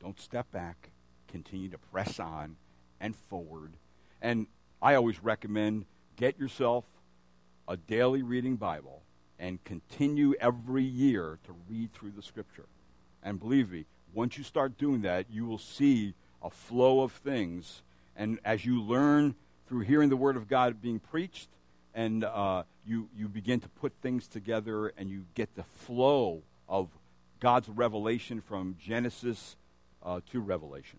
Don't 0.00 0.20
step 0.20 0.50
back. 0.50 0.90
Continue 1.28 1.70
to 1.70 1.78
press 1.78 2.18
on 2.18 2.56
and 3.00 3.14
forward. 3.14 3.74
And 4.20 4.46
I 4.82 4.94
always 4.94 5.22
recommend 5.22 5.86
get 6.16 6.38
yourself 6.38 6.84
a 7.66 7.76
daily 7.76 8.22
reading 8.22 8.56
Bible 8.56 9.02
and 9.38 9.62
continue 9.64 10.34
every 10.40 10.84
year 10.84 11.38
to 11.44 11.54
read 11.68 11.92
through 11.92 12.12
the 12.12 12.22
scripture. 12.22 12.66
And 13.22 13.40
believe 13.40 13.70
me, 13.70 13.84
once 14.12 14.38
you 14.38 14.44
start 14.44 14.78
doing 14.78 15.02
that, 15.02 15.26
you 15.30 15.46
will 15.46 15.58
see 15.58 16.14
a 16.42 16.50
flow 16.50 17.00
of 17.00 17.12
things. 17.12 17.82
And 18.16 18.38
as 18.44 18.64
you 18.64 18.80
learn 18.82 19.34
through 19.66 19.80
hearing 19.80 20.08
the 20.08 20.16
Word 20.16 20.36
of 20.36 20.48
God 20.48 20.80
being 20.80 21.00
preached, 21.00 21.48
and 21.94 22.24
uh, 22.24 22.64
you, 22.86 23.08
you 23.16 23.28
begin 23.28 23.60
to 23.60 23.68
put 23.68 23.92
things 24.02 24.28
together 24.28 24.92
and 24.96 25.08
you 25.08 25.24
get 25.34 25.54
the 25.54 25.62
flow 25.62 26.42
of 26.68 26.88
God's 27.40 27.68
revelation 27.68 28.40
from 28.40 28.76
Genesis 28.80 29.56
uh, 30.02 30.20
to 30.32 30.40
Revelation. 30.40 30.98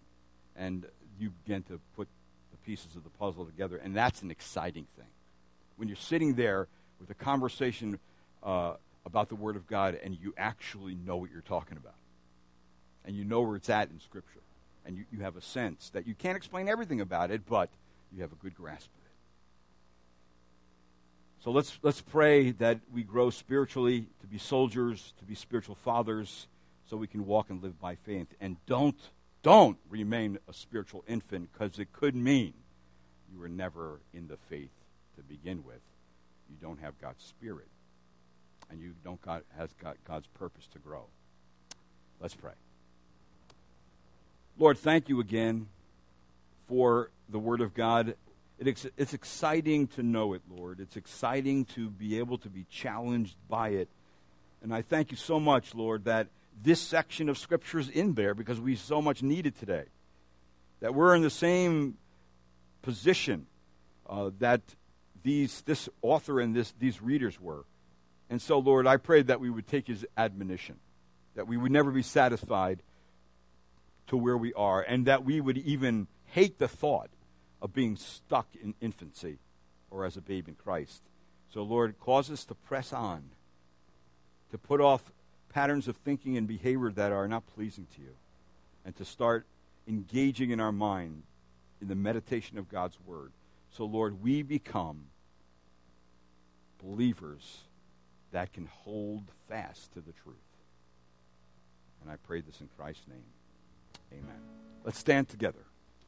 And 0.56 0.86
you 1.20 1.32
begin 1.44 1.64
to 1.64 1.80
put 1.96 2.08
the 2.52 2.58
pieces 2.58 2.96
of 2.96 3.04
the 3.04 3.10
puzzle 3.10 3.46
together, 3.46 3.78
and 3.78 3.96
that's 3.96 4.22
an 4.22 4.32
exciting 4.32 4.88
thing. 4.98 5.08
When 5.78 5.88
you're 5.88 5.98
sitting 5.98 6.36
there 6.36 6.68
with 7.00 7.10
a 7.10 7.14
conversation 7.14 8.00
uh, 8.44 8.74
about 9.06 9.30
the 9.30 9.36
Word 9.36 9.56
of 9.56 9.68
God 9.68 10.00
and 10.04 10.18
you 10.20 10.34
actually 10.38 10.96
know 10.96 11.18
what 11.18 11.32
you're 11.32 11.42
talking 11.42 11.78
about, 11.78 11.96
and 13.06 13.16
you 13.16 13.24
know 13.24 13.42
where 13.42 13.56
it's 13.56 13.70
at 13.70 13.90
in 13.90 14.00
Scripture. 14.00 14.40
And 14.86 14.98
you, 14.98 15.06
you 15.12 15.20
have 15.22 15.36
a 15.36 15.42
sense 15.42 15.90
that 15.92 16.08
you 16.08 16.14
can't 16.14 16.38
explain 16.38 16.70
everything 16.70 17.02
about 17.02 17.32
it, 17.32 17.46
but 17.48 17.70
you 18.12 18.22
have 18.22 18.32
a 18.32 18.36
good 18.36 18.56
grasp 18.56 18.86
of 18.86 19.02
it. 19.06 19.12
So 21.44 21.52
let's, 21.52 21.78
let's 21.82 22.02
pray 22.02 22.52
that 22.52 22.80
we 22.94 23.04
grow 23.04 23.30
spiritually 23.30 24.08
to 24.22 24.28
be 24.28 24.38
soldiers, 24.38 25.14
to 25.20 25.26
be 25.26 25.36
spiritual 25.36 25.76
fathers, 25.76 26.48
so 26.88 26.98
we 26.98 27.08
can 27.08 27.26
walk 27.26 27.50
and 27.50 27.62
live 27.62 27.80
by 27.80 27.96
faith. 27.96 28.28
And 28.40 28.58
don't, 28.68 29.00
don't 29.44 29.78
remain 29.90 30.38
a 30.48 30.54
spiritual 30.54 31.04
infant 31.08 31.50
because 31.52 31.80
it 31.80 31.92
could 31.92 32.16
mean 32.16 32.54
you 33.32 33.40
were 33.40 33.50
never 33.50 34.00
in 34.14 34.28
the 34.28 34.38
faith 34.50 34.70
to 35.16 35.24
begin 35.24 35.64
with. 35.64 35.82
You 36.50 36.58
don't 36.62 36.80
have 36.80 37.00
God's 37.02 37.24
Spirit, 37.24 37.68
and 38.70 38.80
you 38.80 38.94
don't 39.04 39.22
got, 39.22 39.44
has 39.58 39.74
got 39.82 39.98
God's 40.08 40.28
purpose 40.28 40.68
to 40.74 40.80
grow. 40.80 41.06
Let's 42.20 42.36
pray. 42.36 42.54
Lord, 44.58 44.78
thank 44.78 45.10
you 45.10 45.20
again 45.20 45.68
for 46.68 47.10
the 47.30 47.40
Word 47.40 47.62
of 47.62 47.74
God. 47.74 48.16
It 48.58 48.68
ex- 48.68 48.88
it's 48.96 49.14
exciting 49.14 49.88
to 49.88 50.04
know 50.04 50.34
it, 50.34 50.42
Lord. 50.50 50.80
It's 50.80 50.96
exciting 50.96 51.66
to 51.76 51.90
be 51.90 52.20
able 52.20 52.38
to 52.40 52.50
be 52.50 52.66
challenged 52.70 53.36
by 53.50 53.70
it. 53.70 53.90
And 54.64 54.74
I 54.74 54.82
thank 54.82 55.12
you 55.12 55.18
so 55.18 55.40
much, 55.40 55.76
Lord, 55.76 56.06
that 56.06 56.28
this 56.64 56.80
section 56.80 57.28
of 57.28 57.38
Scripture 57.38 57.80
is 57.80 57.90
in 57.90 58.14
there 58.14 58.34
because 58.34 58.60
we 58.60 58.76
so 58.76 59.02
much 59.02 59.22
need 59.22 59.46
it 59.46 59.60
today. 59.60 59.86
That 60.80 60.96
we're 60.96 61.16
in 61.16 61.22
the 61.22 61.30
same 61.30 61.98
position 62.82 63.48
uh, 64.08 64.30
that 64.40 64.62
these, 65.26 65.62
this 65.62 65.90
author 66.04 66.40
and 66.40 66.56
this, 66.56 66.74
these 66.80 67.02
readers 67.02 67.42
were. 67.42 67.66
And 68.30 68.40
so, 68.40 68.60
Lord, 68.60 68.86
I 68.86 68.98
pray 68.98 69.24
that 69.24 69.40
we 69.40 69.50
would 69.50 69.68
take 69.68 69.88
his 69.88 70.06
admonition, 70.16 70.78
that 71.36 71.48
we 71.48 71.58
would 71.58 71.72
never 71.72 71.90
be 71.90 72.04
satisfied 72.04 72.84
to 74.08 74.18
where 74.18 74.38
we 74.38 74.54
are, 74.54 74.82
and 74.82 75.08
that 75.08 75.26
we 75.26 75.42
would 75.42 75.58
even 75.58 76.08
hate 76.28 76.60
the 76.60 76.68
thought 76.68 77.10
of 77.60 77.74
being 77.74 77.98
stuck 77.98 78.48
in 78.62 78.76
infancy 78.80 79.40
or 79.90 80.06
as 80.06 80.16
a 80.16 80.22
babe 80.22 80.48
in 80.48 80.54
Christ. 80.54 81.02
So, 81.52 81.64
Lord, 81.64 82.00
cause 82.00 82.30
us 82.30 82.46
to 82.46 82.54
press 82.54 82.94
on, 82.94 83.24
to 84.52 84.60
put 84.60 84.80
off 84.80 85.12
patterns 85.50 85.88
of 85.88 85.98
thinking 85.98 86.38
and 86.38 86.48
behavior 86.48 86.92
that 86.92 87.12
are 87.12 87.28
not 87.28 87.48
pleasing 87.56 87.88
to 87.96 88.02
you, 88.02 88.16
and 88.86 88.96
to 88.98 89.06
start 89.06 89.48
engaging 89.88 90.52
in 90.52 90.60
our 90.60 90.72
mind 90.72 91.24
in 91.82 91.88
the 91.88 91.96
meditation 91.96 92.60
of 92.60 92.70
God's 92.70 92.98
Word. 93.08 93.32
So, 93.72 93.86
Lord, 93.86 94.22
we 94.22 94.44
become 94.44 95.06
believers 96.86 97.62
that 98.32 98.54
can 98.54 98.68
hold 98.68 99.24
fast 99.50 99.94
to 99.94 100.02
the 100.02 100.12
truth. 100.12 100.36
And 102.02 102.12
I 102.12 102.18
pray 102.28 102.42
this 102.42 102.62
in 102.62 102.70
Christ's 102.78 103.08
name. 103.08 103.24
Amen. 104.14 104.40
Let's 104.84 105.00
stand 105.00 105.30
together. 105.30 105.66